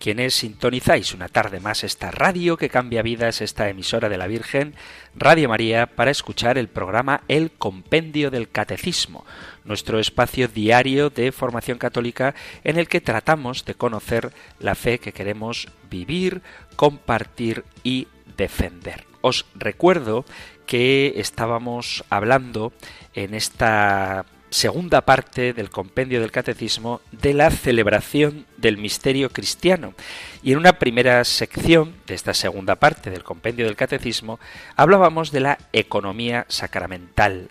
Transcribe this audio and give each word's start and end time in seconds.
quienes 0.00 0.34
sintonizáis 0.34 1.12
una 1.12 1.28
tarde 1.28 1.60
más 1.60 1.84
esta 1.84 2.10
radio 2.10 2.56
que 2.56 2.70
cambia 2.70 3.02
vidas, 3.02 3.42
esta 3.42 3.68
emisora 3.68 4.08
de 4.08 4.16
la 4.16 4.26
Virgen, 4.26 4.74
Radio 5.14 5.50
María, 5.50 5.86
para 5.86 6.10
escuchar 6.10 6.56
el 6.56 6.68
programa 6.68 7.20
El 7.28 7.50
Compendio 7.50 8.30
del 8.30 8.48
Catecismo, 8.48 9.26
nuestro 9.64 10.00
espacio 10.00 10.48
diario 10.48 11.10
de 11.10 11.32
formación 11.32 11.76
católica 11.76 12.34
en 12.64 12.78
el 12.78 12.88
que 12.88 13.02
tratamos 13.02 13.66
de 13.66 13.74
conocer 13.74 14.32
la 14.58 14.74
fe 14.74 14.98
que 14.98 15.12
queremos 15.12 15.68
vivir, 15.90 16.40
compartir 16.76 17.64
y 17.84 18.08
defender. 18.38 19.04
Os 19.20 19.44
recuerdo 19.54 20.24
que 20.66 21.12
estábamos 21.16 22.04
hablando 22.08 22.72
en 23.12 23.34
esta 23.34 24.24
segunda 24.50 25.00
parte 25.02 25.52
del 25.52 25.70
compendio 25.70 26.20
del 26.20 26.32
catecismo 26.32 27.00
de 27.12 27.34
la 27.34 27.50
celebración 27.50 28.46
del 28.56 28.76
misterio 28.76 29.30
cristiano. 29.30 29.94
Y 30.42 30.52
en 30.52 30.58
una 30.58 30.74
primera 30.74 31.24
sección 31.24 31.94
de 32.06 32.14
esta 32.14 32.34
segunda 32.34 32.76
parte 32.76 33.10
del 33.10 33.22
compendio 33.24 33.64
del 33.64 33.76
catecismo 33.76 34.40
hablábamos 34.76 35.30
de 35.30 35.40
la 35.40 35.58
economía 35.72 36.46
sacramental. 36.48 37.50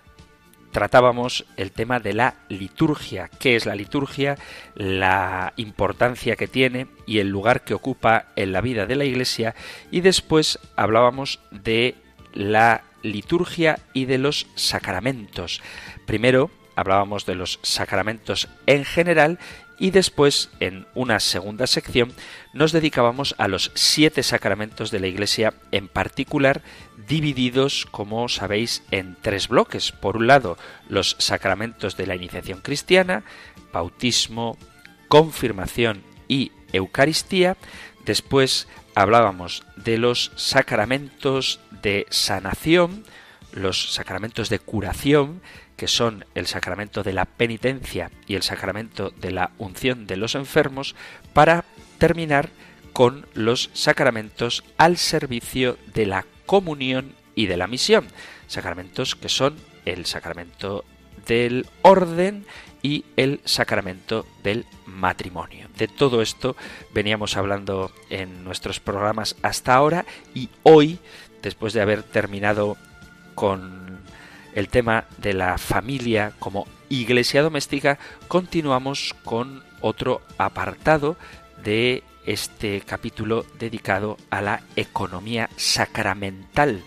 Tratábamos 0.72 1.46
el 1.56 1.72
tema 1.72 1.98
de 1.98 2.12
la 2.12 2.34
liturgia, 2.48 3.28
qué 3.40 3.56
es 3.56 3.66
la 3.66 3.74
liturgia, 3.74 4.36
la 4.76 5.52
importancia 5.56 6.36
que 6.36 6.46
tiene 6.46 6.86
y 7.06 7.18
el 7.18 7.28
lugar 7.28 7.64
que 7.64 7.74
ocupa 7.74 8.26
en 8.36 8.52
la 8.52 8.60
vida 8.60 8.86
de 8.86 8.94
la 8.94 9.04
Iglesia 9.04 9.56
y 9.90 10.02
después 10.02 10.60
hablábamos 10.76 11.40
de 11.50 11.96
la 12.32 12.84
liturgia 13.02 13.80
y 13.94 14.04
de 14.04 14.18
los 14.18 14.46
sacramentos. 14.54 15.60
Primero 16.06 16.50
hablábamos 16.80 17.26
de 17.26 17.34
los 17.34 17.58
sacramentos 17.62 18.48
en 18.66 18.84
general 18.84 19.38
y 19.78 19.92
después, 19.92 20.50
en 20.60 20.86
una 20.94 21.20
segunda 21.20 21.66
sección, 21.66 22.12
nos 22.52 22.72
dedicábamos 22.72 23.34
a 23.38 23.48
los 23.48 23.72
siete 23.74 24.22
sacramentos 24.22 24.90
de 24.90 25.00
la 25.00 25.06
Iglesia 25.06 25.54
en 25.72 25.88
particular, 25.88 26.62
divididos, 27.08 27.86
como 27.90 28.28
sabéis, 28.28 28.82
en 28.90 29.16
tres 29.22 29.48
bloques. 29.48 29.90
Por 29.92 30.18
un 30.18 30.26
lado, 30.26 30.58
los 30.88 31.16
sacramentos 31.18 31.96
de 31.96 32.06
la 32.06 32.14
iniciación 32.14 32.60
cristiana, 32.60 33.24
bautismo, 33.72 34.58
confirmación 35.08 36.02
y 36.28 36.52
Eucaristía. 36.72 37.56
Después 38.04 38.68
hablábamos 38.94 39.64
de 39.76 39.96
los 39.96 40.30
sacramentos 40.36 41.58
de 41.82 42.06
sanación, 42.10 43.04
los 43.52 43.94
sacramentos 43.94 44.50
de 44.50 44.58
curación, 44.58 45.40
que 45.80 45.88
son 45.88 46.26
el 46.34 46.46
sacramento 46.46 47.02
de 47.02 47.14
la 47.14 47.24
penitencia 47.24 48.10
y 48.26 48.34
el 48.34 48.42
sacramento 48.42 49.14
de 49.18 49.30
la 49.30 49.52
unción 49.56 50.06
de 50.06 50.18
los 50.18 50.34
enfermos, 50.34 50.94
para 51.32 51.64
terminar 51.96 52.50
con 52.92 53.26
los 53.32 53.70
sacramentos 53.72 54.62
al 54.76 54.98
servicio 54.98 55.78
de 55.94 56.04
la 56.04 56.26
comunión 56.44 57.14
y 57.34 57.46
de 57.46 57.56
la 57.56 57.66
misión, 57.66 58.04
sacramentos 58.46 59.16
que 59.16 59.30
son 59.30 59.56
el 59.86 60.04
sacramento 60.04 60.84
del 61.26 61.66
orden 61.80 62.44
y 62.82 63.06
el 63.16 63.40
sacramento 63.46 64.26
del 64.42 64.66
matrimonio. 64.84 65.68
De 65.78 65.88
todo 65.88 66.20
esto 66.20 66.56
veníamos 66.92 67.38
hablando 67.38 67.90
en 68.10 68.44
nuestros 68.44 68.80
programas 68.80 69.34
hasta 69.40 69.76
ahora 69.76 70.04
y 70.34 70.50
hoy, 70.62 70.98
después 71.40 71.72
de 71.72 71.80
haber 71.80 72.02
terminado 72.02 72.76
con 73.34 73.99
el 74.54 74.68
tema 74.68 75.04
de 75.18 75.34
la 75.34 75.58
familia 75.58 76.32
como 76.38 76.66
iglesia 76.88 77.42
doméstica, 77.42 77.98
continuamos 78.28 79.14
con 79.24 79.62
otro 79.80 80.22
apartado 80.38 81.16
de 81.62 82.02
este 82.26 82.80
capítulo 82.82 83.46
dedicado 83.58 84.16
a 84.30 84.42
la 84.42 84.62
economía 84.76 85.48
sacramental 85.56 86.82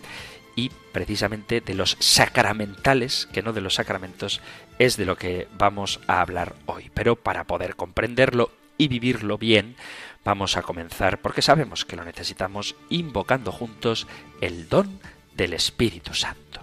y 0.56 0.72
precisamente 0.92 1.62
de 1.62 1.74
los 1.74 1.98
sacramentales, 2.00 3.28
que 3.32 3.42
no 3.42 3.54
de 3.54 3.62
los 3.62 3.76
sacramentos, 3.76 4.42
es 4.78 4.98
de 4.98 5.06
lo 5.06 5.18
que 5.18 5.48
vamos 5.58 6.00
a 6.08 6.22
hablar 6.22 6.56
hoy. 6.68 6.92
Pero 6.94 7.16
para 7.16 7.46
poder 7.46 7.76
comprenderlo 7.76 8.52
y 8.78 8.88
vivirlo 8.88 9.38
bien, 9.38 9.76
vamos 10.24 10.56
a 10.56 10.62
comenzar, 10.62 11.20
porque 11.22 11.42
sabemos 11.42 11.86
que 11.86 11.96
lo 11.96 12.04
necesitamos, 12.04 12.76
invocando 12.90 13.52
juntos 13.52 14.08
el 14.42 14.70
don 14.70 15.00
del 15.36 15.54
Espíritu 15.54 16.14
Santo. 16.14 16.63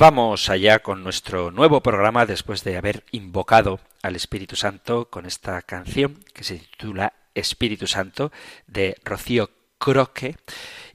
Vamos 0.00 0.48
allá 0.48 0.78
con 0.78 1.04
nuestro 1.04 1.50
nuevo 1.50 1.82
programa 1.82 2.24
después 2.24 2.64
de 2.64 2.78
haber 2.78 3.04
invocado 3.10 3.80
al 4.00 4.16
Espíritu 4.16 4.56
Santo 4.56 5.10
con 5.10 5.26
esta 5.26 5.60
canción 5.60 6.24
que 6.32 6.42
se 6.42 6.56
titula 6.56 7.12
Espíritu 7.34 7.86
Santo 7.86 8.32
de 8.66 8.96
Rocío 9.04 9.50
Croque. 9.76 10.36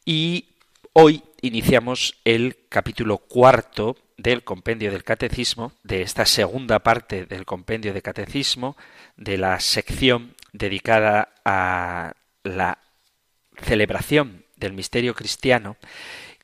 Y 0.06 0.56
hoy 0.94 1.22
iniciamos 1.42 2.16
el 2.26 2.58
capítulo 2.68 3.20
cuarto 3.20 3.96
del 4.18 4.44
compendio 4.44 4.92
del 4.92 5.04
catecismo, 5.04 5.74
de 5.84 6.02
esta 6.02 6.26
segunda 6.26 6.80
parte 6.80 7.28
del 7.28 7.46
compendio 7.46 7.94
de 7.94 8.02
catecismo, 8.02 8.76
de 9.18 9.38
la 9.38 9.60
sección 9.60 10.34
dedicada 10.52 11.30
a 11.46 12.16
la 12.42 12.80
celebración 13.62 14.46
del 14.56 14.74
misterio 14.74 15.14
cristiano, 15.14 15.78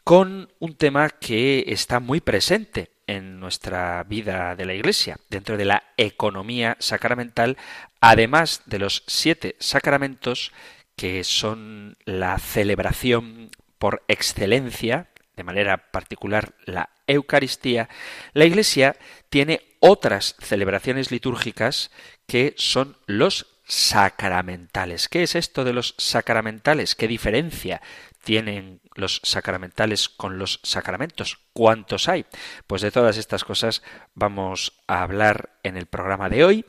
con 0.04 0.52
un 0.60 0.76
tema 0.76 1.10
que 1.10 1.66
está 1.68 2.00
muy 2.00 2.22
presente 2.22 2.92
en 3.08 3.40
nuestra 3.40 4.04
vida 4.04 4.56
de 4.56 4.66
la 4.66 4.74
Iglesia, 4.74 5.18
dentro 5.30 5.58
de 5.58 5.66
la 5.66 5.84
economía 5.98 6.78
sacramental, 6.80 7.58
además 8.00 8.64
de 8.66 8.80
los 8.80 9.04
siete 9.08 9.56
sacramentos 9.60 10.52
que 10.96 11.24
son 11.24 11.98
la 12.06 12.38
celebración 12.40 13.50
por 13.78 14.04
excelencia, 14.08 15.10
de 15.36 15.44
manera 15.44 15.92
particular 15.92 16.54
la 16.66 16.90
Eucaristía, 17.08 17.90
la 18.34 18.46
Iglesia 18.46 18.96
tiene 19.30 19.62
otras 19.80 20.36
celebraciones 20.40 21.12
litúrgicas 21.12 21.92
que 22.28 22.54
son 22.58 22.98
los 23.08 23.48
sacramentales. 23.64 25.10
¿Qué 25.10 25.24
es 25.24 25.36
esto 25.36 25.64
de 25.64 25.74
los 25.74 25.96
sacramentales? 25.98 26.96
¿Qué 26.96 27.08
diferencia 27.08 27.82
tienen 28.24 28.82
los 28.96 29.22
sacramentales 29.24 30.10
con 30.10 30.38
los 30.38 30.60
sacramentos? 30.64 31.40
¿Cuántos 31.54 32.10
hay? 32.10 32.26
Pues 32.68 32.82
de 32.82 32.92
todas 32.92 33.18
estas 33.18 33.44
cosas 33.44 33.82
vamos 34.14 34.74
a 34.88 35.04
hablar 35.04 35.58
en 35.64 35.78
el 35.78 35.86
programa 35.86 36.30
de 36.30 36.44
hoy. 36.44 36.66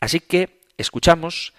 Así 0.00 0.20
que 0.20 0.62
escuchamos 0.76 1.54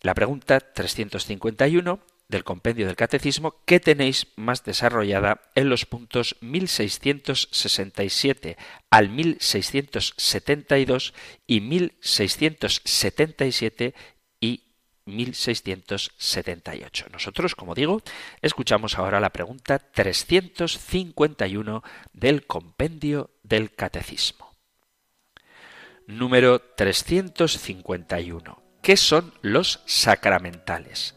la 0.00 0.14
pregunta 0.14 0.60
351 0.60 2.00
del 2.28 2.44
compendio 2.44 2.86
del 2.86 2.96
catecismo 2.96 3.62
que 3.64 3.80
tenéis 3.80 4.28
más 4.36 4.64
desarrollada 4.64 5.42
en 5.54 5.68
los 5.68 5.84
puntos 5.86 6.36
1667 6.40 8.56
al 8.90 9.10
1672 9.10 11.14
y 11.46 11.60
1677 11.60 13.94
y 14.15 14.15
1678. 15.06 17.06
Nosotros, 17.12 17.54
como 17.54 17.74
digo, 17.74 18.02
escuchamos 18.42 18.98
ahora 18.98 19.20
la 19.20 19.30
pregunta 19.30 19.78
351 19.78 21.82
del 22.12 22.46
compendio 22.46 23.30
del 23.42 23.72
catecismo. 23.72 24.54
Número 26.06 26.60
351. 26.60 28.62
¿Qué 28.82 28.96
son 28.96 29.32
los 29.42 29.80
sacramentales? 29.86 31.14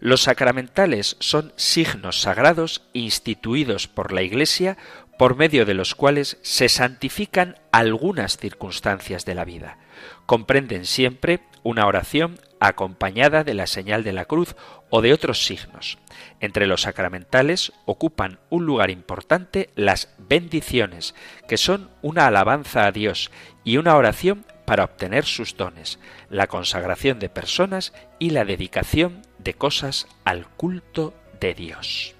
Los 0.00 0.22
sacramentales 0.22 1.16
son 1.20 1.52
signos 1.56 2.22
sagrados 2.22 2.82
instituidos 2.92 3.86
por 3.86 4.12
la 4.12 4.22
Iglesia 4.22 4.76
por 5.16 5.36
medio 5.36 5.64
de 5.64 5.74
los 5.74 5.94
cuales 5.94 6.38
se 6.42 6.68
santifican 6.68 7.54
algunas 7.70 8.38
circunstancias 8.38 9.24
de 9.24 9.36
la 9.36 9.44
vida. 9.44 9.78
Comprenden 10.26 10.84
siempre 10.84 11.38
una 11.62 11.86
oración 11.86 12.40
acompañada 12.68 13.44
de 13.44 13.54
la 13.54 13.66
señal 13.66 14.04
de 14.04 14.12
la 14.12 14.24
cruz 14.24 14.54
o 14.90 15.02
de 15.02 15.12
otros 15.12 15.44
signos. 15.44 15.98
Entre 16.40 16.66
los 16.66 16.82
sacramentales 16.82 17.72
ocupan 17.86 18.38
un 18.50 18.66
lugar 18.66 18.90
importante 18.90 19.70
las 19.74 20.14
bendiciones, 20.18 21.14
que 21.48 21.56
son 21.56 21.90
una 22.02 22.26
alabanza 22.26 22.86
a 22.86 22.92
Dios 22.92 23.30
y 23.64 23.78
una 23.78 23.96
oración 23.96 24.44
para 24.64 24.84
obtener 24.84 25.24
sus 25.24 25.56
dones, 25.56 25.98
la 26.30 26.46
consagración 26.46 27.18
de 27.18 27.28
personas 27.28 27.92
y 28.18 28.30
la 28.30 28.44
dedicación 28.44 29.22
de 29.38 29.54
cosas 29.54 30.06
al 30.24 30.46
culto 30.46 31.14
de 31.40 31.54
Dios. 31.54 32.14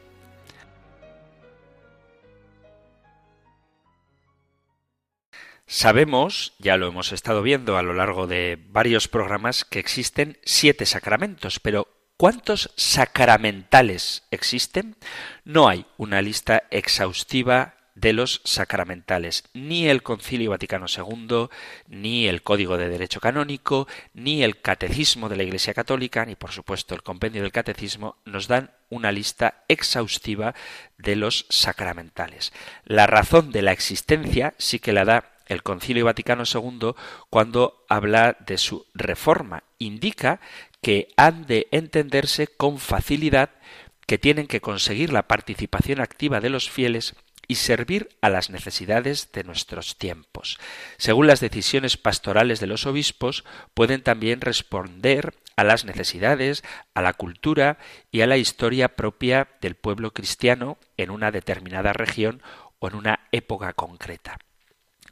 Sabemos, 5.74 6.52
ya 6.58 6.76
lo 6.76 6.86
hemos 6.86 7.12
estado 7.12 7.40
viendo 7.40 7.78
a 7.78 7.82
lo 7.82 7.94
largo 7.94 8.26
de 8.26 8.58
varios 8.68 9.08
programas, 9.08 9.64
que 9.64 9.78
existen 9.78 10.36
siete 10.44 10.84
sacramentos, 10.84 11.60
pero 11.60 11.88
¿cuántos 12.18 12.74
sacramentales 12.76 14.24
existen? 14.30 14.96
No 15.46 15.70
hay 15.70 15.86
una 15.96 16.20
lista 16.20 16.64
exhaustiva 16.70 17.76
de 17.94 18.12
los 18.12 18.42
sacramentales. 18.44 19.44
Ni 19.54 19.88
el 19.88 20.02
Concilio 20.02 20.50
Vaticano 20.50 20.84
II, 20.94 21.48
ni 21.88 22.26
el 22.28 22.42
Código 22.42 22.76
de 22.76 22.90
Derecho 22.90 23.20
Canónico, 23.20 23.88
ni 24.12 24.42
el 24.42 24.60
Catecismo 24.60 25.30
de 25.30 25.36
la 25.36 25.42
Iglesia 25.42 25.72
Católica, 25.72 26.26
ni 26.26 26.36
por 26.36 26.52
supuesto 26.52 26.94
el 26.94 27.02
Compendio 27.02 27.40
del 27.40 27.50
Catecismo 27.50 28.16
nos 28.26 28.46
dan 28.46 28.72
una 28.90 29.10
lista 29.10 29.64
exhaustiva 29.68 30.54
de 30.98 31.16
los 31.16 31.46
sacramentales. 31.48 32.52
La 32.84 33.06
razón 33.06 33.52
de 33.52 33.62
la 33.62 33.72
existencia 33.72 34.52
sí 34.58 34.78
que 34.78 34.92
la 34.92 35.06
da 35.06 35.31
el 35.52 35.62
Concilio 35.62 36.04
Vaticano 36.04 36.44
II 36.52 36.92
cuando 37.30 37.84
habla 37.88 38.36
de 38.46 38.58
su 38.58 38.86
reforma. 38.94 39.64
Indica 39.78 40.40
que 40.80 41.08
han 41.16 41.46
de 41.46 41.68
entenderse 41.70 42.48
con 42.48 42.78
facilidad 42.78 43.50
que 44.06 44.18
tienen 44.18 44.46
que 44.46 44.60
conseguir 44.60 45.12
la 45.12 45.28
participación 45.28 46.00
activa 46.00 46.40
de 46.40 46.50
los 46.50 46.68
fieles 46.70 47.14
y 47.48 47.56
servir 47.56 48.08
a 48.20 48.30
las 48.30 48.50
necesidades 48.50 49.30
de 49.32 49.44
nuestros 49.44 49.98
tiempos. 49.98 50.58
Según 50.96 51.26
las 51.26 51.40
decisiones 51.40 51.96
pastorales 51.96 52.60
de 52.60 52.66
los 52.66 52.86
obispos, 52.86 53.44
pueden 53.74 54.02
también 54.02 54.40
responder 54.40 55.34
a 55.56 55.64
las 55.64 55.84
necesidades, 55.84 56.64
a 56.94 57.02
la 57.02 57.12
cultura 57.12 57.78
y 58.10 58.22
a 58.22 58.26
la 58.26 58.38
historia 58.38 58.96
propia 58.96 59.48
del 59.60 59.74
pueblo 59.74 60.12
cristiano 60.12 60.78
en 60.96 61.10
una 61.10 61.30
determinada 61.30 61.92
región 61.92 62.42
o 62.78 62.88
en 62.88 62.94
una 62.94 63.20
época 63.32 63.72
concreta. 63.74 64.38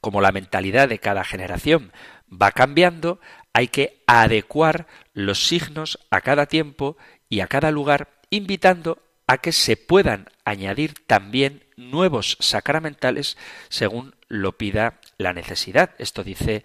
Como 0.01 0.21
la 0.21 0.33
mentalidad 0.33 0.89
de 0.89 0.99
cada 0.99 1.25
generación 1.25 1.93
va 2.31 2.53
cambiando, 2.53 3.21
hay 3.53 3.69
que 3.69 4.03
adecuar 4.07 4.87
los 5.13 5.47
signos 5.47 5.99
a 6.11 6.21
cada 6.21 6.47
tiempo 6.47 6.97
y 7.29 7.41
a 7.41 7.47
cada 7.47 7.71
lugar, 7.71 8.09
invitando 8.31 9.03
a 9.27 9.39
que 9.39 9.53
se 9.53 9.77
puedan 9.77 10.29
añadir 10.45 10.95
también 11.07 11.65
nuevos 11.77 12.37
sacramentales 12.41 13.37
según 13.69 14.17
lo 14.29 14.57
pida 14.59 15.01
la 15.19 15.33
necesidad. 15.33 15.95
Esto 15.99 16.25
dice 16.25 16.65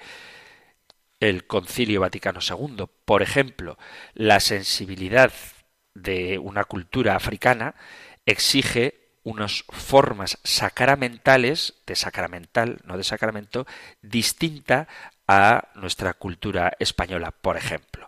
el 1.19 1.45
Concilio 1.45 2.01
Vaticano 2.01 2.39
II. 2.41 2.85
Por 3.05 3.21
ejemplo, 3.21 3.77
la 4.13 4.39
sensibilidad 4.39 5.31
de 5.93 6.39
una 6.39 6.63
cultura 6.63 7.15
africana 7.15 7.75
exige 8.25 9.04
unas 9.25 9.65
formas 9.69 10.37
sacramentales, 10.43 11.73
de 11.85 11.95
sacramental, 11.95 12.79
no 12.85 12.95
de 12.95 13.03
sacramento, 13.03 13.67
distinta 14.01 14.87
a 15.27 15.69
nuestra 15.75 16.13
cultura 16.13 16.73
española, 16.79 17.31
por 17.31 17.57
ejemplo. 17.57 18.07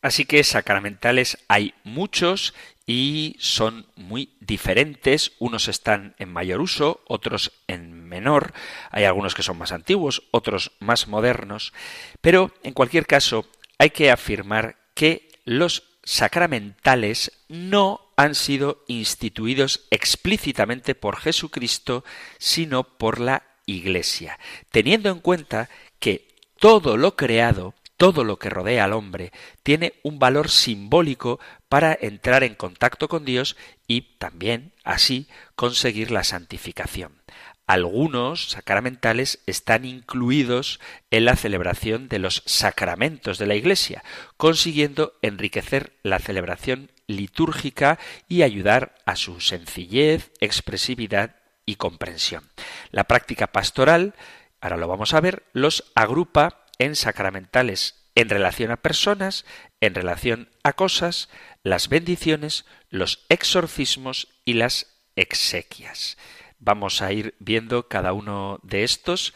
Así 0.00 0.26
que 0.26 0.44
sacramentales 0.44 1.38
hay 1.48 1.74
muchos 1.82 2.54
y 2.86 3.36
son 3.40 3.86
muy 3.96 4.36
diferentes. 4.40 5.32
Unos 5.38 5.68
están 5.68 6.14
en 6.18 6.32
mayor 6.32 6.60
uso, 6.60 7.02
otros 7.06 7.52
en 7.66 8.06
menor. 8.06 8.52
Hay 8.90 9.04
algunos 9.04 9.34
que 9.34 9.42
son 9.42 9.58
más 9.58 9.72
antiguos, 9.72 10.22
otros 10.30 10.72
más 10.78 11.08
modernos. 11.08 11.72
Pero, 12.20 12.52
en 12.62 12.74
cualquier 12.74 13.06
caso, 13.06 13.46
hay 13.78 13.90
que 13.90 14.10
afirmar 14.10 14.76
que 14.94 15.28
los 15.44 15.82
sacramentales 16.04 17.32
no 17.48 18.03
han 18.16 18.34
sido 18.34 18.84
instituidos 18.88 19.86
explícitamente 19.90 20.94
por 20.94 21.16
Jesucristo, 21.16 22.04
sino 22.38 22.84
por 22.84 23.20
la 23.20 23.44
Iglesia, 23.66 24.38
teniendo 24.70 25.10
en 25.10 25.20
cuenta 25.20 25.70
que 25.98 26.28
todo 26.58 26.96
lo 26.96 27.16
creado 27.16 27.74
todo 27.96 28.24
lo 28.24 28.38
que 28.38 28.50
rodea 28.50 28.84
al 28.84 28.92
hombre 28.92 29.32
tiene 29.62 29.94
un 30.02 30.18
valor 30.18 30.50
simbólico 30.50 31.38
para 31.68 31.96
entrar 32.00 32.42
en 32.42 32.54
contacto 32.54 33.08
con 33.08 33.24
Dios 33.24 33.56
y 33.86 34.16
también, 34.18 34.72
así, 34.82 35.28
conseguir 35.54 36.10
la 36.10 36.24
santificación. 36.24 37.22
Algunos 37.66 38.50
sacramentales 38.50 39.42
están 39.46 39.86
incluidos 39.86 40.80
en 41.10 41.24
la 41.24 41.36
celebración 41.36 42.08
de 42.08 42.18
los 42.18 42.42
sacramentos 42.44 43.38
de 43.38 43.46
la 43.46 43.54
Iglesia, 43.54 44.04
consiguiendo 44.36 45.14
enriquecer 45.22 45.94
la 46.02 46.18
celebración 46.18 46.90
litúrgica 47.06 47.98
y 48.28 48.42
ayudar 48.42 48.94
a 49.06 49.16
su 49.16 49.40
sencillez, 49.40 50.30
expresividad 50.40 51.36
y 51.66 51.76
comprensión. 51.76 52.50
La 52.90 53.04
práctica 53.04 53.48
pastoral, 53.48 54.14
ahora 54.60 54.76
lo 54.76 54.88
vamos 54.88 55.14
a 55.14 55.20
ver, 55.20 55.44
los 55.52 55.92
agrupa 55.94 56.66
en 56.78 56.96
sacramentales 56.96 58.04
en 58.14 58.28
relación 58.28 58.70
a 58.70 58.76
personas, 58.76 59.44
en 59.80 59.94
relación 59.94 60.48
a 60.62 60.72
cosas, 60.74 61.28
las 61.62 61.88
bendiciones, 61.88 62.64
los 62.90 63.24
exorcismos 63.28 64.28
y 64.44 64.54
las 64.54 64.86
exequias. 65.16 66.16
Vamos 66.58 67.02
a 67.02 67.12
ir 67.12 67.34
viendo 67.38 67.88
cada 67.88 68.12
uno 68.12 68.60
de 68.62 68.84
estos 68.84 69.34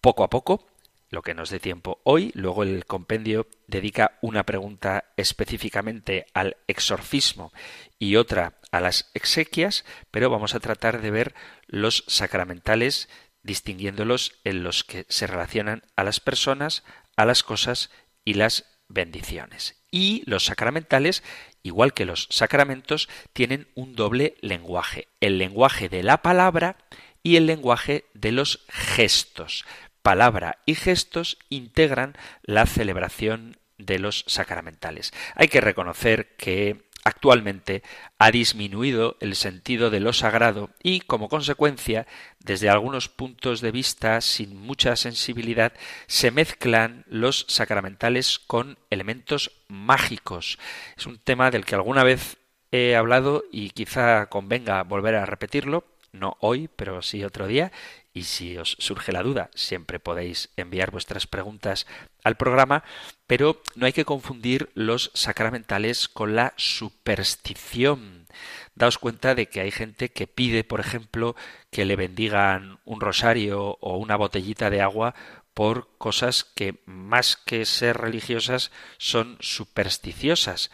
poco 0.00 0.22
a 0.22 0.30
poco, 0.30 0.66
lo 1.10 1.22
que 1.22 1.34
nos 1.34 1.50
dé 1.50 1.60
tiempo 1.60 2.00
hoy. 2.04 2.30
Luego 2.34 2.62
el 2.62 2.84
compendio 2.86 3.46
dedica 3.66 4.18
una 4.20 4.44
pregunta 4.44 5.12
específicamente 5.16 6.26
al 6.34 6.56
exorcismo 6.66 7.52
y 7.98 8.16
otra 8.16 8.58
a 8.70 8.80
las 8.80 9.10
exequias, 9.14 9.84
pero 10.10 10.30
vamos 10.30 10.54
a 10.54 10.60
tratar 10.60 11.00
de 11.00 11.10
ver 11.10 11.34
los 11.66 12.04
sacramentales 12.06 13.08
distinguiéndolos 13.42 14.34
en 14.44 14.62
los 14.62 14.84
que 14.84 15.06
se 15.08 15.26
relacionan 15.26 15.82
a 15.96 16.04
las 16.04 16.20
personas, 16.20 16.84
a 17.16 17.24
las 17.24 17.42
cosas 17.42 17.90
y 18.24 18.34
las 18.34 18.64
bendiciones. 18.88 19.76
Y 19.90 20.22
los 20.26 20.44
sacramentales, 20.44 21.22
igual 21.62 21.94
que 21.94 22.04
los 22.04 22.26
sacramentos, 22.30 23.08
tienen 23.32 23.68
un 23.74 23.94
doble 23.94 24.36
lenguaje, 24.40 25.08
el 25.20 25.38
lenguaje 25.38 25.88
de 25.88 26.02
la 26.02 26.20
palabra 26.20 26.76
y 27.22 27.36
el 27.36 27.46
lenguaje 27.46 28.04
de 28.14 28.32
los 28.32 28.64
gestos. 28.68 29.64
Palabra 30.08 30.56
y 30.64 30.74
gestos 30.74 31.36
integran 31.50 32.16
la 32.42 32.64
celebración 32.64 33.58
de 33.76 33.98
los 33.98 34.24
sacramentales. 34.26 35.12
Hay 35.34 35.48
que 35.48 35.60
reconocer 35.60 36.34
que 36.36 36.88
actualmente 37.04 37.82
ha 38.18 38.30
disminuido 38.30 39.18
el 39.20 39.36
sentido 39.36 39.90
de 39.90 40.00
lo 40.00 40.14
sagrado 40.14 40.70
y, 40.82 41.00
como 41.00 41.28
consecuencia, 41.28 42.06
desde 42.38 42.70
algunos 42.70 43.10
puntos 43.10 43.60
de 43.60 43.70
vista 43.70 44.22
sin 44.22 44.56
mucha 44.56 44.96
sensibilidad, 44.96 45.74
se 46.06 46.30
mezclan 46.30 47.04
los 47.06 47.44
sacramentales 47.46 48.38
con 48.38 48.78
elementos 48.88 49.60
mágicos. 49.68 50.58
Es 50.96 51.04
un 51.04 51.18
tema 51.18 51.50
del 51.50 51.66
que 51.66 51.74
alguna 51.74 52.02
vez 52.02 52.38
he 52.72 52.96
hablado 52.96 53.44
y 53.52 53.68
quizá 53.72 54.24
convenga 54.30 54.82
volver 54.84 55.16
a 55.16 55.26
repetirlo, 55.26 55.84
no 56.12 56.36
hoy, 56.40 56.68
pero 56.74 57.02
sí 57.02 57.24
otro 57.24 57.46
día, 57.46 57.72
y 58.12 58.24
si 58.24 58.56
os 58.58 58.76
surge 58.80 59.12
la 59.12 59.22
duda, 59.22 59.50
siempre 59.54 60.00
podéis 60.00 60.50
enviar 60.56 60.90
vuestras 60.90 61.26
preguntas 61.26 61.86
al 62.24 62.36
programa, 62.36 62.82
pero 63.26 63.62
no 63.76 63.86
hay 63.86 63.92
que 63.92 64.04
confundir 64.04 64.70
los 64.74 65.10
sacramentales 65.14 66.08
con 66.08 66.34
la 66.34 66.54
superstición. 66.56 68.26
Daos 68.74 68.98
cuenta 68.98 69.34
de 69.34 69.46
que 69.46 69.60
hay 69.60 69.70
gente 69.70 70.10
que 70.10 70.26
pide, 70.26 70.64
por 70.64 70.80
ejemplo, 70.80 71.36
que 71.70 71.84
le 71.84 71.96
bendigan 71.96 72.80
un 72.84 73.00
rosario 73.00 73.78
o 73.80 73.96
una 73.98 74.16
botellita 74.16 74.70
de 74.70 74.80
agua 74.80 75.14
por 75.54 75.88
cosas 75.98 76.44
que 76.44 76.80
más 76.86 77.36
que 77.36 77.66
ser 77.66 77.98
religiosas 77.98 78.70
son 78.96 79.36
supersticiosas. 79.40 80.70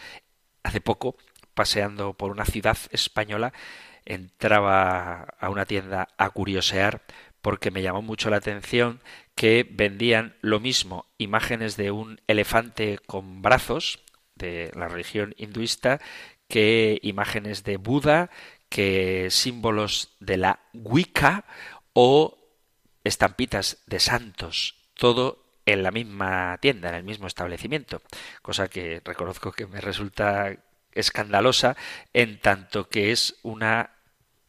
Hace 0.62 0.80
poco, 0.80 1.16
paseando 1.54 2.12
por 2.14 2.30
una 2.30 2.44
ciudad 2.44 2.76
española, 2.90 3.54
entraba 4.06 5.34
a 5.38 5.48
una 5.50 5.66
tienda 5.66 6.08
a 6.16 6.30
curiosear 6.30 7.02
porque 7.42 7.70
me 7.70 7.82
llamó 7.82 8.00
mucho 8.00 8.30
la 8.30 8.38
atención 8.38 9.00
que 9.34 9.68
vendían 9.70 10.36
lo 10.40 10.60
mismo 10.60 11.06
imágenes 11.18 11.76
de 11.76 11.90
un 11.90 12.20
elefante 12.26 12.98
con 13.06 13.42
brazos 13.42 14.00
de 14.34 14.70
la 14.74 14.88
religión 14.88 15.34
hinduista 15.36 16.00
que 16.48 16.98
imágenes 17.02 17.64
de 17.64 17.76
Buda, 17.76 18.30
que 18.68 19.28
símbolos 19.30 20.14
de 20.20 20.36
la 20.36 20.60
Wicca 20.72 21.44
o 21.92 22.38
estampitas 23.04 23.78
de 23.86 24.00
santos, 24.00 24.76
todo 24.94 25.44
en 25.66 25.82
la 25.82 25.90
misma 25.90 26.58
tienda, 26.60 26.90
en 26.90 26.94
el 26.96 27.04
mismo 27.04 27.26
establecimiento, 27.26 28.02
cosa 28.42 28.68
que 28.68 29.00
reconozco 29.04 29.52
que 29.52 29.66
me 29.66 29.80
resulta 29.80 30.56
escandalosa 30.92 31.76
en 32.12 32.38
tanto 32.40 32.88
que 32.88 33.12
es 33.12 33.36
una 33.42 33.93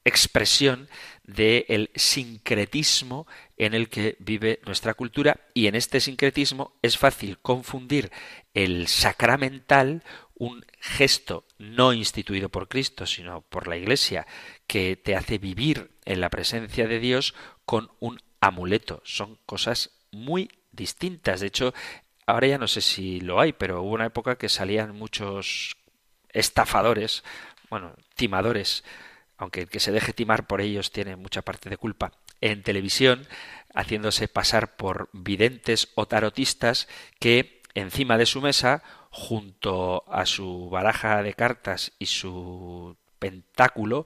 expresión 0.06 0.88
del 1.24 1.90
sincretismo 1.96 3.28
en 3.58 3.74
el 3.74 3.90
que 3.90 4.16
vive 4.20 4.60
nuestra 4.66 4.94
cultura 4.94 5.42
y 5.54 5.68
en 5.68 5.76
este 5.76 6.00
sincretismo 6.00 6.78
es 6.82 6.98
fácil 6.98 7.40
confundir 7.40 8.12
el 8.54 8.88
sacramental, 8.88 10.04
un 10.36 10.64
gesto 10.80 11.46
no 11.58 11.92
instituido 11.92 12.50
por 12.50 12.68
Cristo, 12.68 13.06
sino 13.06 13.42
por 13.42 13.68
la 13.68 13.78
Iglesia, 13.78 14.28
que 14.68 14.96
te 14.96 15.16
hace 15.16 15.40
vivir 15.40 15.92
en 16.06 16.22
la 16.22 16.30
presencia 16.30 16.88
de 16.88 17.00
Dios 17.00 17.34
con 17.66 17.92
un 18.00 18.22
amuleto. 18.40 19.02
Son 19.04 19.40
cosas 19.46 19.92
muy 20.12 20.50
distintas. 20.72 21.40
De 21.40 21.48
hecho, 21.48 21.74
ahora 22.28 22.48
ya 22.48 22.58
no 22.58 22.68
sé 22.68 22.82
si 22.82 23.20
lo 23.22 23.40
hay, 23.40 23.54
pero 23.54 23.82
hubo 23.82 23.94
una 23.94 24.06
época 24.06 24.38
que 24.38 24.50
salían 24.50 24.96
muchos 24.96 25.78
estafadores, 26.30 27.24
bueno, 27.70 27.96
timadores, 28.16 28.84
aunque 29.38 29.62
el 29.62 29.70
que 29.70 29.80
se 29.80 29.92
deje 29.92 30.14
timar 30.14 30.48
por 30.48 30.62
ellos 30.62 30.92
tiene 30.92 31.16
mucha 31.16 31.42
parte 31.42 31.70
de 31.70 31.78
culpa, 31.78 32.12
en 32.42 32.64
televisión, 32.64 33.28
haciéndose 33.74 34.28
pasar 34.28 34.76
por 34.76 35.10
videntes 35.14 35.90
o 35.96 36.08
tarotistas 36.08 36.88
que 37.20 37.62
encima 37.74 38.18
de 38.18 38.26
su 38.26 38.42
mesa, 38.42 38.84
junto 39.10 40.04
a 40.12 40.26
su 40.26 40.70
baraja 40.70 41.22
de 41.24 41.34
cartas 41.34 41.94
y 42.00 42.08
su 42.08 42.98
pentáculo, 43.20 44.06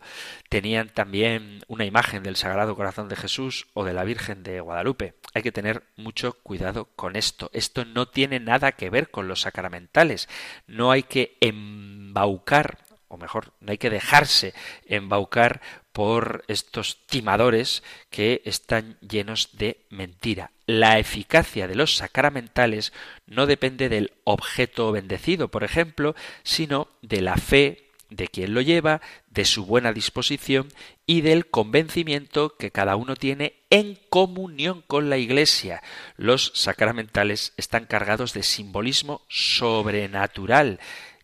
tenían 0.50 0.90
también 0.90 1.64
una 1.68 1.86
imagen 1.86 2.24
del 2.24 2.36
Sagrado 2.36 2.76
Corazón 2.76 3.10
de 3.10 3.16
Jesús 3.16 3.68
o 3.74 3.84
de 3.84 3.94
la 3.94 4.04
Virgen 4.04 4.44
de 4.44 4.62
Guadalupe. 4.62 5.16
Hay 5.34 5.42
que 5.42 5.52
tener 5.52 5.84
mucho 5.98 6.34
cuidado 6.42 6.86
con 6.96 7.16
esto. 7.16 7.50
Esto 7.54 7.86
no 7.86 8.08
tiene 8.08 8.40
nada 8.40 8.72
que 8.74 8.90
ver 8.90 9.10
con 9.12 9.28
los 9.28 9.42
sacramentales. 9.42 10.30
No 10.68 10.92
hay 10.92 11.04
que 11.04 11.38
embaucar 11.42 12.80
o 13.10 13.18
mejor, 13.18 13.54
no 13.60 13.72
hay 13.72 13.78
que 13.78 13.90
dejarse 13.90 14.54
embaucar 14.86 15.62
por 15.92 16.46
estos 16.48 17.06
timadores 17.08 17.84
que 18.10 18.42
están 18.46 18.98
llenos 19.02 19.50
de 19.58 19.86
mentira. 19.90 20.52
La 20.66 21.00
eficacia 21.00 21.68
de 21.68 21.76
los 21.76 21.98
sacramentales 21.98 22.94
no 23.26 23.48
depende 23.48 23.90
del 23.90 24.14
objeto 24.24 24.92
bendecido, 24.92 25.50
por 25.50 25.64
ejemplo, 25.64 26.16
sino 26.44 26.88
de 27.02 27.22
la 27.22 27.36
fe 27.36 27.90
de 28.10 28.28
quien 28.28 28.54
lo 28.54 28.62
lleva, 28.62 29.02
de 29.30 29.46
su 29.46 29.66
buena 29.66 29.94
disposición 29.94 30.70
y 31.06 31.22
del 31.22 31.48
convencimiento 31.48 32.56
que 32.58 32.72
cada 32.72 32.96
uno 32.96 33.16
tiene 33.16 33.54
en 33.70 34.00
comunión 34.10 34.84
con 34.88 35.10
la 35.10 35.18
Iglesia. 35.18 35.82
Los 36.16 36.52
sacramentales 36.56 37.54
están 37.58 37.86
cargados 37.86 38.34
de 38.34 38.44
simbolismo 38.44 39.22
sobrenatural 39.28 40.80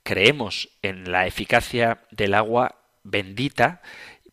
creemos 0.05 0.69
en 0.83 1.12
la 1.12 1.25
eficacia 1.25 2.05
del 2.12 2.35
agua 2.35 2.75
bendita 3.03 3.81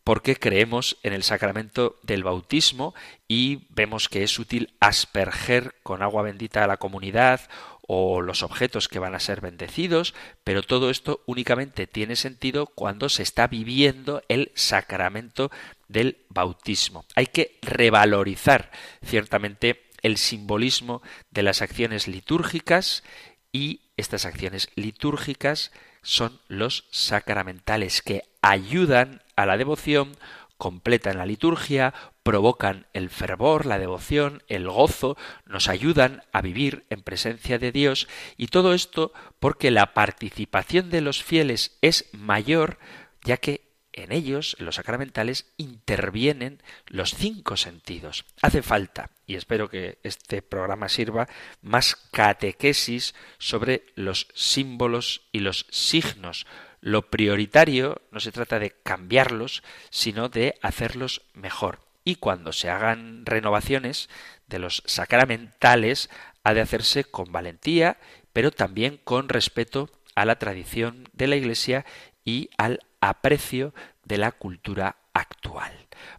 porque 0.05 0.37
creemos 0.37 0.99
en 1.03 1.15
el 1.15 1.23
sacramento 1.23 1.99
del 2.03 2.25
bautismo 2.25 2.95
y 3.27 3.67
vemos 3.71 4.09
que 4.11 4.23
es 4.23 4.39
útil 4.39 4.75
asperger 4.81 5.75
con 5.83 6.03
agua 6.03 6.23
bendita 6.23 6.63
a 6.63 6.67
la 6.67 6.77
comunidad 6.77 7.49
o 7.89 8.21
los 8.21 8.43
objetos 8.43 8.89
que 8.89 8.99
van 8.99 9.15
a 9.15 9.21
ser 9.21 9.41
bendecidos, 9.41 10.15
pero 10.45 10.63
todo 10.63 10.91
esto 10.91 11.23
únicamente 11.27 11.87
tiene 11.87 12.17
sentido 12.17 12.67
cuando 12.67 13.09
se 13.09 13.23
está 13.23 13.47
viviendo 13.47 14.23
el 14.29 14.53
sacramento 14.55 15.51
del 15.89 16.19
bautismo. 16.29 17.07
Hay 17.17 17.29
que 17.29 17.59
revalorizar 17.63 18.71
ciertamente 19.03 19.89
el 20.03 20.19
simbolismo 20.19 21.01
de 21.31 21.43
las 21.43 21.63
acciones 21.63 22.09
litúrgicas 22.09 23.05
y 23.53 23.81
estas 24.03 24.27
acciones 24.27 24.69
litúrgicas 24.75 25.73
son 26.03 26.41
los 26.49 26.87
sacramentales 26.91 28.03
que 28.03 28.25
ayudan 28.43 29.23
a 29.37 29.47
la 29.47 29.57
devoción, 29.57 30.13
completan 30.59 31.19
la 31.19 31.27
liturgia, 31.27 31.95
provocan 32.23 32.87
el 32.93 33.11
fervor, 33.11 33.67
la 33.67 33.79
devoción, 33.79 34.43
el 34.49 34.69
gozo, 34.69 35.17
nos 35.47 35.69
ayudan 35.69 36.23
a 36.33 36.41
vivir 36.41 36.85
en 36.91 37.03
presencia 37.03 37.59
de 37.59 37.73
Dios. 37.73 38.07
Y 38.37 38.49
todo 38.49 38.75
esto 38.75 39.13
porque 39.41 39.71
la 39.71 39.95
participación 39.95 40.91
de 40.91 41.01
los 41.01 41.23
fieles 41.23 41.79
es 41.81 42.09
mayor 42.13 42.79
ya 43.25 43.39
que 43.39 43.72
en 43.93 44.13
ellos, 44.13 44.57
en 44.59 44.67
los 44.67 44.77
sacramentales, 44.77 45.47
intervienen 45.57 46.63
los 46.87 47.15
cinco 47.15 47.57
sentidos. 47.57 48.25
Hace 48.41 48.63
falta, 48.63 49.11
y 49.27 49.37
espero 49.37 49.69
que 49.69 49.99
este 50.03 50.43
programa 50.43 50.89
sirva, 50.89 51.29
más 51.61 51.97
catequesis 52.11 53.15
sobre 53.39 53.85
los 53.95 54.29
símbolos 54.35 55.23
y 55.33 55.41
los 55.41 55.67
signos. 55.71 56.47
Lo 56.81 57.11
prioritario 57.11 58.03
no 58.11 58.21
se 58.21 58.33
trata 58.33 58.59
de 58.59 58.75
cambiarlos, 58.83 59.63
sino 59.91 60.29
de 60.29 60.59
hacerlos 60.63 61.23
mejor. 61.35 61.81
Y 62.05 62.17
cuando 62.17 62.53
se 62.53 62.69
hagan 62.69 63.25
renovaciones 63.25 64.09
de 64.49 64.59
los 64.59 64.83
sacramentales, 64.87 66.11
ha 66.43 66.55
de 66.55 66.61
hacerse 66.61 67.05
con 67.05 67.31
valentía, 67.31 67.99
pero 68.33 68.51
también 68.51 68.99
con 69.05 69.29
respeto 69.29 69.91
a 70.15 70.25
la 70.25 70.39
tradición 70.39 71.09
de 71.13 71.27
la 71.27 71.37
Iglesia 71.37 71.85
y 72.25 72.51
al 72.57 72.81
aprecio 73.01 73.75
de 74.05 74.19
la 74.19 74.33
cultura 74.33 74.97
actual. 75.13 75.73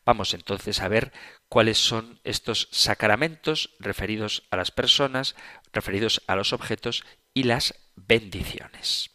Vamos 0.06 0.34
entonces 0.34 0.82
a 0.82 0.88
ver 0.88 1.12
cuáles 1.50 1.78
son 1.78 2.20
estos 2.24 2.70
sacramentos 2.72 3.72
referidos 3.80 4.44
a 4.52 4.58
las 4.58 4.72
personas, 4.72 5.36
referidos 5.72 6.22
a 6.28 6.36
los 6.36 6.54
objetos 6.54 7.04
y 7.34 7.44
las 7.44 7.76
bendiciones. 7.96 9.12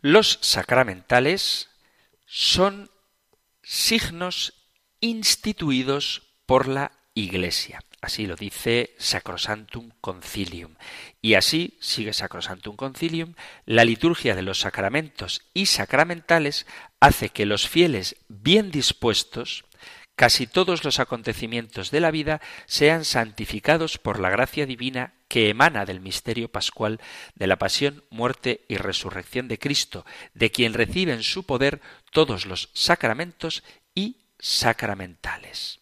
Los 0.00 0.38
sacramentales 0.42 1.70
son 2.26 2.90
signos 3.62 4.54
instituidos 5.00 6.22
por 6.46 6.68
la 6.68 6.92
Iglesia. 7.14 7.82
Así 8.02 8.26
lo 8.26 8.34
dice 8.34 8.96
Sacrosantum 8.98 9.90
Concilium. 10.00 10.74
Y 11.22 11.34
así, 11.34 11.78
sigue 11.80 12.12
Sacrosantum 12.12 12.74
Concilium, 12.74 13.34
la 13.64 13.84
liturgia 13.84 14.34
de 14.34 14.42
los 14.42 14.58
sacramentos 14.58 15.42
y 15.54 15.66
sacramentales 15.66 16.66
hace 16.98 17.28
que 17.28 17.46
los 17.46 17.68
fieles 17.68 18.16
bien 18.28 18.72
dispuestos, 18.72 19.64
casi 20.16 20.48
todos 20.48 20.82
los 20.82 20.98
acontecimientos 20.98 21.92
de 21.92 22.00
la 22.00 22.10
vida 22.10 22.40
sean 22.66 23.04
santificados 23.04 23.98
por 23.98 24.18
la 24.18 24.30
gracia 24.30 24.66
divina 24.66 25.14
que 25.28 25.48
emana 25.48 25.84
del 25.84 26.00
misterio 26.00 26.50
pascual 26.50 27.00
de 27.36 27.46
la 27.46 27.56
pasión, 27.56 28.02
muerte 28.10 28.64
y 28.66 28.78
resurrección 28.78 29.46
de 29.46 29.60
Cristo, 29.60 30.04
de 30.34 30.50
quien 30.50 30.74
reciben 30.74 31.22
su 31.22 31.44
poder 31.44 31.80
todos 32.10 32.46
los 32.46 32.68
sacramentos 32.72 33.62
y 33.94 34.16
sacramentales. 34.40 35.81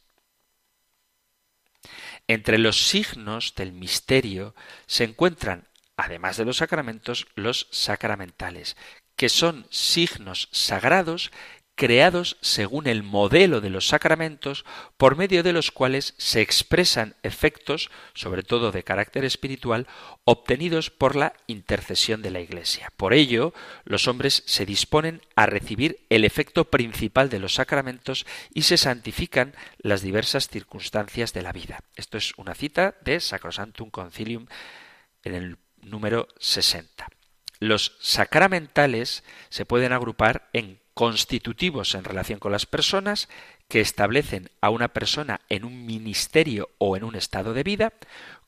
Entre 2.31 2.59
los 2.59 2.87
signos 2.87 3.57
del 3.57 3.73
misterio 3.73 4.55
se 4.87 5.03
encuentran, 5.03 5.67
además 5.97 6.37
de 6.37 6.45
los 6.45 6.59
sacramentos, 6.59 7.27
los 7.35 7.67
sacramentales, 7.73 8.77
que 9.17 9.29
son 9.29 9.67
signos 9.71 10.49
sagrados 10.53 11.33
creados 11.81 12.37
según 12.43 12.87
el 12.87 13.03
modelo 13.03 13.63
de 13.63 13.71
los 13.71 13.89
sacramentos, 13.89 14.67
por 14.99 15.17
medio 15.17 15.43
de 15.43 15.55
los 15.55 15.71
cuales 15.71 16.13
se 16.19 16.43
expresan 16.43 17.15
efectos, 17.23 17.91
sobre 18.13 18.43
todo 18.43 18.71
de 18.71 18.83
carácter 18.83 19.25
espiritual, 19.25 19.87
obtenidos 20.25 20.91
por 20.91 21.17
la 21.17 21.33
intercesión 21.47 22.21
de 22.21 22.33
la 22.33 22.41
Iglesia. 22.41 22.93
Por 22.99 23.15
ello, 23.15 23.55
los 23.85 24.09
hombres 24.09 24.43
se 24.45 24.67
disponen 24.67 25.23
a 25.37 25.47
recibir 25.47 26.05
el 26.11 26.27
efecto 26.27 26.67
principal 26.67 27.31
de 27.31 27.39
los 27.39 27.55
sacramentos 27.55 28.27
y 28.53 28.61
se 28.61 28.77
santifican 28.77 29.55
las 29.79 30.03
diversas 30.03 30.49
circunstancias 30.49 31.33
de 31.33 31.41
la 31.41 31.53
vida. 31.53 31.81
Esto 31.97 32.19
es 32.19 32.35
una 32.37 32.55
cita 32.55 32.95
de 33.01 33.21
Sacrosantum 33.21 33.89
Concilium 33.89 34.49
en 35.25 35.35
el 35.35 35.57
número 35.81 36.29
60. 36.41 37.09
Los 37.59 37.97
sacramentales 38.01 39.25
se 39.49 39.65
pueden 39.65 39.95
agrupar 39.95 40.51
en 40.53 40.79
constitutivos 41.01 41.95
en 41.95 42.05
relación 42.05 42.39
con 42.39 42.53
las 42.53 42.67
personas 42.67 43.31
que 43.69 43.81
establecen 43.81 44.51
a 44.61 44.69
una 44.69 44.89
persona 44.89 45.41
en 45.49 45.65
un 45.65 45.87
ministerio 45.87 46.69
o 46.77 46.95
en 46.95 47.05
un 47.05 47.17
estado 47.17 47.55
de 47.55 47.63
vida, 47.63 47.95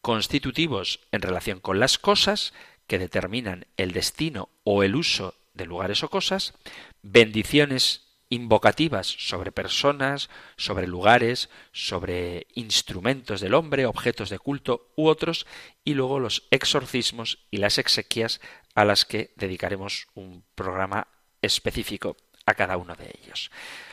constitutivos 0.02 1.00
en 1.12 1.22
relación 1.22 1.60
con 1.60 1.80
las 1.80 1.96
cosas 1.96 2.52
que 2.86 2.98
determinan 2.98 3.64
el 3.78 3.92
destino 3.92 4.50
o 4.64 4.82
el 4.82 4.96
uso 4.96 5.34
de 5.54 5.64
lugares 5.64 6.02
o 6.02 6.10
cosas, 6.10 6.52
bendiciones 7.00 8.02
invocativas 8.28 9.06
sobre 9.06 9.50
personas, 9.50 10.28
sobre 10.58 10.86
lugares, 10.86 11.48
sobre 11.72 12.48
instrumentos 12.52 13.40
del 13.40 13.54
hombre, 13.54 13.86
objetos 13.86 14.28
de 14.28 14.38
culto 14.38 14.92
u 14.94 15.06
otros, 15.06 15.46
y 15.86 15.94
luego 15.94 16.20
los 16.20 16.48
exorcismos 16.50 17.38
y 17.50 17.56
las 17.56 17.78
exequias 17.78 18.42
a 18.74 18.84
las 18.84 19.06
que 19.06 19.32
dedicaremos 19.36 20.08
un 20.12 20.44
programa 20.54 21.08
específico 21.40 22.18
a 22.46 22.54
cada 22.54 22.76
uno 22.76 22.94
de 22.94 23.14
ellos. 23.22 23.50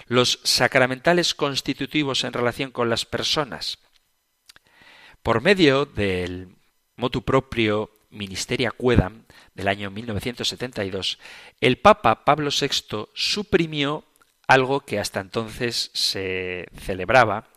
Los 0.08 0.40
sacramentales 0.44 1.34
constitutivos 1.34 2.24
en 2.24 2.34
relación 2.34 2.72
con 2.72 2.90
las 2.90 3.06
personas. 3.06 3.80
Por 5.22 5.42
medio 5.42 5.86
del 5.86 6.56
motu 6.96 7.24
propio 7.24 7.92
Ministeria 8.10 8.72
Quedam 8.72 9.26
del 9.54 9.68
año 9.68 9.92
1972, 9.92 11.20
el 11.62 11.78
Papa 11.78 12.26
Pablo 12.26 12.50
VI 12.50 13.10
suprimió 13.14 14.06
algo 14.48 14.82
que 14.82 15.00
hasta 15.00 15.20
entonces 15.20 15.92
se 15.94 16.66
celebraba 16.76 17.50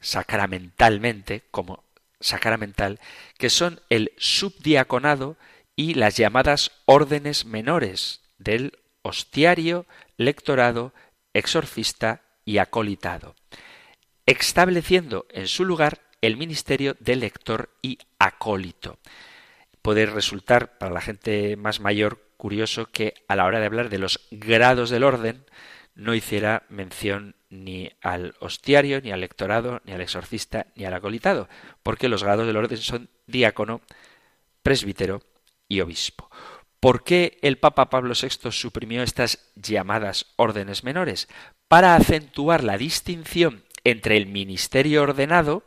sacramentalmente 0.00 1.44
como 1.50 1.84
sacramental, 2.20 2.98
que 3.38 3.50
son 3.50 3.80
el 3.90 4.12
subdiaconado 4.18 5.36
y 5.76 5.94
las 5.94 6.16
llamadas 6.16 6.72
órdenes 6.84 7.44
menores 7.44 8.20
del 8.38 8.78
hostiario, 9.02 9.86
lectorado, 10.16 10.92
exorcista 11.34 12.22
y 12.44 12.58
acolitado, 12.58 13.34
estableciendo 14.26 15.26
en 15.30 15.48
su 15.48 15.64
lugar 15.64 16.00
el 16.20 16.36
ministerio 16.36 16.96
de 17.00 17.16
lector 17.16 17.70
y 17.82 17.98
acólito. 18.18 18.98
Puede 19.82 20.06
resultar 20.06 20.78
para 20.78 20.92
la 20.92 21.00
gente 21.00 21.56
más 21.56 21.80
mayor 21.80 22.22
curioso 22.36 22.86
que 22.86 23.14
a 23.28 23.36
la 23.36 23.44
hora 23.44 23.60
de 23.60 23.66
hablar 23.66 23.88
de 23.88 23.98
los 23.98 24.20
grados 24.30 24.90
del 24.90 25.04
orden 25.04 25.44
no 25.94 26.14
hiciera 26.14 26.64
mención 26.68 27.34
ni 27.50 27.90
al 28.00 28.34
hostiario, 28.40 29.00
ni 29.00 29.12
al 29.12 29.20
lectorado, 29.20 29.82
ni 29.84 29.92
al 29.92 30.00
exorcista, 30.00 30.66
ni 30.74 30.84
al 30.84 30.94
acolitado, 30.94 31.48
porque 31.82 32.08
los 32.08 32.22
grados 32.22 32.46
del 32.46 32.56
orden 32.56 32.78
son 32.78 33.10
diácono, 33.26 33.82
presbítero 34.62 35.22
y 35.68 35.80
obispo. 35.80 36.30
¿Por 36.82 37.04
qué 37.04 37.38
el 37.42 37.58
Papa 37.58 37.90
Pablo 37.90 38.12
VI 38.20 38.50
suprimió 38.50 39.04
estas 39.04 39.52
llamadas 39.54 40.26
órdenes 40.34 40.82
menores? 40.82 41.28
Para 41.68 41.94
acentuar 41.94 42.64
la 42.64 42.76
distinción 42.76 43.62
entre 43.84 44.16
el 44.16 44.26
ministerio 44.26 45.04
ordenado, 45.04 45.62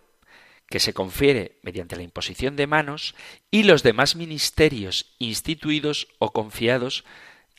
que 0.68 0.82
se 0.82 0.94
confiere 0.94 1.58
mediante 1.64 1.96
la 1.96 2.04
imposición 2.04 2.58
de 2.58 2.68
manos, 2.68 3.16
y 3.50 3.64
los 3.64 3.82
demás 3.82 4.18
ministerios 4.18 5.16
instituidos 5.18 6.10
o 6.20 6.34
confiados 6.34 7.06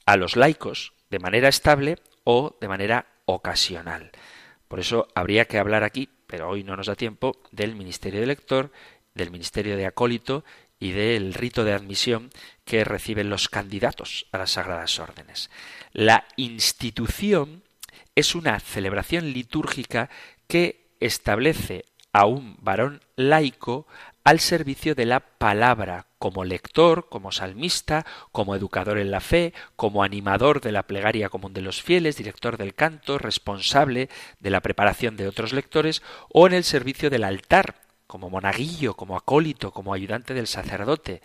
a 0.05 0.19
los 0.19 0.37
laicos 0.37 0.93
de 1.09 1.19
manera 1.19 1.49
estable 1.49 1.97
o 2.25 2.59
de 2.61 2.69
manera 2.69 3.07
ocasional. 3.25 4.11
Por 4.69 4.81
eso 4.81 5.09
habría 5.15 5.47
que 5.47 5.57
hablar 5.57 5.83
aquí, 5.83 6.11
pero 6.27 6.51
hoy 6.51 6.63
no 6.63 6.77
nos 6.77 6.89
da 6.89 6.95
tiempo, 6.95 7.41
del 7.53 7.75
ministerio 7.75 8.21
de 8.21 8.27
lector, 8.27 8.71
del 9.15 9.31
ministerio 9.31 9.79
de 9.79 9.87
acólito 9.87 10.45
y 10.79 10.93
del 10.93 11.35
rito 11.35 11.65
de 11.65 11.73
admisión 11.73 12.31
que 12.65 12.85
reciben 12.85 13.31
los 13.31 13.49
candidatos 13.49 14.27
a 14.33 14.39
las 14.39 14.53
sagradas 14.53 14.99
órdenes. 14.99 15.51
La 15.93 16.27
institución 16.37 17.63
es 18.15 18.35
una 18.35 18.59
celebración 18.61 19.33
litúrgica 19.33 20.11
que 20.47 20.87
establece 21.01 21.85
a 22.13 22.27
un 22.27 22.57
varón 22.61 23.03
laico 23.17 23.87
al 24.25 24.41
servicio 24.41 24.95
de 24.95 25.07
la 25.07 25.21
palabra, 25.21 26.07
como 26.19 26.45
lector, 26.45 27.09
como 27.09 27.31
salmista, 27.31 28.05
como 28.33 28.57
educador 28.57 28.99
en 28.99 29.11
la 29.11 29.21
fe, 29.21 29.53
como 29.77 30.03
animador 30.03 30.61
de 30.61 30.73
la 30.73 30.83
plegaria 30.83 31.29
común 31.29 31.53
de 31.53 31.61
los 31.61 31.83
fieles, 31.83 32.17
director 32.17 32.57
del 32.57 32.75
canto, 32.75 33.19
responsable 33.19 34.09
de 34.41 34.51
la 34.51 34.63
preparación 34.63 35.17
de 35.17 35.29
otros 35.29 35.53
lectores, 35.53 36.03
o 36.29 36.47
en 36.47 36.55
el 36.55 36.65
servicio 36.65 37.09
del 37.09 37.23
altar, 37.23 37.86
como 38.07 38.31
monaguillo, 38.31 38.95
como 38.95 39.17
acólito, 39.17 39.73
como 39.73 39.93
ayudante 39.93 40.35
del 40.35 40.47
sacerdote, 40.47 41.23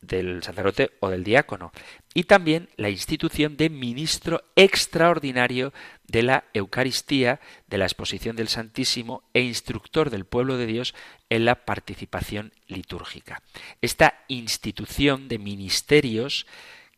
del 0.00 0.42
sacerdote 0.42 0.92
o 1.00 1.10
del 1.10 1.24
diácono, 1.24 1.72
y 2.14 2.24
también 2.24 2.68
la 2.76 2.90
institución 2.90 3.56
de 3.56 3.68
ministro 3.68 4.42
extraordinario 4.56 5.72
de 6.06 6.22
la 6.22 6.44
Eucaristía, 6.54 7.40
de 7.66 7.78
la 7.78 7.84
exposición 7.84 8.34
del 8.34 8.48
Santísimo 8.48 9.22
e 9.34 9.42
instructor 9.42 10.10
del 10.10 10.24
pueblo 10.24 10.56
de 10.56 10.66
Dios 10.66 10.94
en 11.28 11.44
la 11.44 11.66
participación 11.66 12.52
litúrgica. 12.66 13.42
Esta 13.82 14.24
institución 14.28 15.28
de 15.28 15.38
ministerios, 15.38 16.46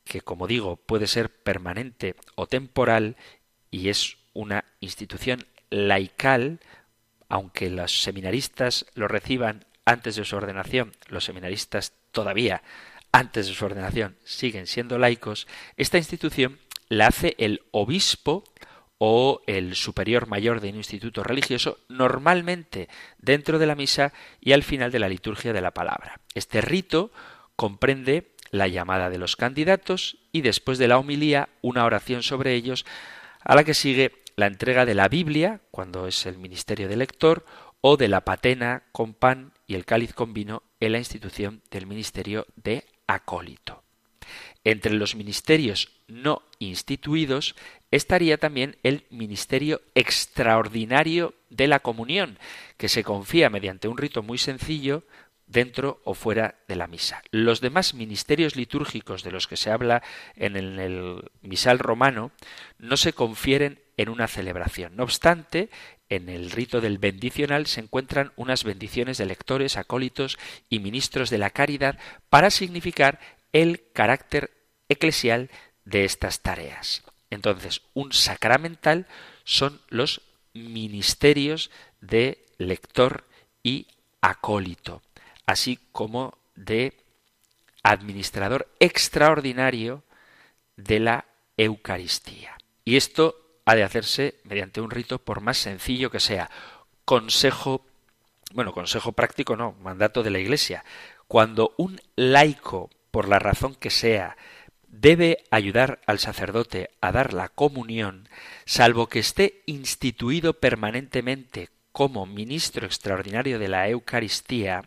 que 0.04 0.20
como 0.20 0.46
digo 0.46 0.76
puede 0.76 1.06
ser 1.06 1.28
permanente 1.30 2.14
o 2.36 2.46
temporal, 2.46 3.16
y 3.70 3.88
es 3.88 4.16
una 4.32 4.64
institución 4.80 5.46
laical, 5.70 6.60
aunque 7.32 7.70
los 7.70 8.02
seminaristas 8.02 8.84
lo 8.94 9.08
reciban 9.08 9.64
antes 9.86 10.16
de 10.16 10.24
su 10.26 10.36
ordenación, 10.36 10.92
los 11.08 11.24
seminaristas 11.24 11.94
todavía 12.10 12.62
antes 13.10 13.46
de 13.46 13.54
su 13.54 13.64
ordenación 13.64 14.16
siguen 14.22 14.66
siendo 14.66 14.98
laicos, 14.98 15.46
esta 15.78 15.96
institución 15.96 16.58
la 16.90 17.06
hace 17.06 17.34
el 17.38 17.62
obispo 17.70 18.44
o 18.98 19.40
el 19.46 19.76
superior 19.76 20.26
mayor 20.26 20.60
de 20.60 20.68
un 20.68 20.76
instituto 20.76 21.22
religioso, 21.22 21.78
normalmente 21.88 22.90
dentro 23.16 23.58
de 23.58 23.66
la 23.66 23.76
misa 23.76 24.12
y 24.38 24.52
al 24.52 24.62
final 24.62 24.92
de 24.92 24.98
la 24.98 25.08
liturgia 25.08 25.54
de 25.54 25.62
la 25.62 25.70
palabra. 25.70 26.20
Este 26.34 26.60
rito 26.60 27.12
comprende 27.56 28.34
la 28.50 28.68
llamada 28.68 29.08
de 29.08 29.16
los 29.16 29.36
candidatos 29.36 30.18
y 30.32 30.42
después 30.42 30.76
de 30.76 30.88
la 30.88 30.98
homilía 30.98 31.48
una 31.62 31.86
oración 31.86 32.22
sobre 32.22 32.52
ellos, 32.52 32.84
a 33.42 33.54
la 33.54 33.64
que 33.64 33.72
sigue 33.72 34.21
la 34.36 34.46
entrega 34.46 34.84
de 34.84 34.94
la 34.94 35.08
Biblia, 35.08 35.60
cuando 35.70 36.06
es 36.06 36.26
el 36.26 36.38
ministerio 36.38 36.88
de 36.88 36.96
lector, 36.96 37.44
o 37.80 37.96
de 37.96 38.08
la 38.08 38.22
patena 38.22 38.84
con 38.92 39.12
pan 39.12 39.52
y 39.66 39.74
el 39.74 39.84
cáliz 39.84 40.14
con 40.14 40.32
vino 40.32 40.62
en 40.80 40.92
la 40.92 40.98
institución 40.98 41.62
del 41.70 41.86
ministerio 41.86 42.46
de 42.56 42.84
acólito. 43.06 43.82
Entre 44.64 44.94
los 44.94 45.16
ministerios 45.16 45.90
no 46.06 46.42
instituidos 46.60 47.56
estaría 47.90 48.38
también 48.38 48.76
el 48.84 49.04
ministerio 49.10 49.82
extraordinario 49.94 51.34
de 51.50 51.66
la 51.66 51.80
comunión, 51.80 52.38
que 52.76 52.88
se 52.88 53.02
confía 53.02 53.50
mediante 53.50 53.88
un 53.88 53.98
rito 53.98 54.22
muy 54.22 54.38
sencillo 54.38 55.02
dentro 55.52 56.00
o 56.04 56.14
fuera 56.14 56.56
de 56.66 56.76
la 56.76 56.86
misa. 56.86 57.22
Los 57.30 57.60
demás 57.60 57.94
ministerios 57.94 58.56
litúrgicos 58.56 59.22
de 59.22 59.30
los 59.30 59.46
que 59.46 59.56
se 59.56 59.70
habla 59.70 60.02
en 60.34 60.56
el 60.56 61.30
misal 61.42 61.78
romano 61.78 62.32
no 62.78 62.96
se 62.96 63.12
confieren 63.12 63.80
en 63.96 64.08
una 64.08 64.26
celebración. 64.26 64.96
No 64.96 65.04
obstante, 65.04 65.68
en 66.08 66.28
el 66.28 66.50
rito 66.50 66.80
del 66.80 66.98
bendicional 66.98 67.66
se 67.66 67.80
encuentran 67.80 68.32
unas 68.36 68.64
bendiciones 68.64 69.18
de 69.18 69.26
lectores, 69.26 69.76
acólitos 69.76 70.38
y 70.68 70.80
ministros 70.80 71.30
de 71.30 71.38
la 71.38 71.50
caridad 71.50 71.98
para 72.28 72.50
significar 72.50 73.20
el 73.52 73.82
carácter 73.92 74.50
eclesial 74.88 75.50
de 75.84 76.04
estas 76.04 76.40
tareas. 76.40 77.02
Entonces, 77.30 77.82
un 77.94 78.12
sacramental 78.12 79.06
son 79.44 79.80
los 79.88 80.22
ministerios 80.54 81.70
de 82.00 82.44
lector 82.58 83.24
y 83.62 83.86
acólito, 84.20 85.02
así 85.46 85.78
como 85.92 86.38
de 86.54 86.92
administrador 87.82 88.68
extraordinario 88.78 90.04
de 90.76 91.00
la 91.00 91.24
Eucaristía. 91.56 92.56
Y 92.84 92.96
esto 92.96 93.36
ha 93.64 93.74
de 93.74 93.84
hacerse 93.84 94.40
mediante 94.44 94.80
un 94.80 94.90
rito 94.90 95.18
por 95.18 95.40
más 95.40 95.58
sencillo 95.58 96.10
que 96.10 96.20
sea. 96.20 96.50
Consejo, 97.04 97.84
bueno, 98.52 98.72
consejo 98.72 99.12
práctico 99.12 99.56
no, 99.56 99.72
mandato 99.82 100.22
de 100.22 100.30
la 100.30 100.38
Iglesia. 100.38 100.84
Cuando 101.28 101.74
un 101.76 102.00
laico, 102.16 102.90
por 103.10 103.28
la 103.28 103.38
razón 103.38 103.74
que 103.74 103.90
sea, 103.90 104.36
debe 104.88 105.44
ayudar 105.50 106.00
al 106.06 106.18
sacerdote 106.18 106.90
a 107.00 107.12
dar 107.12 107.32
la 107.32 107.48
comunión, 107.48 108.28
salvo 108.66 109.08
que 109.08 109.20
esté 109.20 109.62
instituido 109.66 110.54
permanentemente 110.54 111.70
como 111.92 112.26
ministro 112.26 112.86
extraordinario 112.86 113.58
de 113.58 113.68
la 113.68 113.88
Eucaristía, 113.88 114.82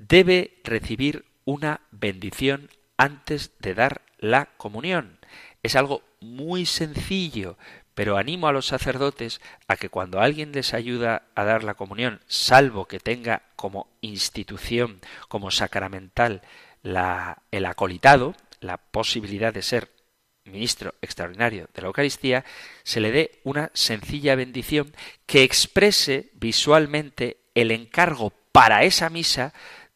debe 0.00 0.60
recibir 0.64 1.24
una 1.44 1.82
bendición 1.90 2.70
antes 2.96 3.52
de 3.58 3.74
dar 3.74 4.02
la 4.18 4.46
comunión. 4.56 5.18
Es 5.62 5.76
algo 5.76 6.02
muy 6.20 6.66
sencillo, 6.66 7.56
pero 7.94 8.16
animo 8.16 8.48
a 8.48 8.52
los 8.52 8.66
sacerdotes 8.66 9.40
a 9.68 9.76
que 9.76 9.90
cuando 9.90 10.20
alguien 10.20 10.52
les 10.52 10.74
ayuda 10.74 11.24
a 11.34 11.44
dar 11.44 11.64
la 11.64 11.74
comunión, 11.74 12.20
salvo 12.26 12.86
que 12.86 12.98
tenga 12.98 13.42
como 13.56 13.88
institución, 14.00 15.00
como 15.28 15.50
sacramental, 15.50 16.42
la, 16.82 17.42
el 17.50 17.66
acolitado, 17.66 18.34
la 18.60 18.78
posibilidad 18.78 19.52
de 19.52 19.62
ser 19.62 19.90
ministro 20.44 20.94
extraordinario 21.02 21.68
de 21.74 21.82
la 21.82 21.88
Eucaristía, 21.88 22.44
se 22.82 23.00
le 23.00 23.12
dé 23.12 23.40
una 23.44 23.70
sencilla 23.74 24.34
bendición 24.34 24.92
que 25.26 25.42
exprese 25.42 26.30
visualmente 26.34 27.38
el 27.54 27.70
encargo 27.70 28.32
para 28.52 28.84
esa 28.84 29.10
misa 29.10 29.52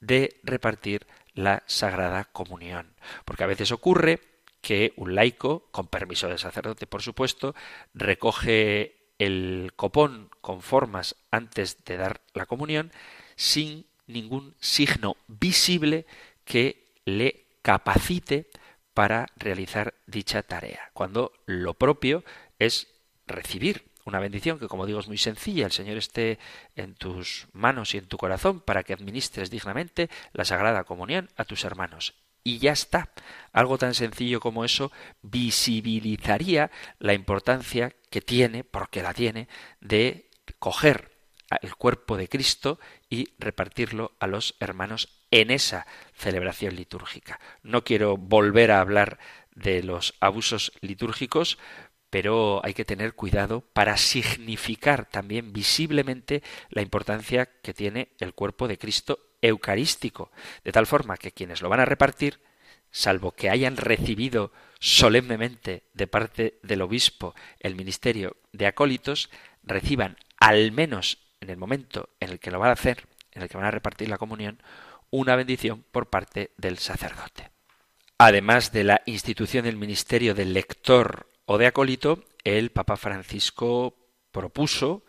de 0.06 0.40
repartir 0.42 1.06
la 1.34 1.62
Sagrada 1.66 2.24
Comunión. 2.24 2.94
Porque 3.24 3.44
a 3.44 3.48
veces 3.48 3.72
ocurre 3.72 4.20
que 4.60 4.92
un 4.96 5.14
laico, 5.14 5.68
con 5.70 5.88
permiso 5.88 6.28
del 6.28 6.38
sacerdote 6.38 6.86
por 6.86 7.02
supuesto, 7.02 7.54
recoge 7.92 9.10
el 9.18 9.72
copón 9.76 10.30
con 10.40 10.62
formas 10.62 11.16
antes 11.30 11.84
de 11.84 11.96
dar 11.96 12.20
la 12.32 12.46
comunión 12.46 12.92
sin 13.36 13.86
ningún 14.06 14.54
signo 14.60 15.16
visible 15.28 16.06
que 16.44 16.92
le 17.04 17.46
capacite 17.62 18.48
para 18.92 19.26
realizar 19.36 19.94
dicha 20.06 20.42
tarea, 20.42 20.90
cuando 20.92 21.32
lo 21.46 21.74
propio 21.74 22.24
es 22.58 22.88
recibir 23.26 23.84
una 24.04 24.20
bendición 24.20 24.58
que, 24.58 24.68
como 24.68 24.86
digo, 24.86 25.00
es 25.00 25.08
muy 25.08 25.18
sencilla. 25.18 25.66
El 25.66 25.72
Señor 25.72 25.96
esté 25.96 26.38
en 26.76 26.94
tus 26.94 27.46
manos 27.52 27.94
y 27.94 27.98
en 27.98 28.06
tu 28.06 28.16
corazón 28.16 28.60
para 28.60 28.82
que 28.82 28.92
administres 28.92 29.50
dignamente 29.50 30.10
la 30.32 30.44
Sagrada 30.44 30.84
Comunión 30.84 31.30
a 31.36 31.44
tus 31.44 31.64
hermanos 31.64 32.14
y 32.44 32.58
ya 32.58 32.72
está. 32.72 33.08
Algo 33.52 33.78
tan 33.78 33.94
sencillo 33.94 34.38
como 34.38 34.64
eso 34.64 34.92
visibilizaría 35.22 36.70
la 36.98 37.14
importancia 37.14 37.92
que 38.10 38.20
tiene, 38.20 38.62
porque 38.62 39.02
la 39.02 39.14
tiene, 39.14 39.48
de 39.80 40.30
coger 40.58 41.10
el 41.62 41.74
cuerpo 41.74 42.16
de 42.16 42.28
Cristo 42.28 42.78
y 43.08 43.30
repartirlo 43.38 44.12
a 44.20 44.26
los 44.26 44.54
hermanos 44.60 45.08
en 45.30 45.50
esa 45.50 45.86
celebración 46.14 46.76
litúrgica. 46.76 47.40
No 47.62 47.82
quiero 47.82 48.16
volver 48.16 48.70
a 48.70 48.80
hablar 48.80 49.18
de 49.54 49.82
los 49.82 50.14
abusos 50.20 50.72
litúrgicos, 50.80 51.58
pero 52.14 52.64
hay 52.64 52.74
que 52.74 52.84
tener 52.84 53.14
cuidado 53.14 53.62
para 53.72 53.96
significar 53.96 55.04
también 55.04 55.52
visiblemente 55.52 56.44
la 56.70 56.80
importancia 56.80 57.46
que 57.60 57.74
tiene 57.74 58.12
el 58.20 58.34
cuerpo 58.34 58.68
de 58.68 58.78
Cristo 58.78 59.18
eucarístico, 59.42 60.30
de 60.62 60.70
tal 60.70 60.86
forma 60.86 61.16
que 61.16 61.32
quienes 61.32 61.60
lo 61.60 61.68
van 61.68 61.80
a 61.80 61.84
repartir, 61.84 62.38
salvo 62.92 63.32
que 63.32 63.50
hayan 63.50 63.76
recibido 63.76 64.52
solemnemente 64.78 65.88
de 65.92 66.06
parte 66.06 66.60
del 66.62 66.82
obispo 66.82 67.34
el 67.58 67.74
ministerio 67.74 68.36
de 68.52 68.68
acólitos, 68.68 69.28
reciban 69.64 70.16
al 70.38 70.70
menos 70.70 71.18
en 71.40 71.50
el 71.50 71.56
momento 71.56 72.10
en 72.20 72.30
el 72.30 72.38
que 72.38 72.52
lo 72.52 72.60
van 72.60 72.70
a 72.70 72.74
hacer, 72.74 73.08
en 73.32 73.42
el 73.42 73.48
que 73.48 73.56
van 73.56 73.66
a 73.66 73.72
repartir 73.72 74.08
la 74.08 74.18
comunión, 74.18 74.62
una 75.10 75.34
bendición 75.34 75.84
por 75.90 76.10
parte 76.10 76.52
del 76.58 76.78
sacerdote. 76.78 77.50
Además 78.18 78.70
de 78.70 78.84
la 78.84 79.02
institución 79.04 79.64
del 79.64 79.76
ministerio 79.76 80.32
del 80.36 80.54
lector 80.54 81.33
o 81.46 81.58
de 81.58 81.66
acólito, 81.66 82.24
el 82.44 82.70
Papa 82.70 82.96
Francisco 82.96 83.94
propuso 84.32 85.04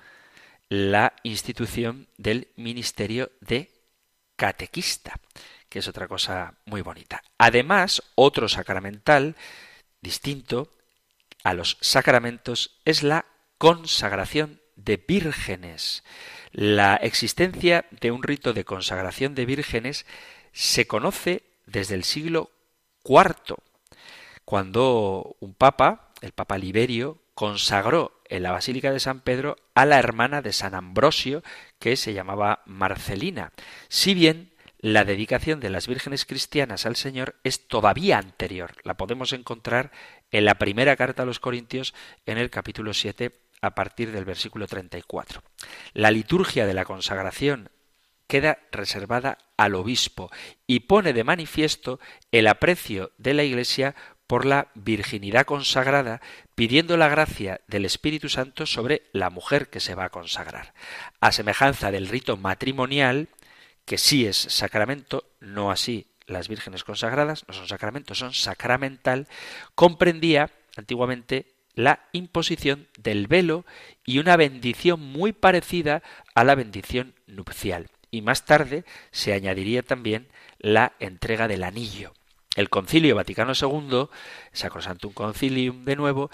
la 0.70 1.14
institución 1.24 2.08
del 2.18 2.50
ministerio 2.56 3.32
de 3.42 3.72
catequista, 4.36 5.20
que 5.70 5.80
es 5.80 5.88
otra 5.88 6.08
cosa 6.08 6.56
muy 6.66 6.82
bonita. 6.82 7.24
Además, 7.38 8.04
otro 8.16 8.50
sacramental 8.50 9.36
distinto 10.02 10.70
a 11.44 11.54
los 11.54 11.78
sacramentos 11.82 12.80
es 12.86 13.04
la 13.04 13.26
consagración 13.58 14.62
de 14.76 14.98
vírgenes. 14.98 16.04
La 16.52 16.96
existencia 16.96 17.86
de 17.92 18.12
un 18.12 18.24
rito 18.24 18.54
de 18.54 18.66
consagración 18.66 19.36
de 19.36 19.46
vírgenes 19.46 20.06
se 20.52 20.88
conoce 20.88 21.44
desde 21.66 21.96
el 21.96 22.04
siglo 22.04 22.52
IV, 23.04 23.56
cuando 24.44 25.36
un 25.40 25.54
papa, 25.54 26.05
el 26.26 26.34
papa 26.34 26.58
Liberio, 26.58 27.22
consagró 27.34 28.22
en 28.28 28.44
la 28.44 28.52
Basílica 28.52 28.92
de 28.92 29.00
San 29.00 29.22
Pedro 29.22 29.56
a 29.74 29.86
la 29.86 30.00
hermana 30.00 30.42
de 30.42 30.54
San 30.54 30.76
Ambrosio, 30.76 31.44
que 31.80 31.96
se 31.96 32.14
llamaba 32.14 32.64
Marcelina. 32.66 33.52
Si 33.88 34.14
bien 34.14 34.52
la 34.80 35.04
dedicación 35.04 35.60
de 35.60 35.70
las 35.70 35.88
vírgenes 35.88 36.26
cristianas 36.26 36.86
al 36.86 36.96
Señor 36.96 37.36
es 37.44 37.68
todavía 37.68 38.20
anterior. 38.20 38.76
La 38.84 38.98
podemos 38.98 39.34
encontrar 39.34 39.92
en 40.32 40.46
la 40.46 40.56
primera 40.56 40.96
carta 40.96 41.24
a 41.24 41.26
los 41.26 41.40
Corintios 41.40 41.94
en 42.26 42.38
el 42.38 42.50
capítulo 42.50 42.94
7 42.94 43.32
a 43.62 43.74
partir 43.74 44.12
del 44.12 44.26
versículo 44.26 44.68
34. 44.68 45.42
La 45.94 46.12
liturgia 46.12 46.68
de 46.68 46.74
la 46.74 46.86
consagración 46.86 47.70
queda 48.28 48.60
reservada 48.72 49.38
al 49.58 49.76
obispo 49.76 50.32
y 50.68 50.82
pone 50.82 51.14
de 51.14 51.24
manifiesto 51.24 52.00
el 52.32 52.48
aprecio 52.48 53.12
de 53.18 53.34
la 53.34 53.44
Iglesia 53.44 53.96
por 54.28 54.46
la 54.46 54.70
virginidad 54.74 55.46
consagrada, 55.46 56.22
pidiendo 56.56 56.98
la 56.98 57.10
gracia 57.10 57.62
del 57.68 57.86
Espíritu 57.86 58.30
Santo 58.30 58.66
sobre 58.66 59.04
la 59.12 59.30
mujer 59.30 59.70
que 59.70 59.80
se 59.80 59.96
va 59.96 60.06
a 60.06 60.10
consagrar. 60.10 60.74
A 61.20 61.32
semejanza 61.32 61.92
del 61.92 62.08
rito 62.08 62.38
matrimonial, 62.38 63.30
que 63.86 63.98
sí 63.98 64.26
es 64.26 64.38
sacramento, 64.38 65.26
no 65.40 65.72
así 65.72 66.08
las 66.28 66.48
vírgenes 66.48 66.84
consagradas, 66.84 67.46
no 67.48 67.54
son 67.54 67.68
sacramentos, 67.68 68.18
son 68.18 68.34
sacramental, 68.34 69.28
comprendía 69.76 70.50
antiguamente 70.76 71.54
la 71.76 72.08
imposición 72.14 72.88
del 72.98 73.28
velo 73.28 73.66
y 74.06 74.20
una 74.20 74.38
bendición 74.38 75.00
muy 75.00 75.34
parecida 75.34 76.02
a 76.34 76.44
la 76.44 76.56
bendición 76.56 77.14
nupcial. 77.28 77.90
Y 78.12 78.22
más 78.22 78.46
tarde 78.46 78.86
se 79.12 79.34
añadiría 79.34 79.84
también 79.84 80.28
la 80.58 80.94
entrega 81.00 81.48
del 81.48 81.64
anillo. 81.64 82.14
El 82.56 82.70
Concilio 82.70 83.16
Vaticano 83.16 83.54
II, 83.54 84.08
Sacrosantum 84.54 85.14
Concilium 85.14 85.86
de 85.86 85.96
nuevo, 85.96 86.32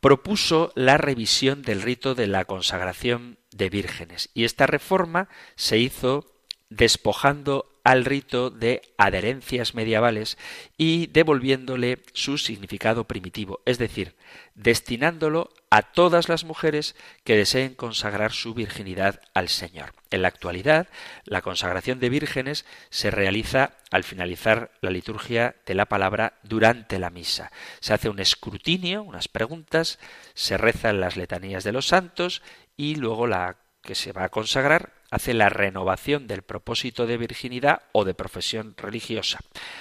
propuso 0.00 0.72
la 0.74 0.96
revisión 0.96 1.62
del 1.62 1.82
rito 1.82 2.14
de 2.14 2.28
la 2.28 2.44
consagración 2.44 3.38
de 3.50 3.68
vírgenes. 3.68 4.30
Y 4.32 4.44
esta 4.44 4.66
reforma 4.66 5.28
se 5.56 5.78
hizo 5.78 6.32
despojando 6.70 7.75
al 7.86 8.04
rito 8.04 8.50
de 8.50 8.82
adherencias 8.98 9.76
medievales 9.76 10.38
y 10.76 11.06
devolviéndole 11.06 12.02
su 12.14 12.36
significado 12.36 13.04
primitivo, 13.04 13.60
es 13.64 13.78
decir, 13.78 14.16
destinándolo 14.56 15.50
a 15.70 15.82
todas 15.82 16.28
las 16.28 16.42
mujeres 16.42 16.96
que 17.22 17.36
deseen 17.36 17.76
consagrar 17.76 18.32
su 18.32 18.54
virginidad 18.54 19.20
al 19.34 19.48
Señor. 19.48 19.92
En 20.10 20.22
la 20.22 20.28
actualidad, 20.28 20.88
la 21.26 21.42
consagración 21.42 22.00
de 22.00 22.08
vírgenes 22.08 22.66
se 22.90 23.12
realiza 23.12 23.76
al 23.92 24.02
finalizar 24.02 24.72
la 24.80 24.90
liturgia 24.90 25.54
de 25.64 25.76
la 25.76 25.86
palabra 25.86 26.40
durante 26.42 26.98
la 26.98 27.10
misa. 27.10 27.52
Se 27.78 27.94
hace 27.94 28.08
un 28.08 28.18
escrutinio, 28.18 29.04
unas 29.04 29.28
preguntas, 29.28 30.00
se 30.34 30.56
rezan 30.56 30.98
las 30.98 31.16
letanías 31.16 31.62
de 31.62 31.70
los 31.70 31.86
santos 31.86 32.42
y 32.76 32.96
luego 32.96 33.28
la 33.28 33.58
que 33.80 33.94
se 33.94 34.10
va 34.10 34.24
a 34.24 34.28
consagrar 34.30 34.95
hace 35.10 35.34
la 35.34 35.48
renovación 35.48 36.26
del 36.26 36.42
propósito 36.42 37.06
de 37.06 37.16
virginidad 37.16 37.82
o 37.92 38.04
de 38.04 38.14
profesión 38.14 38.74
religiosa. 38.76 39.38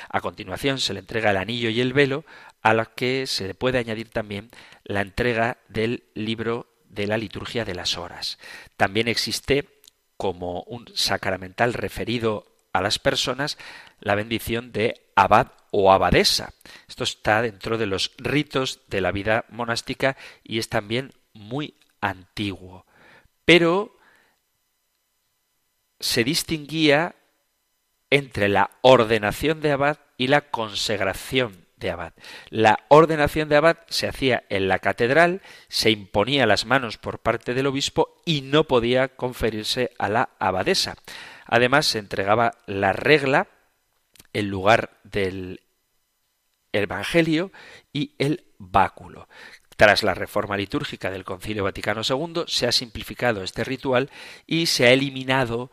A 0.09 0.21
continuación 0.21 0.79
se 0.79 0.93
le 0.93 0.99
entrega 0.99 1.31
el 1.31 1.37
anillo 1.37 1.69
y 1.69 1.81
el 1.81 1.93
velo, 1.93 2.25
a 2.61 2.73
la 2.73 2.85
que 2.85 3.27
se 3.27 3.47
le 3.47 3.53
puede 3.53 3.77
añadir 3.77 4.09
también 4.09 4.49
la 4.83 5.01
entrega 5.01 5.57
del 5.67 6.03
libro 6.13 6.67
de 6.89 7.07
la 7.07 7.17
liturgia 7.17 7.65
de 7.65 7.75
las 7.75 7.97
horas. 7.97 8.39
También 8.77 9.07
existe 9.07 9.81
como 10.17 10.61
un 10.63 10.85
sacramental 10.95 11.73
referido 11.73 12.45
a 12.73 12.81
las 12.81 12.99
personas 12.99 13.57
la 13.99 14.15
bendición 14.15 14.71
de 14.71 15.01
abad 15.15 15.47
o 15.71 15.91
abadesa. 15.91 16.53
Esto 16.87 17.03
está 17.03 17.41
dentro 17.41 17.77
de 17.77 17.85
los 17.85 18.11
ritos 18.17 18.81
de 18.87 19.01
la 19.01 19.11
vida 19.11 19.45
monástica 19.49 20.17
y 20.43 20.59
es 20.59 20.69
también 20.69 21.13
muy 21.33 21.75
antiguo. 22.01 22.85
Pero 23.45 23.94
se 26.05 26.23
distinguía 26.23 27.15
entre 28.11 28.47
la 28.47 28.69
ordenación 28.81 29.59
de 29.59 29.71
abad 29.71 29.97
y 30.17 30.27
la 30.27 30.51
consagración 30.51 31.65
de 31.77 31.89
abad. 31.89 32.13
La 32.51 32.85
ordenación 32.89 33.49
de 33.49 33.55
abad 33.55 33.77
se 33.89 34.07
hacía 34.07 34.43
en 34.49 34.67
la 34.67 34.77
catedral, 34.77 35.41
se 35.67 35.89
imponía 35.89 36.45
las 36.45 36.67
manos 36.67 36.99
por 36.99 37.17
parte 37.19 37.55
del 37.55 37.65
obispo 37.65 38.21
y 38.23 38.41
no 38.41 38.65
podía 38.65 39.07
conferirse 39.07 39.93
a 39.97 40.07
la 40.07 40.29
abadesa. 40.37 40.95
Además, 41.47 41.87
se 41.87 41.97
entregaba 41.97 42.51
la 42.67 42.93
regla 42.93 43.47
en 44.31 44.49
lugar 44.49 44.99
del 45.03 45.61
Evangelio 46.71 47.51
y 47.91 48.13
el 48.19 48.45
báculo. 48.59 49.27
Tras 49.77 50.03
la 50.03 50.13
reforma 50.13 50.55
litúrgica 50.55 51.11
del 51.11 51.25
Concilio 51.25 51.65
Vaticano 51.65 52.01
II, 52.07 52.43
se 52.47 52.65
ha 52.65 52.71
simplificado 52.71 53.43
este 53.43 53.63
ritual 53.65 54.09
y 54.47 54.67
se 54.67 54.85
ha 54.85 54.93
eliminado 54.93 55.69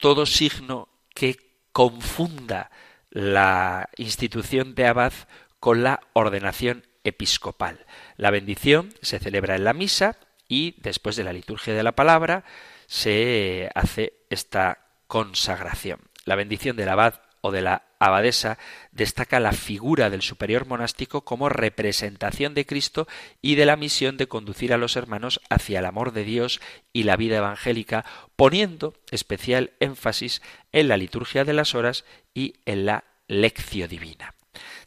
todo 0.00 0.26
signo 0.26 0.88
que 1.14 1.36
confunda 1.72 2.70
la 3.10 3.88
institución 3.96 4.74
de 4.74 4.86
abad 4.86 5.12
con 5.60 5.82
la 5.82 6.00
ordenación 6.14 6.86
episcopal. 7.04 7.86
La 8.16 8.30
bendición 8.30 8.92
se 9.02 9.18
celebra 9.18 9.56
en 9.56 9.64
la 9.64 9.72
misa 9.72 10.16
y 10.48 10.80
después 10.80 11.16
de 11.16 11.24
la 11.24 11.32
liturgia 11.32 11.74
de 11.74 11.82
la 11.82 11.92
palabra 11.92 12.44
se 12.86 13.70
hace 13.74 14.24
esta 14.30 14.78
consagración. 15.06 16.00
La 16.24 16.34
bendición 16.34 16.76
del 16.76 16.88
abad 16.88 17.20
o 17.40 17.52
de 17.52 17.62
la 17.62 17.89
abadesa 18.00 18.58
destaca 18.90 19.38
la 19.38 19.52
figura 19.52 20.10
del 20.10 20.22
superior 20.22 20.66
monástico 20.66 21.20
como 21.20 21.48
representación 21.48 22.54
de 22.54 22.66
Cristo 22.66 23.06
y 23.40 23.54
de 23.54 23.66
la 23.66 23.76
misión 23.76 24.16
de 24.16 24.26
conducir 24.26 24.72
a 24.72 24.78
los 24.78 24.96
hermanos 24.96 25.40
hacia 25.50 25.78
el 25.78 25.84
amor 25.84 26.12
de 26.12 26.24
Dios 26.24 26.60
y 26.92 27.04
la 27.04 27.16
vida 27.16 27.36
evangélica, 27.36 28.04
poniendo 28.34 28.94
especial 29.10 29.74
énfasis 29.78 30.42
en 30.72 30.88
la 30.88 30.96
liturgia 30.96 31.44
de 31.44 31.52
las 31.52 31.74
horas 31.74 32.04
y 32.34 32.54
en 32.64 32.86
la 32.86 33.04
lección 33.28 33.88
divina. 33.88 34.34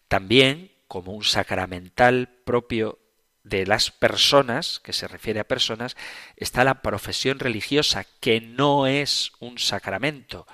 También, 0.07 0.71
como 0.87 1.13
un 1.13 1.23
sacramental 1.23 2.29
propio 2.43 2.99
de 3.43 3.65
las 3.67 3.91
personas, 3.91 4.79
que 4.79 4.93
se 4.93 5.07
refiere 5.07 5.39
a 5.39 5.47
personas, 5.47 5.95
está 6.35 6.63
la 6.63 6.81
profesión 6.81 7.39
religiosa, 7.39 8.05
que 8.19 8.41
no 8.41 8.87
es 8.87 9.33
un 9.39 9.59
sacramento. 9.59 10.47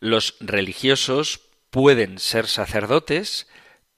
Los 0.00 0.36
religiosos 0.40 1.47
pueden 1.70 2.18
ser 2.18 2.46
sacerdotes, 2.46 3.48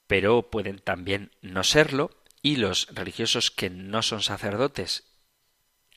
pero 0.06 0.50
pueden 0.50 0.78
también 0.78 1.30
no 1.40 1.64
serlo, 1.64 2.10
y 2.42 2.56
los 2.56 2.88
religiosos 2.92 3.50
que 3.50 3.70
no 3.70 4.02
son 4.02 4.22
sacerdotes 4.22 5.04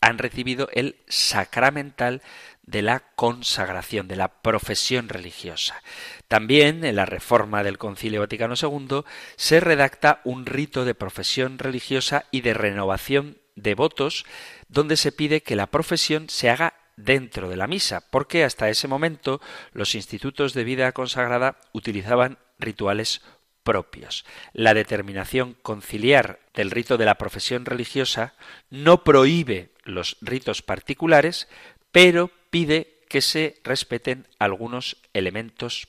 han 0.04 0.18
recibido 0.18 0.68
el 0.74 0.98
sacramental 1.08 2.22
de 2.62 2.82
la 2.82 3.00
consagración, 3.16 4.10
de 4.10 4.18
la 4.18 4.42
profesión 4.42 5.08
religiosa. 5.08 5.82
También 6.28 6.84
en 6.84 6.98
la 6.98 7.06
reforma 7.06 7.64
del 7.64 7.78
Concilio 7.78 8.20
Vaticano 8.20 8.56
II 8.62 9.04
se 9.38 9.62
redacta 9.62 10.20
un 10.26 10.46
rito 10.46 10.84
de 10.84 10.94
profesión 10.94 11.58
religiosa 11.58 12.26
y 12.32 12.42
de 12.42 12.54
renovación 12.54 13.38
de 13.56 13.76
votos 13.76 14.26
donde 14.68 14.98
se 14.98 15.14
pide 15.14 15.42
que 15.42 15.56
la 15.56 15.68
profesión 15.68 16.30
se 16.30 16.50
haga 16.50 16.74
dentro 16.96 17.50
de 17.50 17.58
la 17.58 17.68
misa, 17.68 18.02
porque 18.10 18.44
hasta 18.44 18.70
ese 18.70 18.88
momento 18.88 19.42
los 19.74 19.96
institutos 19.96 20.54
de 20.54 20.64
vida 20.64 20.92
consagrada 20.92 21.58
utilizaban 21.72 22.38
rituales 22.60 23.22
propios. 23.64 24.26
La 24.54 24.74
determinación 24.74 25.56
conciliar 25.62 26.40
del 26.54 26.72
rito 26.72 26.98
de 26.98 27.06
la 27.06 27.16
profesión 27.16 27.66
religiosa 27.66 28.34
no 28.70 29.04
prohíbe 29.04 29.72
los 29.84 30.18
ritos 30.22 30.62
particulares, 30.62 31.48
pero 31.92 32.30
pide 32.50 33.00
que 33.10 33.22
se 33.22 33.60
respeten 33.64 34.28
algunos 34.40 34.98
elementos 35.14 35.88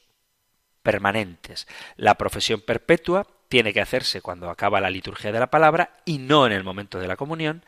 permanentes. 0.83 1.67
La 1.97 2.17
profesión 2.17 2.61
perpetua 2.61 3.27
tiene 3.49 3.73
que 3.73 3.81
hacerse 3.81 4.21
cuando 4.21 4.51
acaba 4.51 4.81
la 4.81 4.91
liturgia 4.91 5.33
de 5.33 5.41
la 5.41 5.51
palabra 5.51 5.99
y 6.05 6.19
no 6.19 6.47
en 6.47 6.53
el 6.53 6.65
momento 6.65 6.99
de 6.99 7.09
la 7.09 7.17
comunión. 7.17 7.65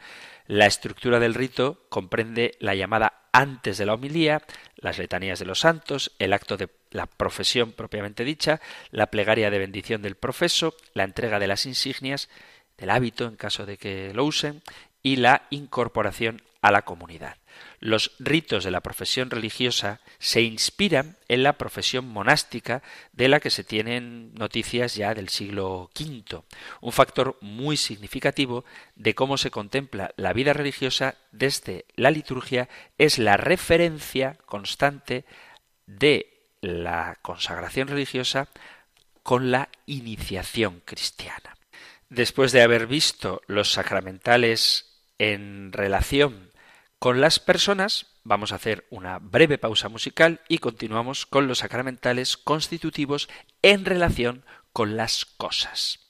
La 0.47 0.67
estructura 0.67 1.19
del 1.19 1.35
rito 1.35 1.87
comprende 1.89 2.57
la 2.61 2.75
llamada 2.75 3.29
antes 3.33 3.79
de 3.79 3.87
la 3.87 3.95
homilía, 3.95 4.43
las 4.77 4.99
letanías 4.99 5.39
de 5.39 5.45
los 5.45 5.61
santos, 5.61 6.13
el 6.19 6.33
acto 6.33 6.57
de 6.57 6.69
la 6.91 7.07
profesión 7.07 7.73
propiamente 7.73 8.25
dicha, 8.25 8.61
la 8.91 9.11
plegaria 9.11 9.51
de 9.51 9.59
bendición 9.59 10.03
del 10.03 10.15
profeso, 10.15 10.75
la 10.95 11.05
entrega 11.05 11.39
de 11.39 11.47
las 11.47 11.67
insignias, 11.67 12.29
del 12.79 12.91
hábito 12.91 13.27
en 13.27 13.37
caso 13.37 13.67
de 13.67 13.77
que 13.77 14.13
lo 14.15 14.25
usen, 14.25 14.63
y 15.03 15.17
la 15.17 15.47
incorporación 15.51 16.43
a 16.63 16.71
la 16.71 16.83
comunidad. 16.83 17.37
Los 17.81 18.13
ritos 18.19 18.65
de 18.65 18.71
la 18.71 18.81
profesión 18.81 19.31
religiosa 19.31 20.01
se 20.19 20.43
inspiran 20.43 21.17
en 21.29 21.43
la 21.43 21.55
profesión 21.55 22.07
monástica 22.09 22.83
de 23.13 23.29
la 23.29 23.41
que 23.41 23.51
se 23.51 23.65
tienen 23.65 24.35
noticias 24.35 24.95
ya 24.95 25.15
del 25.15 25.29
siglo 25.29 25.91
V, 25.99 26.43
un 26.81 26.93
factor 26.93 27.37
muy 27.41 27.77
significativo 27.77 28.65
de 28.95 29.15
cómo 29.15 29.37
se 29.37 29.51
contempla 29.51 30.13
la 30.17 30.33
vida 30.33 30.53
religiosa 30.53 31.17
desde 31.33 31.85
la 31.97 32.11
liturgia 32.11 32.69
es 32.99 33.19
la 33.19 33.37
referencia 33.37 34.39
constante 34.47 35.25
de 35.87 36.37
la 36.61 37.19
consagración 37.23 37.89
religiosa 37.89 38.49
con 39.23 39.51
la 39.51 39.69
iniciación 39.87 40.83
cristiana. 40.85 41.57
Después 42.09 42.53
de 42.53 42.63
haber 42.63 42.87
visto 42.87 43.43
los 43.47 43.73
sacramentales 43.73 45.03
en 45.19 45.73
relación 45.73 46.53
con 46.99 47.21
las 47.21 47.39
personas, 47.39 48.07
vamos 48.25 48.53
a 48.53 48.57
hacer 48.57 48.87
una 48.91 49.19
breve 49.19 49.59
pausa 49.59 49.89
musical 49.89 50.41
y 50.49 50.59
continuamos 50.59 51.27
con 51.27 51.47
los 51.47 51.59
sacramentales 51.59 52.37
constitutivos 52.37 53.29
en 53.63 53.85
relación 53.85 54.45
con 54.73 54.97
las 54.97 55.25
cosas. 55.25 56.01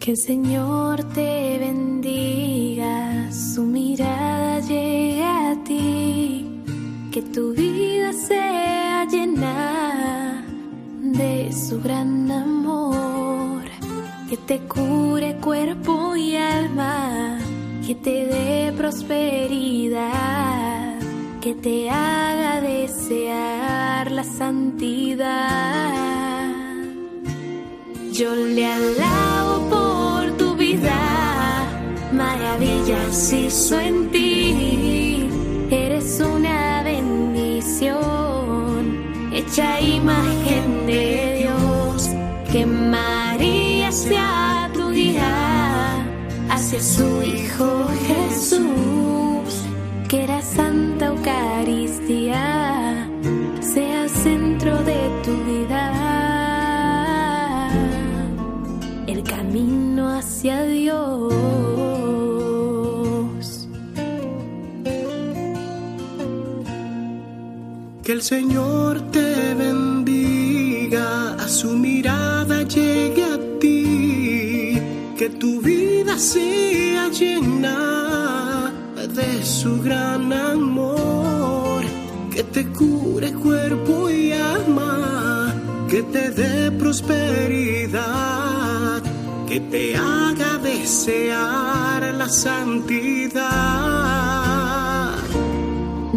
Que 0.00 0.12
el 0.12 0.16
Señor 0.16 1.04
te 1.12 1.58
bendiga, 1.58 3.30
su 3.30 3.64
mirada 3.64 4.60
llegue 4.60 5.22
a 5.22 5.54
ti, 5.62 6.46
que 7.12 7.20
tu 7.20 7.52
vida 7.52 8.10
sea 8.14 9.04
llena 9.04 10.42
de 11.02 11.52
su 11.52 11.82
gran 11.82 12.30
amor, 12.30 12.59
te 14.50 14.58
cure 14.66 15.36
cuerpo 15.36 16.16
y 16.16 16.34
alma, 16.34 17.38
que 17.86 17.94
te 17.94 18.26
dé 18.26 18.72
prosperidad, 18.76 20.08
que 21.40 21.54
te 21.54 21.88
haga 21.88 22.60
desear 22.60 24.10
la 24.10 24.24
santidad. 24.24 25.30
Yo 28.10 28.34
le 28.34 28.66
alabo 28.66 29.70
por 29.70 30.32
tu 30.36 30.56
vida, 30.56 30.98
maravillas 32.12 33.32
hizo 33.32 33.78
en 33.78 34.10
ti, 34.10 35.28
eres 35.70 36.20
una 36.20 36.82
bendición, 36.82 38.00
hecha 39.32 39.80
imagen 39.80 40.39
hacia 46.70 46.82
su 46.82 47.22
Hijo 47.22 47.88
Jesús, 48.06 49.64
que 50.08 50.24
la 50.24 50.40
Santa 50.40 51.06
Eucaristía 51.06 53.08
sea 53.60 54.08
centro 54.08 54.80
de 54.84 55.10
tu 55.24 55.32
vida. 55.50 55.82
el 59.08 59.24
camino 59.24 60.16
hacia 60.16 60.62
Dios. 60.62 61.34
Que 68.04 68.12
el 68.12 68.22
Señor 68.22 69.00
te 69.10 69.54
bendiga, 69.54 71.34
a 71.34 71.48
su 71.48 71.70
mirada 71.70 72.62
llegue 72.62 73.24
a 73.24 73.38
ti, 73.58 74.78
que 75.18 75.30
tu 75.30 75.60
vida 75.60 76.16
sea 76.16 76.59
llena 77.20 78.72
de 79.14 79.44
su 79.44 79.82
gran 79.82 80.32
amor, 80.32 81.82
que 82.32 82.42
te 82.44 82.66
cure 82.66 83.30
cuerpo 83.32 84.08
y 84.08 84.32
alma, 84.32 85.54
que 85.90 86.02
te 86.02 86.30
dé 86.30 86.72
prosperidad, 86.72 88.00
que 89.46 89.60
te 89.60 89.96
haga 89.96 90.56
desear 90.58 92.14
la 92.14 92.28
santidad. 92.28 93.40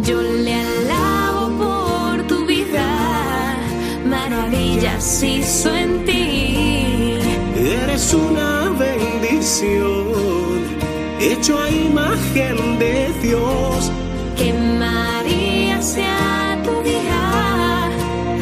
Yo 0.08 0.22
le 0.22 0.54
alabo 0.54 1.44
por 1.64 2.26
tu 2.26 2.46
vida, 2.46 2.88
maravillas 4.06 5.22
hizo 5.22 5.74
en 5.74 6.04
ti. 6.06 7.18
Eres 7.56 8.14
una 8.14 8.70
bendición, 8.70 10.13
hecho 11.32 11.58
a 11.58 11.70
imagen 11.70 12.78
de 12.78 13.12
Dios. 13.22 13.90
Que 14.36 14.52
María 14.52 15.80
sea 15.80 16.60
tu 16.64 16.74
hija, 16.88 17.88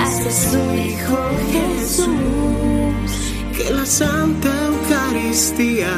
hace 0.01 0.31
su 0.51 0.63
Hijo 0.89 1.19
Jesús. 1.53 3.11
Que 3.57 3.71
la 3.71 3.87
Santa 3.87 4.49
Eucaristía 4.67 5.95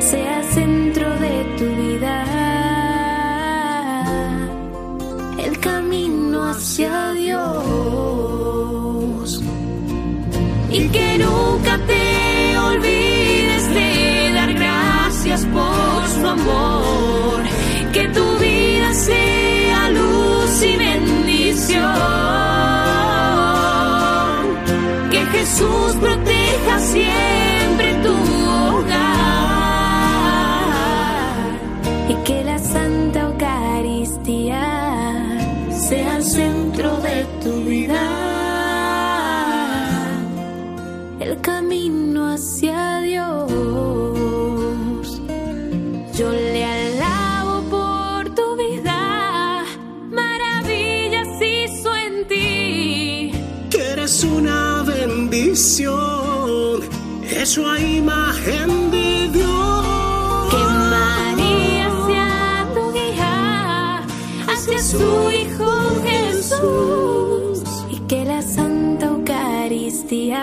sea 0.00 0.42
centro 0.54 1.08
de 1.20 1.44
tu 1.58 1.66
vida, 1.82 2.16
el 5.38 5.58
camino 5.60 6.50
hacia 6.50 7.09
Jesús 25.60 25.96
proteja 25.96 26.78
siempre 26.78 27.29
hecho 57.50 57.68
a 57.68 57.80
imagen 57.80 58.92
de 58.92 59.28
Dios. 59.32 60.50
Que 60.52 60.62
María 60.94 61.88
sea 62.06 62.68
tu 62.74 62.92
guía 62.92 64.04
hacia 64.46 64.78
su 64.78 65.30
Hijo 65.32 65.70
Jesús 66.04 67.62
y 67.90 67.98
que 68.06 68.24
la 68.24 68.40
Santa 68.40 69.06
Eucaristía 69.06 70.38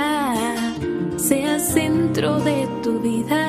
sea 1.16 1.60
centro 1.60 2.41
de 2.41 2.68
tu 2.84 2.99
vida, 2.99 3.47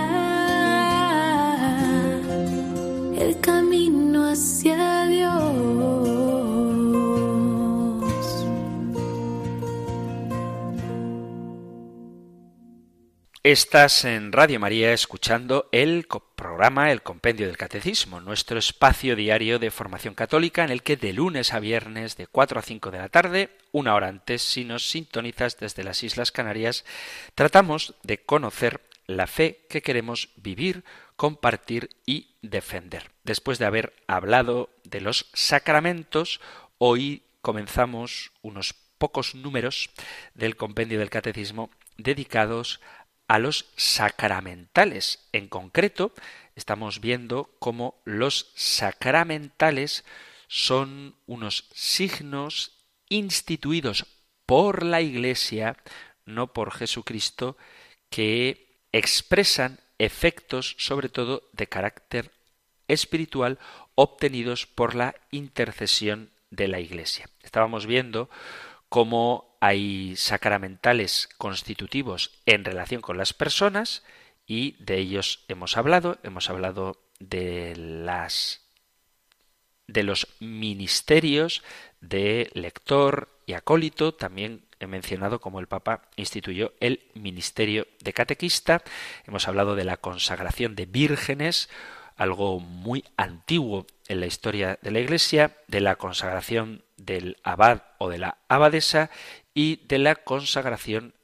Estás 13.51 14.05
en 14.05 14.31
Radio 14.31 14.61
María 14.61 14.93
escuchando 14.93 15.71
el 15.73 16.07
programa 16.37 16.93
El 16.93 17.01
Compendio 17.01 17.47
del 17.47 17.57
Catecismo, 17.57 18.21
nuestro 18.21 18.59
espacio 18.59 19.17
diario 19.17 19.59
de 19.59 19.71
formación 19.71 20.13
católica 20.13 20.65
en 20.65 20.71
el 20.71 20.83
que 20.83 20.99
de 20.99 21.15
lunes 21.15 21.55
a 21.55 21.59
viernes 21.59 22.19
de 22.19 22.27
4 22.27 22.59
a 22.59 22.63
5 22.63 22.91
de 22.91 22.99
la 22.99 23.09
tarde, 23.09 23.49
una 23.73 23.95
hora 23.95 24.09
antes 24.09 24.43
si 24.43 24.67
nos 24.67 24.91
sintonizas 24.91 25.57
desde 25.59 25.83
las 25.83 26.03
Islas 26.03 26.31
Canarias, 26.31 26.85
tratamos 27.35 27.95
de 28.03 28.19
conocer 28.19 28.83
la 29.07 29.27
fe 29.27 29.65
que 29.71 29.81
queremos 29.81 30.29
vivir, 30.37 30.85
compartir 31.17 31.89
y 32.05 32.35
defender. 32.43 33.13
Después 33.25 33.59
de 33.59 33.65
haber 33.65 33.95
hablado 34.09 34.69
de 34.85 35.01
los 35.01 35.31
sacramentos, 35.33 36.43
hoy 36.77 37.23
comenzamos 37.41 38.31
unos 38.43 38.75
pocos 38.99 39.35
números 39.35 39.89
del 40.35 40.57
compendio 40.57 40.99
del 40.99 41.09
catecismo 41.09 41.71
dedicados 41.99 42.81
a 42.81 42.98
los 43.37 43.67
sacramentales. 43.77 45.29
En 45.33 45.49
concreto, 45.49 46.15
estamos 46.57 47.03
viendo 47.03 47.51
cómo 47.59 48.01
los 48.07 48.51
sacramentales 48.55 50.05
son 50.49 51.17
unos 51.27 51.69
signos 51.75 52.73
instituidos 53.11 54.07
por 54.47 54.83
la 54.83 55.03
Iglesia, 55.03 55.77
no 56.25 56.55
por 56.55 56.73
Jesucristo, 56.73 57.59
que 58.09 58.81
expresan 58.93 59.81
efectos 59.99 60.75
sobre 60.79 61.11
todo 61.11 61.43
de 61.53 61.67
carácter 61.67 62.33
espiritual 62.89 63.59
obtenidos 63.95 64.67
por 64.67 64.95
la 64.95 65.15
intercesión 65.31 66.31
de 66.51 66.69
la 66.69 66.81
Iglesia. 66.81 67.29
Estábamos 67.43 67.85
viendo 67.85 68.31
cómo 68.89 69.48
hay 69.61 70.15
sacramentales 70.17 71.29
constitutivos 71.39 72.31
en 72.47 72.65
relación 72.65 73.01
con 73.01 73.19
las 73.19 73.33
personas 73.33 74.05
y 74.47 74.77
de 74.83 74.99
ellos 74.99 75.45
hemos 75.49 75.77
hablado, 75.77 76.19
hemos 76.23 76.49
hablado 76.51 77.01
de 77.21 77.75
las 77.77 78.65
de 79.87 80.03
los 80.03 80.29
ministerios 80.39 81.63
de 82.01 82.51
lector 82.53 83.31
y 83.47 83.55
acólito, 83.55 84.13
también 84.15 84.67
he 84.81 84.87
mencionado 84.87 85.41
cómo 85.41 85.61
el 85.61 85.67
Papa 85.67 86.03
instituyó 86.17 86.75
el 86.81 87.01
ministerio 87.15 87.87
de 88.01 88.13
catequista, 88.13 88.83
hemos 89.27 89.49
hablado 89.49 89.75
de 89.75 89.85
la 89.85 89.97
consagración 89.97 90.77
de 90.77 90.87
vírgenes, 90.87 91.69
algo 92.17 92.61
muy 92.61 93.05
antiguo 93.17 93.87
en 94.09 94.21
la 94.21 94.27
historia 94.27 94.79
de 94.83 94.91
la 94.91 95.01
Iglesia, 95.01 95.57
de 95.69 95.81
la 95.81 95.97
consagración 95.97 96.85
del 96.97 97.39
abad 97.43 97.83
o 97.99 98.11
de 98.11 98.19
la 98.19 98.39
abadesa 98.49 99.11
y 99.59 99.85
de 99.89 99.99
la 99.99 100.15
consagración 100.15 101.15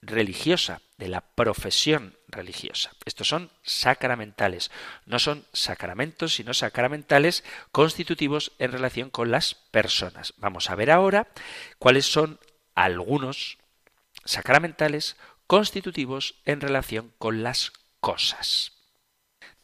religiosa, 0.00 0.80
de 0.96 1.08
la 1.08 1.22
profesión 1.22 2.16
religiosa. 2.28 2.92
Estos 3.04 3.26
son 3.26 3.50
sacramentales, 3.64 4.70
no 5.06 5.18
son 5.18 5.44
sacramentos, 5.52 6.36
sino 6.36 6.54
sacramentales 6.54 7.42
constitutivos 7.72 8.52
en 8.60 8.70
relación 8.70 9.10
con 9.10 9.32
las 9.32 9.56
personas. 9.72 10.34
Vamos 10.36 10.70
a 10.70 10.76
ver 10.76 10.92
ahora 10.92 11.26
cuáles 11.80 12.06
son 12.06 12.38
algunos 12.76 13.58
sacramentales 14.24 15.16
constitutivos 15.48 16.36
en 16.44 16.60
relación 16.60 17.12
con 17.18 17.42
las 17.42 17.72
cosas. 17.98 18.77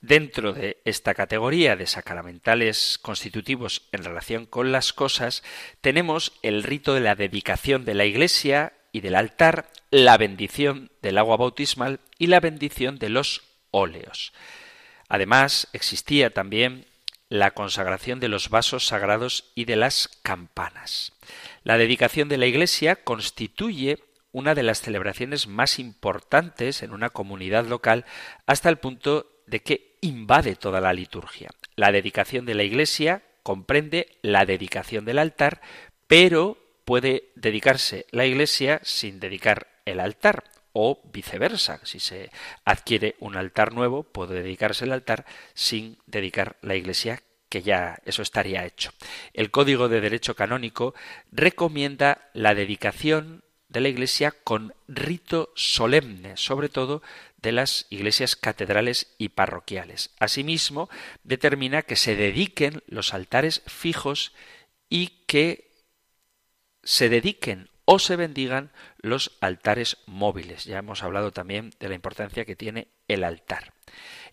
Dentro 0.07 0.53
de 0.53 0.83
esta 0.85 1.15
categoría 1.15 1.77
de 1.77 1.87
sacramentales 1.87 2.99
constitutivos 3.01 3.89
en 3.91 4.05
relación 4.05 4.45
con 4.45 4.71
las 4.71 4.93
cosas, 4.93 5.43
tenemos 5.81 6.35
el 6.43 6.63
rito 6.63 6.93
de 6.93 7.01
la 7.01 7.15
dedicación 7.15 7.87
de 7.87 7.95
la 7.95 8.05
iglesia 8.05 8.75
y 8.93 9.01
del 9.01 9.15
altar, 9.15 9.71
la 9.91 10.19
bendición 10.19 10.91
del 11.01 11.17
agua 11.17 11.39
bautismal 11.39 12.01
y 12.19 12.27
la 12.27 12.41
bendición 12.41 12.99
de 12.99 13.09
los 13.09 13.45
óleos. 13.71 14.35
Además, 15.09 15.69
existía 15.73 16.35
también 16.35 16.85
la 17.31 17.53
consagración 17.53 18.21
de 18.21 18.29
los 18.29 18.51
vasos 18.51 18.87
sagrados 18.87 19.53
y 19.55 19.65
de 19.65 19.77
las 19.77 20.21
campanas. 20.23 21.13
La 21.63 21.79
dedicación 21.79 22.29
de 22.29 22.37
la 22.37 22.45
iglesia 22.45 22.97
constituye 22.97 24.01
una 24.33 24.55
de 24.55 24.65
las 24.65 24.83
celebraciones 24.83 25.47
más 25.47 25.79
importantes 25.79 26.83
en 26.83 26.93
una 26.93 27.09
comunidad 27.09 27.65
local 27.65 28.05
hasta 28.45 28.69
el 28.69 28.77
punto 28.77 29.31
de 29.47 29.61
que 29.61 29.97
invade 30.01 30.57
toda 30.57 30.81
la 30.81 30.93
liturgia. 30.93 31.51
La 31.77 31.93
dedicación 31.93 32.47
de 32.47 32.55
la 32.55 32.63
iglesia 32.63 33.23
comprende 33.43 34.19
la 34.23 34.47
dedicación 34.47 35.05
del 35.05 35.19
altar, 35.19 35.61
pero 36.07 36.59
puede 36.85 37.31
dedicarse 37.35 38.07
la 38.11 38.27
iglesia 38.27 38.81
sin 38.85 39.21
dedicar 39.21 39.69
el 39.85 40.01
altar 40.01 40.45
o 40.73 41.01
viceversa. 41.13 41.81
Si 41.85 42.01
se 42.01 42.31
adquiere 42.65 43.17
un 43.21 43.37
altar 43.37 43.73
nuevo, 43.73 44.03
puede 44.03 44.43
dedicarse 44.43 44.85
el 44.85 44.93
altar 44.93 45.25
sin 45.55 45.99
dedicar 46.07 46.57
la 46.63 46.75
iglesia 46.75 47.23
que 47.49 47.63
ya 47.63 48.01
eso 48.05 48.23
estaría 48.23 48.67
hecho. 48.67 48.91
El 49.33 49.51
Código 49.51 49.89
de 49.89 50.01
Derecho 50.01 50.35
Canónico 50.35 50.95
recomienda 51.31 52.29
la 52.33 52.55
dedicación 52.55 53.45
de 53.69 53.81
la 53.81 53.89
iglesia 53.89 54.33
con 54.33 54.75
rito 54.89 55.53
solemne, 55.55 56.37
sobre 56.37 56.69
todo 56.69 57.03
de 57.45 57.53
las 57.53 57.87
iglesias 57.91 58.35
catedrales 58.35 59.15
y 59.19 59.29
parroquiales. 59.29 60.11
Asimismo, 60.19 60.89
determina 61.23 61.83
que 61.83 61.95
se 61.95 62.17
dediquen 62.17 62.83
los 62.89 63.15
altares 63.15 63.63
fijos 63.67 64.33
y 64.89 65.25
que 65.27 65.71
se 66.83 67.09
dediquen 67.09 67.71
o 67.85 67.99
se 67.99 68.17
bendigan 68.17 68.73
los 68.99 69.37
altares 69.41 69.99
móviles. 70.07 70.65
Ya 70.65 70.79
hemos 70.79 71.03
hablado 71.03 71.33
también 71.33 71.71
de 71.79 71.91
la 71.91 71.95
importancia 71.95 72.45
que 72.45 72.57
tiene 72.57 72.89
el 73.09 73.25
altar. 73.25 73.75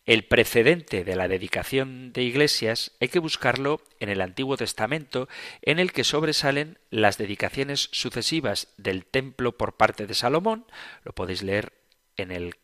El 0.05 0.23
precedente 0.23 1.03
de 1.03 1.15
la 1.15 1.27
dedicación 1.27 2.13
de 2.13 2.23
iglesias 2.23 2.93
hay 3.01 3.09
que 3.09 3.19
buscarlo 3.19 3.81
en 3.99 4.09
el 4.09 4.21
Antiguo 4.21 4.57
Testamento, 4.57 5.27
en 5.61 5.79
el 5.79 5.91
que 5.91 6.05
sobresalen 6.05 6.79
las 6.89 7.17
dedicaciones 7.17 7.89
sucesivas 7.91 8.69
del 8.77 9.05
templo 9.05 9.57
por 9.57 9.75
parte 9.75 10.07
de 10.07 10.15
Salomón. 10.15 10.65
Lo 11.03 11.13
podéis 11.13 11.43
leer 11.43 11.73
en 12.17 12.31
el 12.31 12.55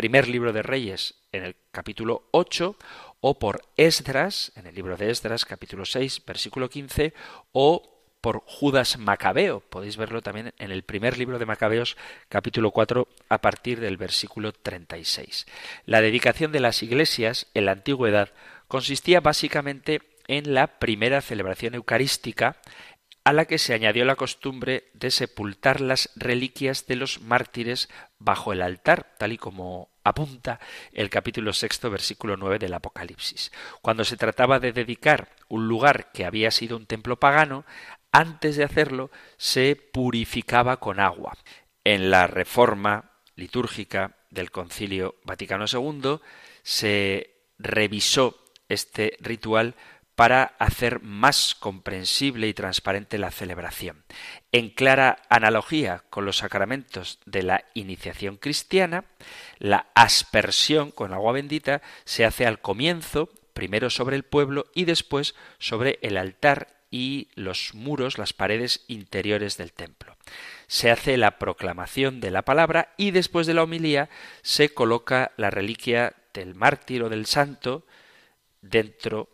primer 0.00 0.28
libro 0.28 0.54
de 0.54 0.62
Reyes, 0.62 1.16
en 1.30 1.44
el 1.44 1.56
capítulo 1.72 2.26
8, 2.30 2.74
o 3.20 3.38
por 3.38 3.60
Esdras, 3.76 4.50
en 4.56 4.66
el 4.66 4.74
libro 4.74 4.96
de 4.96 5.10
Esdras, 5.10 5.44
capítulo 5.44 5.84
6, 5.84 6.22
versículo 6.24 6.70
15, 6.70 7.12
o 7.52 7.82
por 8.22 8.42
Judas 8.46 8.96
Macabeo. 8.96 9.60
Podéis 9.60 9.98
verlo 9.98 10.22
también 10.22 10.54
en 10.56 10.70
el 10.70 10.84
primer 10.84 11.18
libro 11.18 11.38
de 11.38 11.44
Macabeos, 11.44 11.98
capítulo 12.30 12.70
4, 12.70 13.08
a 13.28 13.42
partir 13.42 13.78
del 13.78 13.98
versículo 13.98 14.52
36. 14.52 15.46
La 15.84 16.00
dedicación 16.00 16.50
de 16.50 16.60
las 16.60 16.82
iglesias 16.82 17.48
en 17.52 17.66
la 17.66 17.72
antigüedad 17.72 18.32
consistía 18.68 19.20
básicamente 19.20 20.00
en 20.28 20.54
la 20.54 20.78
primera 20.78 21.20
celebración 21.20 21.74
eucarística, 21.74 22.56
a 23.24 23.32
la 23.32 23.44
que 23.44 23.58
se 23.58 23.74
añadió 23.74 24.04
la 24.04 24.16
costumbre 24.16 24.90
de 24.94 25.10
sepultar 25.10 25.82
las 25.82 26.10
reliquias 26.16 26.86
de 26.86 26.96
los 26.96 27.20
mártires 27.20 27.90
bajo 28.18 28.52
el 28.52 28.62
altar, 28.62 29.14
tal 29.18 29.32
y 29.32 29.38
como 29.38 29.89
apunta 30.04 30.60
el 30.92 31.10
capítulo 31.10 31.52
sexto, 31.52 31.90
versículo 31.90 32.36
nueve 32.36 32.58
del 32.58 32.74
Apocalipsis. 32.74 33.52
Cuando 33.82 34.04
se 34.04 34.16
trataba 34.16 34.58
de 34.58 34.72
dedicar 34.72 35.34
un 35.48 35.68
lugar 35.68 36.12
que 36.12 36.24
había 36.24 36.50
sido 36.50 36.76
un 36.76 36.86
templo 36.86 37.18
pagano, 37.18 37.64
antes 38.12 38.56
de 38.56 38.64
hacerlo 38.64 39.10
se 39.36 39.76
purificaba 39.76 40.78
con 40.78 41.00
agua. 41.00 41.36
En 41.84 42.10
la 42.10 42.26
reforma 42.26 43.12
litúrgica 43.36 44.16
del 44.30 44.50
Concilio 44.50 45.16
Vaticano 45.24 45.64
II 45.66 46.20
se 46.62 47.48
revisó 47.58 48.44
este 48.68 49.16
ritual 49.20 49.74
para 50.20 50.54
hacer 50.58 51.00
más 51.00 51.54
comprensible 51.54 52.46
y 52.46 52.52
transparente 52.52 53.16
la 53.16 53.30
celebración. 53.30 54.04
En 54.52 54.68
clara 54.68 55.22
analogía 55.30 56.04
con 56.10 56.26
los 56.26 56.36
sacramentos 56.36 57.20
de 57.24 57.42
la 57.42 57.64
iniciación 57.72 58.36
cristiana, 58.36 59.06
la 59.58 59.86
aspersión 59.94 60.90
con 60.90 61.14
agua 61.14 61.32
bendita 61.32 61.80
se 62.04 62.26
hace 62.26 62.44
al 62.44 62.60
comienzo, 62.60 63.30
primero 63.54 63.88
sobre 63.88 64.14
el 64.14 64.24
pueblo 64.24 64.66
y 64.74 64.84
después 64.84 65.34
sobre 65.58 65.98
el 66.02 66.18
altar 66.18 66.68
y 66.90 67.28
los 67.34 67.72
muros, 67.72 68.18
las 68.18 68.34
paredes 68.34 68.84
interiores 68.88 69.56
del 69.56 69.72
templo. 69.72 70.18
Se 70.66 70.90
hace 70.90 71.16
la 71.16 71.38
proclamación 71.38 72.20
de 72.20 72.30
la 72.30 72.42
palabra 72.42 72.92
y 72.98 73.12
después 73.12 73.46
de 73.46 73.54
la 73.54 73.62
homilía 73.62 74.10
se 74.42 74.74
coloca 74.74 75.32
la 75.38 75.48
reliquia 75.48 76.12
del 76.34 76.54
mártir 76.54 77.04
o 77.04 77.08
del 77.08 77.24
santo 77.24 77.86
dentro 78.60 79.30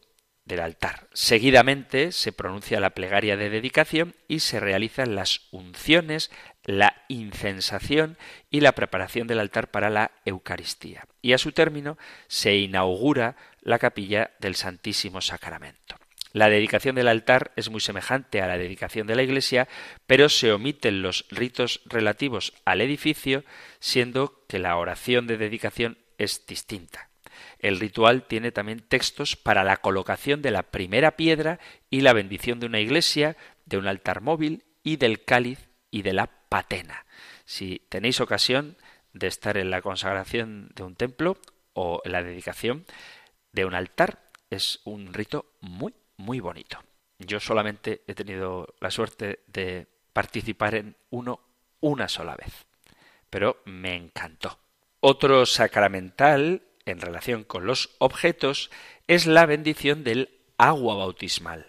del 0.46 0.60
altar. 0.60 1.08
Seguidamente 1.12 2.12
se 2.12 2.32
pronuncia 2.32 2.80
la 2.80 2.90
plegaria 2.90 3.36
de 3.36 3.50
dedicación 3.50 4.14
y 4.28 4.40
se 4.40 4.60
realizan 4.60 5.14
las 5.14 5.42
unciones, 5.50 6.30
la 6.64 7.04
incensación 7.08 8.16
y 8.48 8.60
la 8.60 8.72
preparación 8.72 9.26
del 9.26 9.40
altar 9.40 9.70
para 9.70 9.90
la 9.90 10.12
Eucaristía. 10.24 11.06
Y 11.20 11.32
a 11.32 11.38
su 11.38 11.52
término 11.52 11.98
se 12.28 12.56
inaugura 12.56 13.36
la 13.60 13.78
capilla 13.78 14.30
del 14.38 14.54
Santísimo 14.54 15.20
Sacramento. 15.20 15.96
La 16.32 16.48
dedicación 16.48 16.94
del 16.94 17.08
altar 17.08 17.52
es 17.56 17.70
muy 17.70 17.80
semejante 17.80 18.42
a 18.42 18.46
la 18.46 18.58
dedicación 18.58 19.06
de 19.06 19.16
la 19.16 19.22
iglesia, 19.22 19.68
pero 20.06 20.28
se 20.28 20.52
omiten 20.52 21.02
los 21.02 21.26
ritos 21.30 21.80
relativos 21.86 22.52
al 22.64 22.82
edificio, 22.82 23.42
siendo 23.80 24.44
que 24.46 24.58
la 24.58 24.76
oración 24.76 25.26
de 25.26 25.38
dedicación 25.38 25.98
es 26.18 26.46
distinta. 26.46 27.08
El 27.58 27.80
ritual 27.80 28.26
tiene 28.26 28.52
también 28.52 28.80
textos 28.80 29.36
para 29.36 29.64
la 29.64 29.78
colocación 29.78 30.42
de 30.42 30.50
la 30.50 30.64
primera 30.64 31.16
piedra 31.16 31.58
y 31.90 32.00
la 32.00 32.12
bendición 32.12 32.60
de 32.60 32.66
una 32.66 32.80
iglesia, 32.80 33.36
de 33.64 33.78
un 33.78 33.86
altar 33.86 34.20
móvil 34.20 34.64
y 34.82 34.96
del 34.96 35.24
cáliz 35.24 35.68
y 35.90 36.02
de 36.02 36.12
la 36.12 36.26
patena. 36.48 37.06
Si 37.44 37.82
tenéis 37.88 38.20
ocasión 38.20 38.76
de 39.12 39.26
estar 39.26 39.56
en 39.56 39.70
la 39.70 39.82
consagración 39.82 40.70
de 40.74 40.82
un 40.82 40.94
templo 40.94 41.38
o 41.72 42.02
en 42.04 42.12
la 42.12 42.22
dedicación 42.22 42.84
de 43.52 43.64
un 43.64 43.74
altar, 43.74 44.30
es 44.50 44.80
un 44.84 45.12
rito 45.12 45.46
muy 45.60 45.94
muy 46.16 46.40
bonito. 46.40 46.82
Yo 47.18 47.40
solamente 47.40 48.02
he 48.06 48.14
tenido 48.14 48.74
la 48.80 48.90
suerte 48.90 49.40
de 49.46 49.86
participar 50.12 50.74
en 50.74 50.96
uno 51.10 51.40
una 51.80 52.08
sola 52.08 52.36
vez, 52.36 52.66
pero 53.30 53.62
me 53.64 53.94
encantó. 53.94 54.58
Otro 55.00 55.46
sacramental 55.46 56.62
en 56.86 57.00
relación 57.00 57.44
con 57.44 57.66
los 57.66 57.90
objetos 57.98 58.70
es 59.06 59.26
la 59.26 59.44
bendición 59.44 60.04
del 60.04 60.30
agua 60.56 60.94
bautismal. 60.94 61.66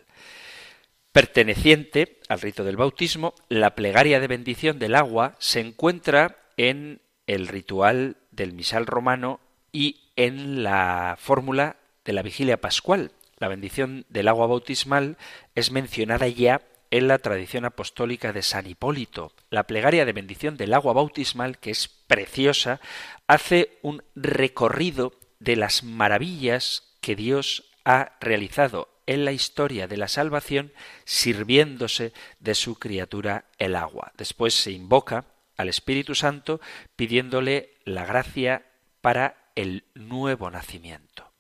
Perteneciente 1.12 2.20
al 2.30 2.42
rito 2.42 2.64
del 2.64 2.78
bautismo, 2.78 3.34
la 3.50 3.76
plegaria 3.76 4.20
de 4.20 4.28
bendición 4.28 4.80
del 4.80 4.96
agua 4.96 5.36
se 5.40 5.60
encuentra 5.60 6.38
en 6.56 7.02
el 7.26 7.48
ritual 7.48 8.18
del 8.32 8.54
misal 8.54 8.86
romano 8.86 9.40
y 9.72 10.12
en 10.16 10.64
la 10.64 11.18
fórmula 11.20 11.78
de 12.06 12.14
la 12.14 12.22
vigilia 12.22 12.62
pascual, 12.62 13.12
la 13.40 13.48
bendición 13.48 14.06
del 14.10 14.28
agua 14.30 14.48
bautismal 14.48 15.18
es 15.54 15.72
mencionada 15.72 16.28
ya 16.28 16.62
en 16.92 17.08
la 17.08 17.20
tradición 17.20 17.66
apostólica 17.66 18.34
de 18.34 18.42
San 18.42 18.68
Hipólito. 18.68 19.34
La 19.50 19.64
plegaria 19.64 20.06
de 20.06 20.14
bendición 20.14 20.58
del 20.58 20.74
agua 20.74 20.94
bautismal, 20.94 21.58
que 21.58 21.72
es 21.72 21.88
preciosa, 21.88 22.80
hace 23.28 23.78
un 23.82 24.04
recorrido 24.16 25.14
de 25.40 25.56
las 25.56 25.84
maravillas 25.84 26.96
que 27.02 27.16
Dios 27.16 27.66
ha 27.86 28.18
realizado 28.20 28.90
en 29.06 29.26
la 29.26 29.32
historia 29.32 29.88
de 29.88 29.98
la 29.98 30.08
salvación 30.08 30.74
sirviéndose 31.06 32.14
de 32.40 32.56
su 32.56 32.78
criatura 32.78 33.46
el 33.58 33.76
agua. 33.76 34.12
Después 34.18 34.54
se 34.54 34.72
invoca 34.72 35.26
al 35.56 35.70
Espíritu 35.70 36.14
Santo 36.14 36.60
pidiéndole 36.96 37.76
la 37.86 38.06
gracia 38.06 38.66
para 39.02 39.52
el 39.56 39.86
nuevo 39.96 40.52
nacimiento. 40.52 41.32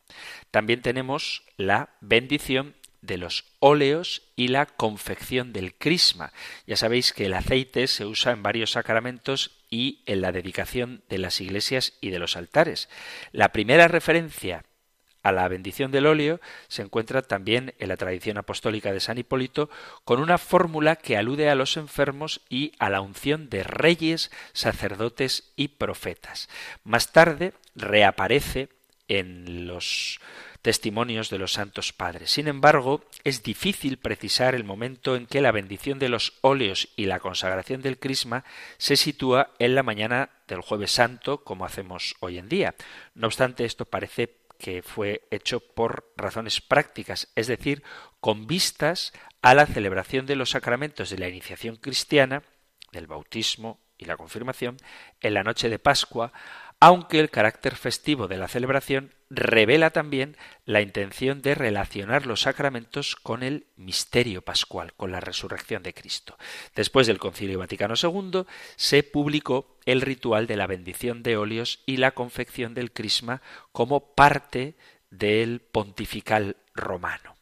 También 0.52 0.82
tenemos 0.82 1.43
la 1.58 1.89
bendición 2.02 2.76
de 3.08 3.18
los 3.18 3.45
óleos 3.60 4.22
y 4.36 4.49
la 4.49 4.68
confección 4.68 5.53
del 5.53 5.74
crisma. 5.74 6.32
Ya 6.68 6.78
sabéis 6.78 7.14
que 7.14 7.26
el 7.26 7.34
aceite 7.34 7.88
se 7.88 8.05
usa 8.05 8.34
en 8.34 8.43
varios 8.43 8.74
sacramentos 8.74 9.58
y 9.72 10.03
en 10.05 10.22
la 10.22 10.32
dedicación 10.32 11.01
de 11.10 11.18
las 11.18 11.41
iglesias 11.41 11.93
y 12.01 12.12
de 12.12 12.20
los 12.20 12.38
altares. 12.38 12.89
La 13.32 13.51
primera 13.51 13.88
referencia 13.88 14.64
a 15.24 15.32
la 15.34 15.47
bendición 15.49 15.91
del 15.91 16.05
óleo 16.05 16.39
se 16.70 16.84
encuentra 16.84 17.22
también 17.22 17.74
en 17.80 17.89
la 17.89 17.97
tradición 17.97 18.38
apostólica 18.38 18.93
de 18.93 19.01
San 19.01 19.18
Hipólito 19.18 19.70
con 20.05 20.22
una 20.22 20.38
fórmula 20.38 20.95
que 20.95 21.18
alude 21.18 21.49
a 21.49 21.55
los 21.55 21.76
enfermos 21.76 22.41
y 22.49 22.72
a 22.80 22.89
la 22.89 23.01
unción 23.01 23.49
de 23.49 23.64
reyes, 23.64 24.32
sacerdotes 24.53 25.51
y 25.55 25.70
profetas. 25.70 26.47
Más 26.84 27.12
tarde 27.12 27.53
reaparece 27.76 28.70
en 29.10 29.68
los 29.68 30.20
testimonios 30.62 31.30
de 31.30 31.39
los 31.39 31.53
santos 31.53 31.93
padres. 31.93 32.32
Sin 32.32 32.47
embargo, 32.47 33.03
es 33.24 33.43
difícil 33.43 33.97
precisar 33.97 34.55
el 34.55 34.64
momento 34.64 35.16
en 35.16 35.26
que 35.26 35.41
la 35.41 35.51
bendición 35.51 35.99
de 35.99 36.10
los 36.10 36.34
óleos 36.41 36.89
y 36.95 37.05
la 37.05 37.20
consagración 37.20 37.82
del 37.82 37.99
crisma 37.99 38.43
se 38.78 38.97
sitúa 38.97 39.51
en 39.60 39.76
la 39.76 39.84
mañana 39.84 40.30
del 40.47 40.62
jueves 40.62 40.91
santo, 40.91 41.43
como 41.43 41.66
hacemos 41.66 42.16
hoy 42.20 42.38
en 42.38 42.49
día. 42.49 42.76
No 43.16 43.28
obstante, 43.28 43.66
esto 43.66 43.86
parece 43.86 44.38
que 44.58 44.82
fue 44.82 45.28
hecho 45.32 45.60
por 45.60 46.12
razones 46.18 46.62
prácticas, 46.62 47.28
es 47.36 47.47
decir, 47.47 47.84
con 48.20 48.47
vistas 48.47 49.14
a 49.41 49.53
la 49.53 49.66
celebración 49.66 50.26
de 50.26 50.36
los 50.36 50.51
sacramentos 50.51 51.10
de 51.10 51.18
la 51.18 51.30
iniciación 51.30 51.76
cristiana, 51.76 52.43
del 52.91 53.08
bautismo 53.08 53.80
y 53.97 54.05
la 54.05 54.18
confirmación, 54.18 54.78
en 55.22 55.34
la 55.34 55.43
noche 55.43 55.70
de 55.70 55.80
Pascua, 55.80 56.32
aunque 56.80 57.20
el 57.20 57.30
carácter 57.30 57.76
festivo 57.76 58.28
de 58.28 58.38
la 58.38 58.48
celebración 58.48 59.12
revela 59.30 59.90
también 59.90 60.38
la 60.66 60.82
intención 60.82 61.42
de 61.42 61.56
relacionar 61.56 62.26
los 62.26 62.42
sacramentos 62.42 63.16
con 63.16 63.44
el 63.44 63.66
misterio 63.76 64.42
pascual, 64.42 64.94
con 64.94 65.12
la 65.12 65.20
resurrección 65.20 65.84
de 65.84 65.94
Cristo. 65.94 66.38
Después 66.76 67.08
del 67.08 67.18
Concilio 67.18 67.60
Vaticano 67.60 67.96
II 68.02 68.44
se 68.76 69.04
publicó 69.04 69.78
el 69.86 70.02
ritual 70.02 70.48
de 70.48 70.56
la 70.56 70.68
bendición 70.68 71.24
de 71.24 71.38
óleos 71.38 71.82
y 71.86 71.98
la 71.98 72.12
confección 72.12 72.74
del 72.74 72.92
crisma 72.92 73.42
como 73.72 74.14
parte 74.14 74.76
del 75.10 75.62
pontifical 75.62 76.58
romano. 76.74 77.36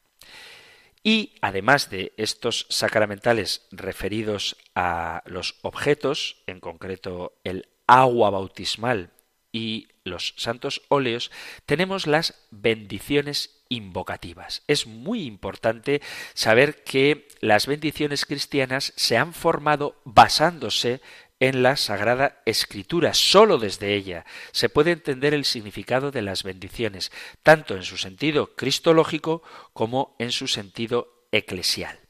Y 1.03 1.33
además 1.41 1.91
de 1.91 2.13
estos 2.17 2.65
sacramentales 2.69 3.67
referidos 3.71 4.55
a 4.73 5.21
los 5.25 5.59
objetos, 5.61 6.41
en 6.47 6.59
concreto 6.59 7.37
el 7.43 7.67
agua 7.85 8.31
bautismal 8.31 9.11
y 9.55 9.87
los 10.03 10.33
santos 10.35 10.81
óleos, 10.89 11.31
tenemos 11.65 12.07
las 12.07 12.35
bendiciones 12.51 13.61
invocativas. 13.69 14.63
Es 14.67 14.85
muy 14.85 15.23
importante 15.23 16.01
saber 16.33 16.83
que 16.83 17.29
las 17.39 17.65
bendiciones 17.65 18.25
cristianas 18.25 18.91
se 18.97 19.15
han 19.15 19.33
formado 19.33 19.95
basándose 20.03 20.99
en 21.39 21.63
la 21.63 21.77
Sagrada 21.77 22.41
Escritura. 22.45 23.13
Solo 23.13 23.57
desde 23.57 23.95
ella 23.95 24.25
se 24.51 24.67
puede 24.67 24.91
entender 24.91 25.33
el 25.33 25.45
significado 25.45 26.11
de 26.11 26.21
las 26.21 26.43
bendiciones, 26.43 27.09
tanto 27.41 27.75
en 27.75 27.83
su 27.83 27.95
sentido 27.95 28.57
cristológico 28.57 29.41
como 29.71 30.17
en 30.19 30.33
su 30.33 30.47
sentido 30.47 31.27
eclesial. 31.31 32.04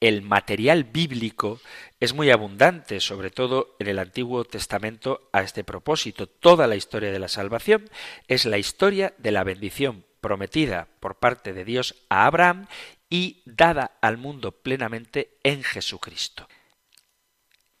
El 0.00 0.22
material 0.22 0.84
bíblico 0.84 1.60
es 2.00 2.14
muy 2.14 2.30
abundante, 2.30 3.00
sobre 3.00 3.30
todo 3.30 3.76
en 3.78 3.86
el 3.86 3.98
Antiguo 3.98 4.44
Testamento, 4.44 5.28
a 5.32 5.42
este 5.42 5.62
propósito. 5.62 6.26
Toda 6.26 6.66
la 6.66 6.76
historia 6.76 7.12
de 7.12 7.18
la 7.18 7.28
salvación 7.28 7.90
es 8.26 8.46
la 8.46 8.56
historia 8.56 9.12
de 9.18 9.30
la 9.30 9.44
bendición 9.44 10.06
prometida 10.22 10.88
por 11.00 11.18
parte 11.18 11.52
de 11.52 11.64
Dios 11.66 11.94
a 12.08 12.24
Abraham 12.26 12.66
y 13.10 13.42
dada 13.44 13.98
al 14.00 14.16
mundo 14.16 14.52
plenamente 14.52 15.38
en 15.42 15.62
Jesucristo. 15.62 16.48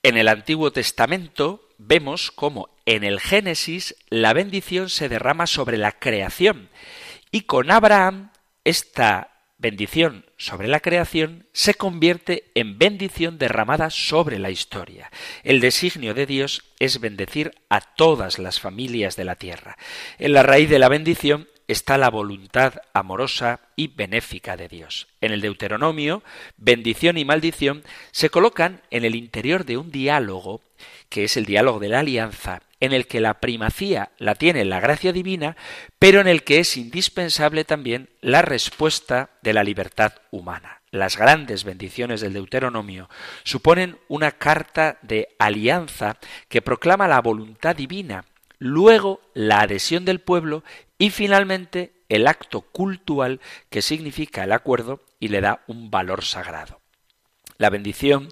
En 0.02 0.16
el 0.16 0.28
Antiguo 0.28 0.72
Testamento 0.72 1.68
vemos 1.78 2.30
cómo 2.30 2.68
en 2.84 3.04
el 3.04 3.20
Génesis 3.20 3.94
la 4.08 4.32
bendición 4.32 4.90
se 4.90 5.08
derrama 5.08 5.46
sobre 5.46 5.78
la 5.78 5.92
creación 5.92 6.68
y 7.30 7.42
con 7.42 7.70
Abraham 7.70 8.30
esta 8.64 9.29
bendición 9.60 10.24
sobre 10.38 10.68
la 10.68 10.80
creación 10.80 11.46
se 11.52 11.74
convierte 11.74 12.44
en 12.54 12.78
bendición 12.78 13.38
derramada 13.38 13.90
sobre 13.90 14.38
la 14.38 14.50
historia. 14.50 15.10
El 15.44 15.60
designio 15.60 16.14
de 16.14 16.26
Dios 16.26 16.64
es 16.78 16.98
bendecir 17.00 17.52
a 17.68 17.80
todas 17.80 18.38
las 18.38 18.58
familias 18.58 19.16
de 19.16 19.24
la 19.24 19.36
tierra. 19.36 19.76
En 20.18 20.32
la 20.32 20.42
raíz 20.42 20.70
de 20.70 20.78
la 20.78 20.88
bendición 20.88 21.46
está 21.68 21.98
la 21.98 22.10
voluntad 22.10 22.74
amorosa 22.94 23.60
y 23.76 23.88
benéfica 23.88 24.56
de 24.56 24.68
Dios. 24.68 25.06
En 25.20 25.30
el 25.30 25.40
Deuteronomio, 25.40 26.22
bendición 26.56 27.18
y 27.18 27.24
maldición 27.24 27.84
se 28.10 28.30
colocan 28.30 28.80
en 28.90 29.04
el 29.04 29.14
interior 29.14 29.64
de 29.64 29.76
un 29.76 29.92
diálogo, 29.92 30.62
que 31.10 31.24
es 31.24 31.36
el 31.36 31.44
diálogo 31.44 31.78
de 31.78 31.90
la 31.90 32.00
alianza, 32.00 32.62
en 32.80 32.92
el 32.92 33.06
que 33.06 33.20
la 33.20 33.40
primacía 33.40 34.10
la 34.18 34.34
tiene 34.34 34.64
la 34.64 34.80
gracia 34.80 35.12
divina, 35.12 35.56
pero 35.98 36.20
en 36.20 36.26
el 36.26 36.42
que 36.42 36.58
es 36.60 36.76
indispensable 36.76 37.64
también 37.64 38.08
la 38.20 38.42
respuesta 38.42 39.30
de 39.42 39.52
la 39.52 39.62
libertad 39.62 40.14
humana. 40.30 40.80
Las 40.90 41.16
grandes 41.16 41.62
bendiciones 41.64 42.20
del 42.20 42.32
Deuteronomio 42.32 43.08
suponen 43.44 43.98
una 44.08 44.32
carta 44.32 44.98
de 45.02 45.28
alianza 45.38 46.16
que 46.48 46.62
proclama 46.62 47.06
la 47.06 47.20
voluntad 47.20 47.76
divina, 47.76 48.24
luego 48.58 49.20
la 49.34 49.60
adhesión 49.60 50.04
del 50.04 50.20
pueblo 50.20 50.64
y 50.98 51.10
finalmente 51.10 51.92
el 52.08 52.26
acto 52.26 52.62
cultural 52.62 53.40
que 53.68 53.82
significa 53.82 54.42
el 54.42 54.52
acuerdo 54.52 55.04
y 55.20 55.28
le 55.28 55.40
da 55.40 55.62
un 55.68 55.90
valor 55.90 56.24
sagrado. 56.24 56.80
La 57.56 57.70
bendición 57.70 58.28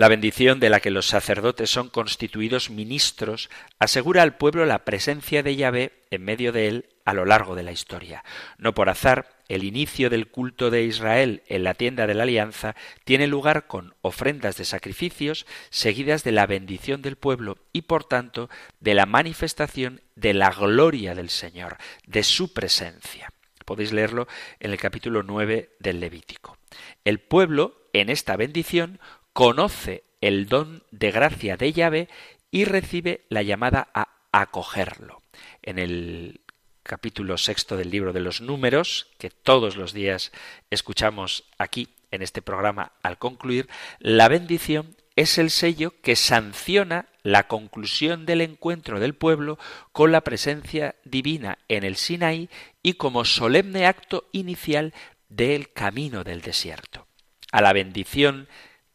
La 0.00 0.08
bendición 0.08 0.60
de 0.60 0.70
la 0.70 0.80
que 0.80 0.90
los 0.90 1.08
sacerdotes 1.08 1.68
son 1.68 1.90
constituidos 1.90 2.70
ministros 2.70 3.50
asegura 3.78 4.22
al 4.22 4.34
pueblo 4.34 4.64
la 4.64 4.86
presencia 4.86 5.42
de 5.42 5.56
Yahvé 5.56 5.92
en 6.10 6.24
medio 6.24 6.52
de 6.52 6.68
él 6.68 6.86
a 7.04 7.12
lo 7.12 7.26
largo 7.26 7.54
de 7.54 7.64
la 7.64 7.72
historia. 7.72 8.24
No 8.56 8.72
por 8.72 8.88
azar, 8.88 9.28
el 9.48 9.62
inicio 9.62 10.08
del 10.08 10.28
culto 10.28 10.70
de 10.70 10.84
Israel 10.84 11.42
en 11.48 11.64
la 11.64 11.74
tienda 11.74 12.06
de 12.06 12.14
la 12.14 12.22
alianza 12.22 12.76
tiene 13.04 13.26
lugar 13.26 13.66
con 13.66 13.94
ofrendas 14.00 14.56
de 14.56 14.64
sacrificios 14.64 15.44
seguidas 15.68 16.24
de 16.24 16.32
la 16.32 16.46
bendición 16.46 17.02
del 17.02 17.16
pueblo 17.16 17.58
y 17.74 17.82
por 17.82 18.04
tanto 18.04 18.48
de 18.80 18.94
la 18.94 19.04
manifestación 19.04 20.00
de 20.14 20.32
la 20.32 20.50
gloria 20.50 21.14
del 21.14 21.28
Señor, 21.28 21.76
de 22.06 22.22
su 22.22 22.54
presencia. 22.54 23.28
Podéis 23.66 23.92
leerlo 23.92 24.28
en 24.60 24.70
el 24.70 24.78
capítulo 24.78 25.22
9 25.22 25.76
del 25.78 26.00
Levítico. 26.00 26.56
El 27.04 27.20
pueblo, 27.20 27.76
en 27.92 28.08
esta 28.08 28.36
bendición, 28.36 28.98
conoce 29.32 30.04
el 30.20 30.46
don 30.46 30.82
de 30.90 31.10
gracia 31.10 31.56
de 31.56 31.72
llave 31.72 32.08
y 32.50 32.64
recibe 32.64 33.24
la 33.28 33.42
llamada 33.42 33.88
a 33.94 34.08
acogerlo. 34.32 35.22
En 35.62 35.78
el 35.78 36.40
capítulo 36.82 37.38
sexto 37.38 37.76
del 37.76 37.90
libro 37.90 38.12
de 38.12 38.20
los 38.20 38.40
números, 38.40 39.08
que 39.18 39.30
todos 39.30 39.76
los 39.76 39.92
días 39.92 40.32
escuchamos 40.70 41.44
aquí 41.58 41.88
en 42.10 42.22
este 42.22 42.42
programa 42.42 42.92
al 43.02 43.18
concluir, 43.18 43.68
la 43.98 44.28
bendición 44.28 44.96
es 45.16 45.38
el 45.38 45.50
sello 45.50 45.94
que 46.02 46.16
sanciona 46.16 47.06
la 47.22 47.46
conclusión 47.46 48.26
del 48.26 48.40
encuentro 48.40 49.00
del 49.00 49.14
pueblo 49.14 49.58
con 49.92 50.12
la 50.12 50.22
presencia 50.22 50.96
divina 51.04 51.58
en 51.68 51.84
el 51.84 51.96
Sinaí 51.96 52.48
y 52.82 52.94
como 52.94 53.24
solemne 53.24 53.86
acto 53.86 54.28
inicial 54.32 54.94
del 55.28 55.72
camino 55.72 56.24
del 56.24 56.40
desierto. 56.40 57.06
A 57.52 57.60
la 57.60 57.72
bendición 57.72 58.48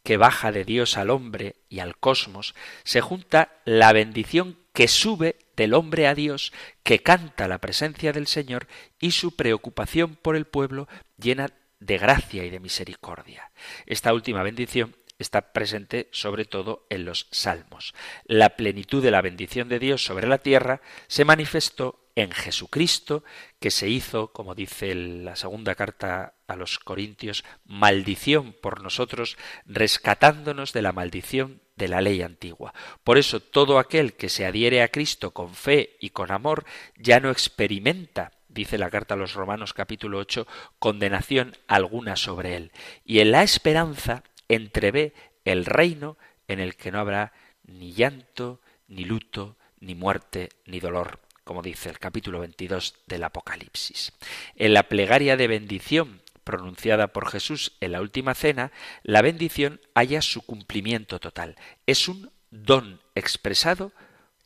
que 0.06 0.18
baja 0.18 0.52
de 0.52 0.64
Dios 0.64 0.98
al 0.98 1.10
hombre 1.10 1.56
y 1.68 1.80
al 1.80 1.98
cosmos, 1.98 2.54
se 2.84 3.02
junta 3.02 3.60
la 3.66 3.92
bendición 3.92 4.60
que 4.72 4.88
sube 4.88 5.36
del 5.58 5.74
hombre 5.74 6.08
a 6.08 6.14
Dios, 6.14 6.54
que 6.84 7.02
canta 7.02 7.48
la 7.48 7.58
presencia 7.58 8.14
del 8.14 8.28
Señor 8.28 8.68
y 9.00 9.12
su 9.12 9.36
preocupación 9.36 10.16
por 10.16 10.36
el 10.36 10.46
pueblo 10.46 10.88
llena 11.18 11.50
de 11.80 11.98
gracia 11.98 12.46
y 12.46 12.52
de 12.52 12.60
misericordia. 12.60 13.52
Esta 13.88 14.14
última 14.14 14.44
bendición 14.44 14.96
está 15.18 15.54
presente 15.54 16.08
sobre 16.12 16.46
todo 16.46 16.86
en 16.92 17.04
los 17.04 17.28
salmos. 17.32 17.96
La 18.26 18.58
plenitud 18.58 19.02
de 19.02 19.10
la 19.10 19.24
bendición 19.24 19.70
de 19.70 19.80
Dios 19.80 20.06
sobre 20.06 20.28
la 20.28 20.38
tierra 20.38 20.82
se 21.08 21.26
manifestó 21.26 22.12
en 22.14 22.32
Jesucristo, 22.32 23.24
que 23.60 23.72
se 23.72 23.90
hizo, 23.90 24.32
como 24.32 24.54
dice 24.54 24.94
la 24.94 25.36
segunda 25.36 25.74
carta 25.74 26.35
a 26.48 26.56
los 26.56 26.80
Corintios, 26.80 27.44
maldición 27.66 28.54
por 28.54 28.82
nosotros, 28.82 29.38
rescatándonos 29.66 30.74
de 30.74 30.82
la 30.82 30.92
maldición 30.92 31.62
de 31.76 31.88
la 31.88 32.02
ley 32.02 32.22
antigua. 32.22 32.74
Por 33.04 33.18
eso 33.18 33.40
todo 33.40 33.80
aquel 33.80 34.14
que 34.14 34.30
se 34.30 34.46
adhiere 34.46 34.82
a 34.82 34.90
Cristo 34.90 35.32
con 35.32 35.54
fe 35.54 35.98
y 36.00 36.12
con 36.12 36.32
amor 36.32 36.66
ya 36.98 37.20
no 37.20 37.30
experimenta 37.30 38.32
dice 38.56 38.78
la 38.78 38.90
carta 38.90 39.14
a 39.14 39.18
los 39.18 39.34
Romanos 39.34 39.74
capítulo 39.74 40.18
8, 40.18 40.48
condenación 40.80 41.58
alguna 41.68 42.16
sobre 42.16 42.56
él. 42.56 42.72
Y 43.04 43.20
en 43.20 43.32
la 43.32 43.44
esperanza 43.44 44.24
entrevé 44.48 45.14
el 45.44 45.66
reino 45.66 46.18
en 46.48 46.62
el 46.62 46.76
que 46.76 46.92
no 46.92 47.00
habrá 47.00 47.34
ni 47.64 47.92
llanto, 47.92 48.62
ni 48.88 49.04
luto, 49.04 49.58
ni 49.82 49.94
muerte, 49.94 50.50
ni 50.66 50.80
dolor, 50.80 51.20
como 51.44 51.62
dice 51.62 51.90
el 51.90 52.00
capítulo 52.00 52.40
22 52.40 52.96
del 53.08 53.26
Apocalipsis. 53.26 54.14
En 54.56 54.74
la 54.74 54.84
plegaria 54.84 55.36
de 55.36 55.48
bendición 55.48 56.22
pronunciada 56.46 57.08
por 57.08 57.30
Jesús 57.30 57.74
en 57.82 57.92
la 57.92 58.00
última 58.00 58.34
cena, 58.34 58.72
la 59.04 59.22
bendición 59.22 59.82
haya 59.94 60.22
su 60.22 60.44
cumplimiento 60.44 61.20
total. 61.20 61.58
Es 61.86 62.08
un 62.08 62.32
don 62.52 63.02
expresado 63.16 63.92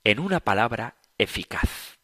en 0.04 0.20
una 0.20 0.40
palabra 0.40 0.96
eficaz. 1.20 2.00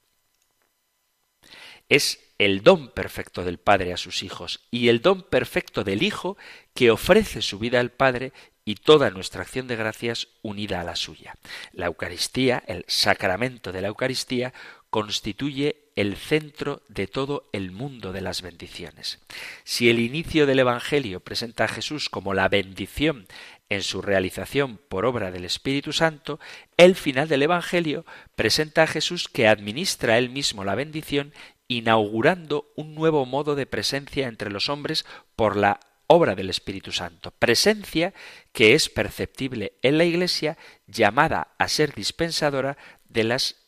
Es 1.90 2.20
el 2.38 2.62
don 2.62 2.90
perfecto 2.90 3.44
del 3.44 3.58
Padre 3.58 3.94
a 3.94 3.98
sus 3.98 4.22
hijos 4.22 4.62
y 4.70 4.90
el 4.90 5.02
don 5.02 5.24
perfecto 5.24 5.84
del 5.84 6.04
Hijo 6.04 6.38
que 6.74 6.92
ofrece 6.92 7.42
su 7.42 7.58
vida 7.60 7.80
al 7.80 7.92
Padre 7.92 8.34
y 8.66 8.76
toda 8.76 9.12
nuestra 9.12 9.44
acción 9.44 9.68
de 9.68 9.76
gracias 9.76 10.28
unida 10.42 10.82
a 10.82 10.84
la 10.84 10.96
suya. 10.96 11.36
La 11.72 11.86
Eucaristía, 11.86 12.64
el 12.68 12.84
sacramento 12.88 13.72
de 13.72 13.82
la 13.82 13.88
Eucaristía, 13.90 14.54
constituye 14.90 15.85
el 15.96 16.18
centro 16.18 16.82
de 16.90 17.08
todo 17.08 17.50
el 17.54 17.72
mundo 17.72 18.12
de 18.12 18.22
las 18.22 18.42
bendiciones. 18.42 19.20
Si 19.64 19.90
el 19.90 20.00
inicio 20.00 20.46
del 20.46 20.60
Evangelio 20.60 21.22
presenta 21.22 21.66
a 21.66 21.70
Jesús 21.70 22.10
como 22.10 22.34
la 22.34 22.50
bendición 22.50 23.28
en 23.70 23.82
su 23.82 24.02
realización 24.02 24.78
por 24.90 25.06
obra 25.06 25.32
del 25.32 25.46
Espíritu 25.46 25.94
Santo, 25.94 26.40
el 26.78 26.96
final 26.96 27.28
del 27.28 27.44
Evangelio 27.44 28.06
presenta 28.36 28.84
a 28.84 28.88
Jesús 28.88 29.28
que 29.30 29.48
administra 29.48 30.18
él 30.18 30.30
mismo 30.30 30.64
la 30.64 30.76
bendición, 30.76 31.34
inaugurando 31.68 32.72
un 32.76 32.94
nuevo 32.94 33.26
modo 33.26 33.56
de 33.56 33.66
presencia 33.66 34.28
entre 34.28 34.52
los 34.52 34.70
hombres 34.70 35.06
por 35.36 35.56
la 35.56 35.80
obra 36.08 36.36
del 36.36 36.50
Espíritu 36.50 36.92
Santo, 36.92 37.32
presencia 37.32 38.14
que 38.52 38.76
es 38.76 38.90
perceptible 38.90 39.74
en 39.82 39.98
la 39.98 40.04
Iglesia 40.04 40.58
llamada 40.86 41.56
a 41.58 41.68
ser 41.68 41.96
dispensadora 41.96 42.78
de 43.10 43.24
las 43.24 43.65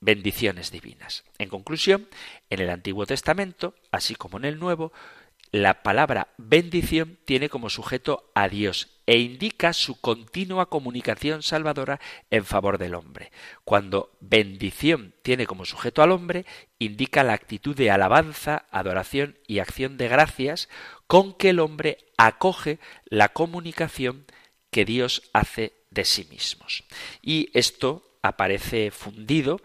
bendiciones 0.00 0.70
divinas. 0.70 1.24
En 1.38 1.48
conclusión, 1.48 2.08
en 2.50 2.60
el 2.60 2.70
Antiguo 2.70 3.06
Testamento, 3.06 3.74
así 3.90 4.14
como 4.14 4.38
en 4.38 4.44
el 4.44 4.58
Nuevo, 4.58 4.92
la 5.50 5.82
palabra 5.82 6.28
bendición 6.36 7.18
tiene 7.24 7.48
como 7.48 7.70
sujeto 7.70 8.30
a 8.34 8.48
Dios 8.48 8.88
e 9.06 9.16
indica 9.16 9.72
su 9.72 9.98
continua 9.98 10.68
comunicación 10.68 11.42
salvadora 11.42 12.00
en 12.30 12.44
favor 12.44 12.76
del 12.76 12.94
hombre. 12.94 13.32
Cuando 13.64 14.12
bendición 14.20 15.14
tiene 15.22 15.46
como 15.46 15.64
sujeto 15.64 16.02
al 16.02 16.12
hombre, 16.12 16.44
indica 16.78 17.24
la 17.24 17.32
actitud 17.32 17.74
de 17.74 17.90
alabanza, 17.90 18.66
adoración 18.70 19.38
y 19.46 19.60
acción 19.60 19.96
de 19.96 20.08
gracias 20.08 20.68
con 21.06 21.32
que 21.32 21.50
el 21.50 21.60
hombre 21.60 21.96
acoge 22.18 22.78
la 23.06 23.30
comunicación 23.30 24.26
que 24.70 24.84
Dios 24.84 25.30
hace 25.32 25.72
de 25.90 26.04
sí 26.04 26.26
mismos. 26.30 26.84
Y 27.22 27.48
esto 27.54 28.17
aparece 28.28 28.90
fundido 28.90 29.60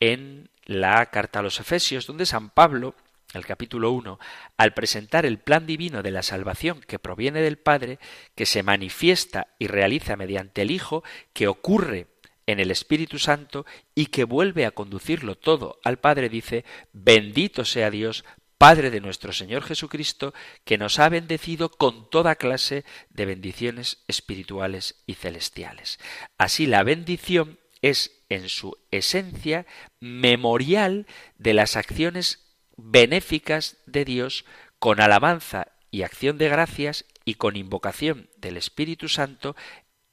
en 0.00 0.48
la 0.64 1.06
carta 1.06 1.40
a 1.40 1.42
los 1.42 1.60
Efesios, 1.60 2.06
donde 2.06 2.26
San 2.26 2.50
Pablo, 2.50 2.94
el 3.34 3.46
capítulo 3.46 3.90
1, 3.92 4.18
al 4.56 4.74
presentar 4.74 5.26
el 5.26 5.38
plan 5.38 5.66
divino 5.66 6.02
de 6.02 6.10
la 6.10 6.22
salvación 6.22 6.80
que 6.80 6.98
proviene 6.98 7.40
del 7.40 7.58
Padre, 7.58 7.98
que 8.34 8.46
se 8.46 8.62
manifiesta 8.62 9.48
y 9.58 9.66
realiza 9.66 10.16
mediante 10.16 10.62
el 10.62 10.70
Hijo, 10.70 11.02
que 11.32 11.48
ocurre 11.48 12.06
en 12.46 12.60
el 12.60 12.70
Espíritu 12.70 13.18
Santo 13.18 13.64
y 13.94 14.06
que 14.06 14.24
vuelve 14.24 14.66
a 14.66 14.72
conducirlo 14.72 15.36
todo 15.36 15.80
al 15.84 15.98
Padre, 15.98 16.28
dice, 16.28 16.64
bendito 16.92 17.64
sea 17.64 17.90
Dios, 17.90 18.24
Padre 18.58 18.90
de 18.90 19.00
nuestro 19.00 19.32
Señor 19.32 19.64
Jesucristo, 19.64 20.34
que 20.64 20.78
nos 20.78 21.00
ha 21.00 21.08
bendecido 21.08 21.68
con 21.68 22.08
toda 22.10 22.36
clase 22.36 22.84
de 23.10 23.26
bendiciones 23.26 24.04
espirituales 24.06 25.02
y 25.04 25.14
celestiales. 25.14 25.98
Así 26.38 26.66
la 26.66 26.84
bendición 26.84 27.58
es 27.82 28.22
en 28.28 28.48
su 28.48 28.78
esencia 28.90 29.66
memorial 30.00 31.06
de 31.36 31.52
las 31.52 31.76
acciones 31.76 32.40
benéficas 32.76 33.76
de 33.86 34.04
Dios 34.04 34.44
con 34.78 35.00
alabanza 35.00 35.68
y 35.90 36.02
acción 36.02 36.38
de 36.38 36.48
gracias 36.48 37.04
y 37.24 37.34
con 37.34 37.56
invocación 37.56 38.30
del 38.38 38.56
Espíritu 38.56 39.08
Santo 39.08 39.54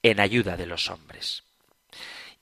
en 0.04 0.20
ayuda 0.20 0.58
de 0.58 0.66
los 0.66 0.90
hombres. 0.90 1.44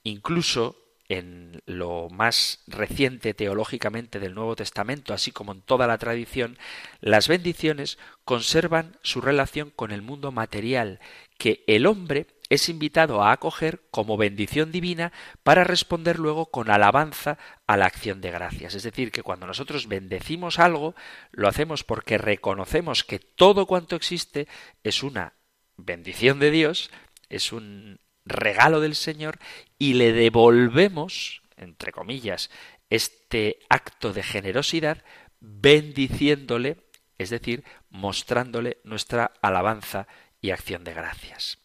Incluso 0.02 0.76
en 1.08 1.62
lo 1.64 2.08
más 2.10 2.62
reciente 2.66 3.32
teológicamente 3.32 4.20
del 4.20 4.34
Nuevo 4.34 4.56
Testamento, 4.56 5.14
así 5.14 5.30
como 5.30 5.52
en 5.52 5.62
toda 5.62 5.86
la 5.86 5.96
tradición, 5.96 6.58
las 7.00 7.28
bendiciones 7.28 7.98
conservan 8.24 8.96
su 9.02 9.22
relación 9.22 9.70
con 9.70 9.90
el 9.90 10.02
mundo 10.02 10.32
material, 10.32 11.00
que 11.38 11.64
el 11.66 11.86
hombre 11.86 12.26
es 12.48 12.68
invitado 12.68 13.22
a 13.22 13.32
acoger 13.32 13.82
como 13.90 14.16
bendición 14.16 14.72
divina 14.72 15.12
para 15.42 15.64
responder 15.64 16.18
luego 16.18 16.46
con 16.46 16.70
alabanza 16.70 17.38
a 17.66 17.76
la 17.76 17.86
acción 17.86 18.20
de 18.20 18.30
gracias. 18.30 18.74
Es 18.74 18.82
decir, 18.82 19.10
que 19.10 19.22
cuando 19.22 19.46
nosotros 19.46 19.86
bendecimos 19.86 20.58
algo, 20.58 20.94
lo 21.30 21.48
hacemos 21.48 21.84
porque 21.84 22.18
reconocemos 22.18 23.04
que 23.04 23.18
todo 23.18 23.66
cuanto 23.66 23.96
existe 23.96 24.48
es 24.82 25.02
una 25.02 25.34
bendición 25.76 26.38
de 26.38 26.50
Dios, 26.50 26.90
es 27.28 27.52
un 27.52 28.00
regalo 28.24 28.80
del 28.80 28.94
Señor 28.94 29.38
y 29.78 29.94
le 29.94 30.12
devolvemos, 30.12 31.42
entre 31.56 31.92
comillas, 31.92 32.50
este 32.90 33.58
acto 33.68 34.12
de 34.12 34.22
generosidad 34.22 35.04
bendiciéndole, 35.40 36.88
es 37.18 37.30
decir, 37.30 37.64
mostrándole 37.90 38.78
nuestra 38.84 39.32
alabanza 39.42 40.06
y 40.40 40.50
acción 40.50 40.84
de 40.84 40.94
gracias. 40.94 41.58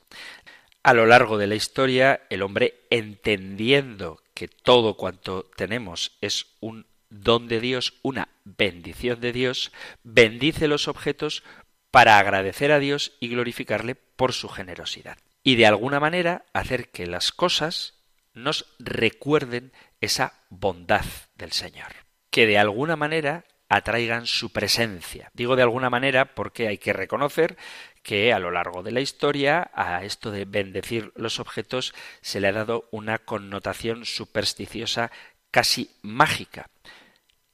A 0.84 0.94
lo 0.94 1.06
largo 1.06 1.38
de 1.38 1.48
la 1.48 1.56
historia, 1.56 2.24
el 2.30 2.42
hombre, 2.42 2.82
entendiendo 2.90 4.22
que 4.34 4.50
todo 4.50 4.98
cuanto 4.98 5.50
tenemos 5.56 6.18
es 6.20 6.48
un 6.60 6.86
don 7.10 7.48
de 7.48 7.62
Dios, 7.62 7.94
una 8.02 8.28
bendición 8.44 9.22
de 9.22 9.32
Dios, 9.32 9.72
bendice 10.04 10.68
los 10.68 10.90
objetos 10.90 11.44
para 11.90 12.18
agradecer 12.18 12.74
a 12.74 12.80
Dios 12.80 13.14
y 13.22 13.30
glorificarle 13.30 13.96
por 13.96 14.34
su 14.34 14.50
generosidad. 14.50 15.18
Y 15.42 15.56
de 15.56 15.68
alguna 15.68 16.02
manera 16.02 16.44
hacer 16.52 16.90
que 16.90 17.08
las 17.08 17.32
cosas 17.32 17.94
nos 18.34 18.66
recuerden 18.78 19.72
esa 20.02 20.34
bondad 20.50 21.06
del 21.36 21.54
Señor. 21.54 21.94
Que 22.30 22.46
de 22.46 22.58
alguna 22.58 22.98
manera 22.98 23.46
atraigan 23.70 24.26
su 24.28 24.52
presencia. 24.52 25.32
Digo 25.34 25.56
de 25.56 25.64
alguna 25.64 25.90
manera 25.90 26.36
porque 26.36 26.68
hay 26.68 26.78
que 26.78 26.94
reconocer 26.94 27.58
que 28.04 28.34
a 28.34 28.40
lo 28.40 28.52
largo 28.52 28.84
de 28.84 28.92
la 28.92 29.02
historia 29.02 29.72
a 29.74 30.04
esto 30.04 30.30
de 30.30 30.46
bendecir 30.46 31.12
los 31.16 31.40
objetos 31.40 31.94
se 32.22 32.40
le 32.40 32.50
ha 32.50 32.52
dado 32.52 32.88
una 32.92 33.18
connotación 33.18 34.06
supersticiosa 34.06 35.12
casi 35.50 35.90
mágica. 36.02 36.70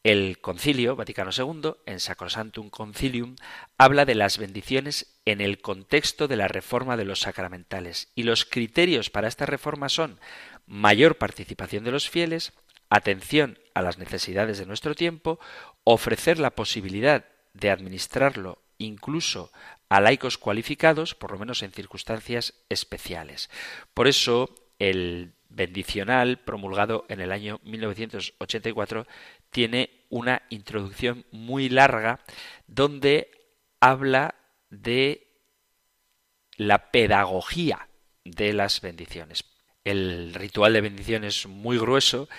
El 0.01 0.39
Concilio 0.39 0.95
Vaticano 0.95 1.31
II, 1.37 1.73
en 1.85 1.99
Sacrosantum 1.99 2.69
Concilium, 2.69 3.35
habla 3.77 4.05
de 4.05 4.15
las 4.15 4.37
bendiciones 4.37 5.19
en 5.25 5.41
el 5.41 5.59
contexto 5.59 6.27
de 6.27 6.37
la 6.37 6.47
reforma 6.47 6.97
de 6.97 7.03
los 7.05 7.19
sacramentales, 7.19 8.07
y 8.15 8.23
los 8.23 8.45
criterios 8.45 9.09
para 9.09 9.27
esta 9.27 9.45
reforma 9.45 9.89
son 9.89 10.19
mayor 10.65 11.17
participación 11.17 11.83
de 11.83 11.91
los 11.91 12.09
fieles, 12.09 12.53
atención 12.89 13.59
a 13.73 13.81
las 13.81 13.97
necesidades 13.97 14.57
de 14.57 14.65
nuestro 14.65 14.95
tiempo, 14.95 15.37
ofrecer 15.83 16.39
la 16.39 16.51
posibilidad 16.51 17.25
de 17.53 17.69
administrarlo 17.69 18.63
incluso 18.77 19.51
a 19.89 19.99
laicos 19.99 20.37
cualificados, 20.37 21.15
por 21.15 21.31
lo 21.31 21.39
menos 21.39 21.63
en 21.63 21.71
circunstancias 21.71 22.53
especiales. 22.69 23.49
Por 23.93 24.07
eso, 24.07 24.53
el 24.77 25.33
bendicional, 25.49 26.37
promulgado 26.37 27.05
en 27.09 27.19
el 27.19 27.31
año 27.31 27.59
1984, 27.63 29.07
tiene 29.49 30.05
una 30.09 30.43
introducción 30.49 31.25
muy 31.31 31.69
larga 31.69 32.19
donde 32.67 33.31
habla 33.79 34.35
de 34.69 35.27
la 36.55 36.91
pedagogía 36.91 37.89
de 38.23 38.53
las 38.53 38.81
bendiciones. 38.81 39.45
El 39.83 40.33
ritual 40.35 40.73
de 40.73 40.81
bendición 40.81 41.23
es 41.23 41.47
muy 41.47 41.79
grueso 41.79 42.29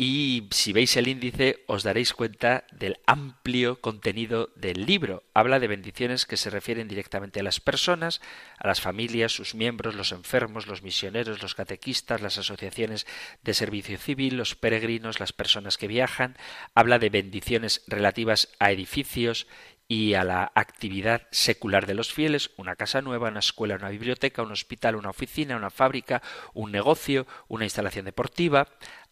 y 0.00 0.46
si 0.52 0.72
veis 0.72 0.96
el 0.96 1.08
índice 1.08 1.64
os 1.66 1.82
daréis 1.82 2.12
cuenta 2.12 2.62
del 2.70 3.00
amplio 3.04 3.80
contenido 3.80 4.48
del 4.54 4.86
libro. 4.86 5.24
Habla 5.34 5.58
de 5.58 5.66
bendiciones 5.66 6.24
que 6.24 6.36
se 6.36 6.50
refieren 6.50 6.86
directamente 6.86 7.40
a 7.40 7.42
las 7.42 7.58
personas, 7.58 8.20
a 8.58 8.68
las 8.68 8.80
familias, 8.80 9.32
sus 9.32 9.56
miembros, 9.56 9.96
los 9.96 10.12
enfermos, 10.12 10.68
los 10.68 10.84
misioneros, 10.84 11.42
los 11.42 11.56
catequistas, 11.56 12.22
las 12.22 12.38
asociaciones 12.38 13.08
de 13.42 13.54
servicio 13.54 13.98
civil, 13.98 14.36
los 14.36 14.54
peregrinos, 14.54 15.18
las 15.18 15.32
personas 15.32 15.76
que 15.76 15.88
viajan. 15.88 16.36
Habla 16.76 17.00
de 17.00 17.10
bendiciones 17.10 17.82
relativas 17.88 18.50
a 18.60 18.70
edificios 18.70 19.48
y 19.88 20.14
a 20.14 20.22
la 20.22 20.52
actividad 20.54 21.22
secular 21.30 21.86
de 21.86 21.94
los 21.94 22.12
fieles, 22.12 22.50
una 22.58 22.76
casa 22.76 23.00
nueva, 23.00 23.30
una 23.30 23.38
escuela, 23.38 23.76
una 23.76 23.88
biblioteca, 23.88 24.42
un 24.42 24.52
hospital, 24.52 24.96
una 24.96 25.08
oficina, 25.08 25.56
una 25.56 25.70
fábrica, 25.70 26.22
un 26.52 26.70
negocio, 26.70 27.26
una 27.48 27.64
instalación 27.64 28.04
deportiva, 28.04 28.68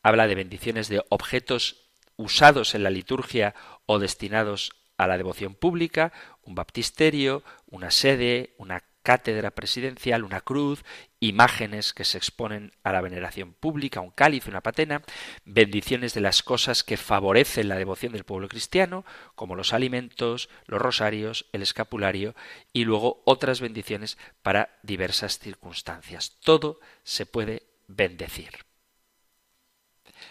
habla 0.06 0.28
de 0.28 0.36
bendiciones 0.36 0.88
de 0.88 1.02
objetos 1.08 1.90
usados 2.14 2.76
en 2.76 2.84
la 2.84 2.90
liturgia 2.90 3.56
o 3.86 3.98
destinados 3.98 4.70
a 4.96 5.08
la 5.08 5.18
devoción 5.18 5.56
pública, 5.56 6.12
un 6.44 6.54
baptisterio, 6.54 7.42
una 7.66 7.90
sede, 7.90 8.54
una 8.56 8.84
cátedra 9.02 9.50
presidencial, 9.50 10.22
una 10.22 10.42
cruz, 10.42 10.84
imágenes 11.18 11.92
que 11.92 12.04
se 12.04 12.18
exponen 12.18 12.70
a 12.84 12.92
la 12.92 13.00
veneración 13.00 13.52
pública, 13.52 14.00
un 14.00 14.12
cáliz, 14.12 14.46
una 14.46 14.60
patena, 14.60 15.02
bendiciones 15.44 16.14
de 16.14 16.20
las 16.20 16.44
cosas 16.44 16.84
que 16.84 16.96
favorecen 16.96 17.68
la 17.68 17.74
devoción 17.76 18.12
del 18.12 18.22
pueblo 18.22 18.46
cristiano, 18.46 19.04
como 19.34 19.56
los 19.56 19.72
alimentos, 19.72 20.48
los 20.66 20.80
rosarios, 20.80 21.46
el 21.52 21.62
escapulario, 21.62 22.36
y 22.72 22.84
luego 22.84 23.22
otras 23.24 23.60
bendiciones 23.60 24.18
para 24.42 24.78
diversas 24.84 25.40
circunstancias. 25.40 26.36
Todo 26.44 26.78
se 27.02 27.26
puede 27.26 27.64
bendecir. 27.88 28.65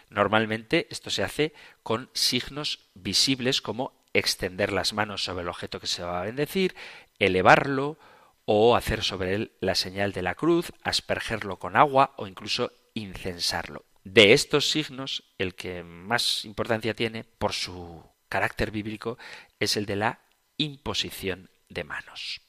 Normalmente 0.09 0.87
esto 0.89 1.09
se 1.09 1.23
hace 1.23 1.53
con 1.83 2.09
signos 2.13 2.87
visibles 2.93 3.61
como 3.61 3.93
extender 4.13 4.71
las 4.71 4.93
manos 4.93 5.23
sobre 5.23 5.43
el 5.43 5.49
objeto 5.49 5.79
que 5.79 5.87
se 5.87 6.03
va 6.03 6.21
a 6.21 6.25
bendecir, 6.25 6.75
elevarlo 7.19 7.97
o 8.45 8.75
hacer 8.75 9.03
sobre 9.03 9.35
él 9.35 9.51
la 9.59 9.75
señal 9.75 10.13
de 10.13 10.21
la 10.21 10.35
cruz, 10.35 10.71
aspergerlo 10.83 11.57
con 11.59 11.75
agua 11.75 12.13
o 12.17 12.27
incluso 12.27 12.71
incensarlo. 12.93 13.85
De 14.03 14.33
estos 14.33 14.69
signos, 14.69 15.23
el 15.39 15.55
que 15.55 15.83
más 15.83 16.45
importancia 16.45 16.93
tiene 16.93 17.23
por 17.23 17.53
su 17.53 18.03
carácter 18.29 18.71
bíblico 18.71 19.17
es 19.59 19.77
el 19.77 19.85
de 19.85 19.95
la 19.95 20.19
imposición 20.57 21.49
de 21.69 21.83
manos. 21.83 22.44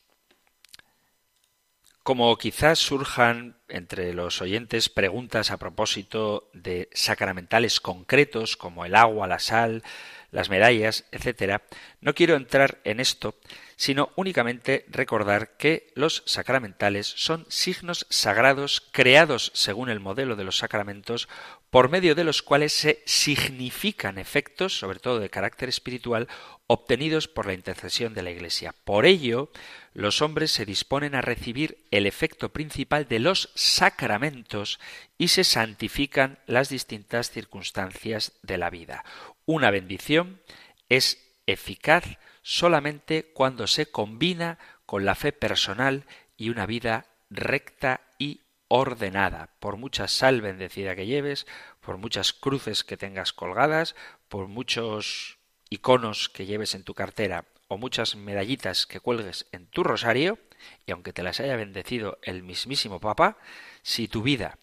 Como 2.06 2.38
quizás 2.38 2.78
surjan 2.78 3.56
entre 3.66 4.14
los 4.14 4.40
oyentes 4.40 4.88
preguntas 4.88 5.50
a 5.50 5.56
propósito 5.56 6.48
de 6.52 6.88
sacramentales 6.92 7.80
concretos 7.80 8.56
como 8.56 8.84
el 8.84 8.94
agua, 8.94 9.26
la 9.26 9.40
sal, 9.40 9.82
las 10.30 10.48
medallas, 10.48 11.04
etc., 11.10 11.62
no 12.00 12.14
quiero 12.14 12.36
entrar 12.36 12.78
en 12.84 13.00
esto, 13.00 13.34
sino 13.76 14.10
únicamente 14.16 14.86
recordar 14.88 15.56
que 15.58 15.92
los 15.94 16.22
sacramentales 16.26 17.06
son 17.06 17.46
signos 17.48 18.06
sagrados 18.08 18.82
creados 18.90 19.52
según 19.54 19.90
el 19.90 20.00
modelo 20.00 20.34
de 20.34 20.44
los 20.44 20.56
sacramentos 20.56 21.28
por 21.70 21.90
medio 21.90 22.14
de 22.14 22.24
los 22.24 22.42
cuales 22.42 22.72
se 22.72 23.02
significan 23.04 24.18
efectos, 24.18 24.78
sobre 24.78 24.98
todo 24.98 25.18
de 25.18 25.28
carácter 25.28 25.68
espiritual, 25.68 26.26
obtenidos 26.66 27.28
por 27.28 27.46
la 27.46 27.52
intercesión 27.52 28.14
de 28.14 28.22
la 28.22 28.30
Iglesia. 28.30 28.74
Por 28.84 29.04
ello, 29.04 29.50
los 29.92 30.22
hombres 30.22 30.52
se 30.52 30.64
disponen 30.64 31.14
a 31.14 31.20
recibir 31.20 31.84
el 31.90 32.06
efecto 32.06 32.48
principal 32.48 33.08
de 33.08 33.18
los 33.18 33.50
sacramentos 33.54 34.80
y 35.18 35.28
se 35.28 35.44
santifican 35.44 36.38
las 36.46 36.70
distintas 36.70 37.30
circunstancias 37.30 38.32
de 38.42 38.56
la 38.56 38.70
vida. 38.70 39.04
Una 39.44 39.70
bendición 39.70 40.40
es 40.88 41.25
eficaz 41.46 42.18
solamente 42.42 43.32
cuando 43.32 43.66
se 43.66 43.90
combina 43.90 44.58
con 44.84 45.04
la 45.04 45.14
fe 45.14 45.32
personal 45.32 46.04
y 46.36 46.50
una 46.50 46.66
vida 46.66 47.06
recta 47.30 48.02
y 48.18 48.42
ordenada, 48.68 49.50
por 49.60 49.76
mucha 49.76 50.08
sal 50.08 50.40
bendecida 50.40 50.96
que 50.96 51.06
lleves, 51.06 51.46
por 51.80 51.98
muchas 51.98 52.32
cruces 52.32 52.84
que 52.84 52.96
tengas 52.96 53.32
colgadas, 53.32 53.94
por 54.28 54.48
muchos 54.48 55.38
iconos 55.70 56.28
que 56.28 56.46
lleves 56.46 56.74
en 56.74 56.84
tu 56.84 56.94
cartera 56.94 57.44
o 57.68 57.78
muchas 57.78 58.16
medallitas 58.16 58.86
que 58.86 59.00
cuelgues 59.00 59.46
en 59.52 59.66
tu 59.66 59.82
rosario, 59.82 60.38
y 60.84 60.92
aunque 60.92 61.12
te 61.12 61.22
las 61.22 61.40
haya 61.40 61.56
bendecido 61.56 62.18
el 62.22 62.42
mismísimo 62.42 63.00
Papa, 63.00 63.38
si 63.82 64.08
tu 64.08 64.22
vida 64.22 64.58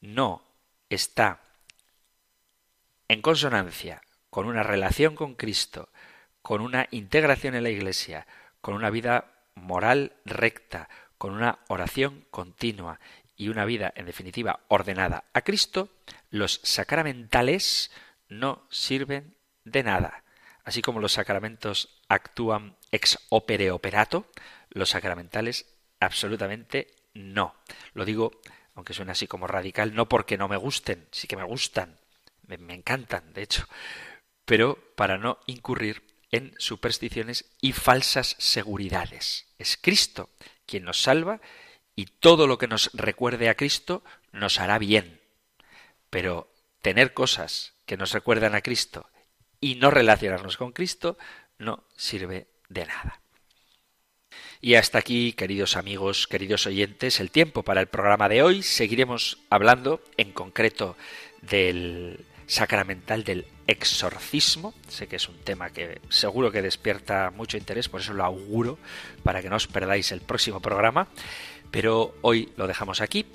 no 0.00 0.42
está 0.88 1.40
en 3.08 3.22
consonancia 3.22 4.02
con 4.30 4.46
una 4.46 4.62
relación 4.62 5.14
con 5.14 5.34
Cristo, 5.34 5.90
con 6.44 6.60
una 6.60 6.88
integración 6.90 7.54
en 7.54 7.62
la 7.62 7.70
Iglesia, 7.70 8.26
con 8.60 8.74
una 8.74 8.90
vida 8.90 9.32
moral 9.54 10.12
recta, 10.26 10.90
con 11.16 11.32
una 11.32 11.60
oración 11.68 12.26
continua 12.30 13.00
y 13.34 13.48
una 13.48 13.64
vida, 13.64 13.94
en 13.96 14.04
definitiva, 14.04 14.60
ordenada 14.68 15.24
a 15.32 15.40
Cristo, 15.40 15.88
los 16.28 16.60
sacramentales 16.62 17.90
no 18.28 18.66
sirven 18.68 19.34
de 19.64 19.84
nada. 19.84 20.22
Así 20.64 20.82
como 20.82 21.00
los 21.00 21.12
sacramentos 21.12 22.02
actúan 22.08 22.76
ex 22.92 23.18
opere 23.30 23.70
operato, 23.70 24.26
los 24.68 24.90
sacramentales 24.90 25.64
absolutamente 25.98 26.88
no. 27.14 27.54
Lo 27.94 28.04
digo, 28.04 28.32
aunque 28.74 28.92
suene 28.92 29.12
así 29.12 29.26
como 29.26 29.46
radical, 29.46 29.94
no 29.94 30.10
porque 30.10 30.36
no 30.36 30.46
me 30.46 30.58
gusten, 30.58 31.08
sí 31.10 31.26
que 31.26 31.38
me 31.38 31.44
gustan, 31.44 31.96
me, 32.46 32.58
me 32.58 32.74
encantan, 32.74 33.32
de 33.32 33.44
hecho, 33.44 33.66
pero 34.44 34.76
para 34.94 35.16
no 35.16 35.38
incurrir 35.46 36.13
en 36.34 36.52
supersticiones 36.58 37.44
y 37.60 37.72
falsas 37.72 38.34
seguridades. 38.38 39.46
Es 39.56 39.78
Cristo 39.80 40.30
quien 40.66 40.82
nos 40.82 41.00
salva 41.00 41.40
y 41.94 42.06
todo 42.06 42.48
lo 42.48 42.58
que 42.58 42.66
nos 42.66 42.90
recuerde 42.92 43.48
a 43.48 43.54
Cristo 43.54 44.02
nos 44.32 44.58
hará 44.58 44.78
bien. 44.78 45.20
Pero 46.10 46.52
tener 46.82 47.14
cosas 47.14 47.74
que 47.86 47.96
nos 47.96 48.12
recuerdan 48.12 48.56
a 48.56 48.62
Cristo 48.62 49.08
y 49.60 49.76
no 49.76 49.92
relacionarnos 49.92 50.56
con 50.56 50.72
Cristo 50.72 51.16
no 51.58 51.84
sirve 51.96 52.48
de 52.68 52.86
nada. 52.86 53.20
Y 54.60 54.74
hasta 54.74 54.98
aquí, 54.98 55.34
queridos 55.34 55.76
amigos, 55.76 56.26
queridos 56.26 56.66
oyentes, 56.66 57.20
el 57.20 57.30
tiempo 57.30 57.62
para 57.62 57.80
el 57.80 57.86
programa 57.86 58.28
de 58.28 58.42
hoy. 58.42 58.62
Seguiremos 58.64 59.38
hablando 59.50 60.02
en 60.16 60.32
concreto 60.32 60.96
del 61.42 62.24
sacramental 62.46 63.24
del 63.24 63.46
exorcismo. 63.66 64.74
Sé 64.88 65.06
que 65.06 65.16
es 65.16 65.28
un 65.28 65.36
tema 65.38 65.70
que 65.70 66.00
seguro 66.08 66.50
que 66.50 66.62
despierta 66.62 67.30
mucho 67.30 67.56
interés, 67.56 67.88
por 67.88 68.00
eso 68.00 68.12
lo 68.14 68.24
auguro, 68.24 68.78
para 69.22 69.42
que 69.42 69.48
no 69.48 69.56
os 69.56 69.66
perdáis 69.66 70.12
el 70.12 70.20
próximo 70.20 70.60
programa. 70.60 71.08
Pero 71.70 72.14
hoy 72.22 72.52
lo 72.56 72.66
dejamos 72.66 73.00
aquí. 73.00 73.26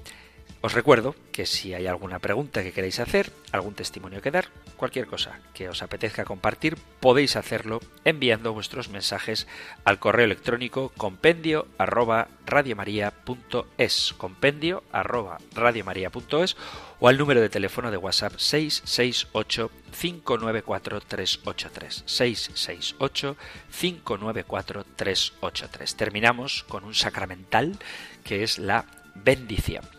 Os 0.62 0.74
recuerdo 0.74 1.16
que 1.32 1.46
si 1.46 1.74
hay 1.74 1.88
alguna 1.88 2.20
pregunta 2.20 2.64
que 2.64 2.74
queréis 2.74 3.00
hacer, 3.00 3.32
algún 3.52 3.76
testimonio 3.76 4.22
que 4.22 4.32
dar, 4.32 4.50
cualquier 4.80 5.08
cosa 5.08 5.40
que 5.54 5.68
os 5.68 5.84
apetezca 5.84 6.24
compartir, 6.24 6.78
podéis 7.02 7.36
hacerlo 7.36 7.82
enviando 8.06 8.54
vuestros 8.54 8.88
mensajes 8.88 9.46
al 9.84 10.00
correo 10.00 10.26
electrónico 10.26 10.94
compendio 10.96 11.68
arroba 11.78 12.30
radiomaria.es, 12.46 14.16
compendio 14.18 14.84
arroba 14.94 15.38
radiomaria.es 15.54 16.56
o 17.02 17.10
al 17.10 17.18
número 17.18 17.42
de 17.42 17.50
teléfono 17.50 17.92
de 17.92 17.98
WhatsApp 17.98 18.38
668 18.38 19.70
594 19.92 21.02
383 21.02 22.04
668 22.06 23.36
594 23.70 24.86
383. 24.96 25.96
Terminamos 25.96 26.64
con 26.64 26.86
un 26.86 26.96
sacramental 26.96 27.78
que 28.24 28.44
es 28.44 28.58
la 28.58 28.86
bendición. 29.14 29.99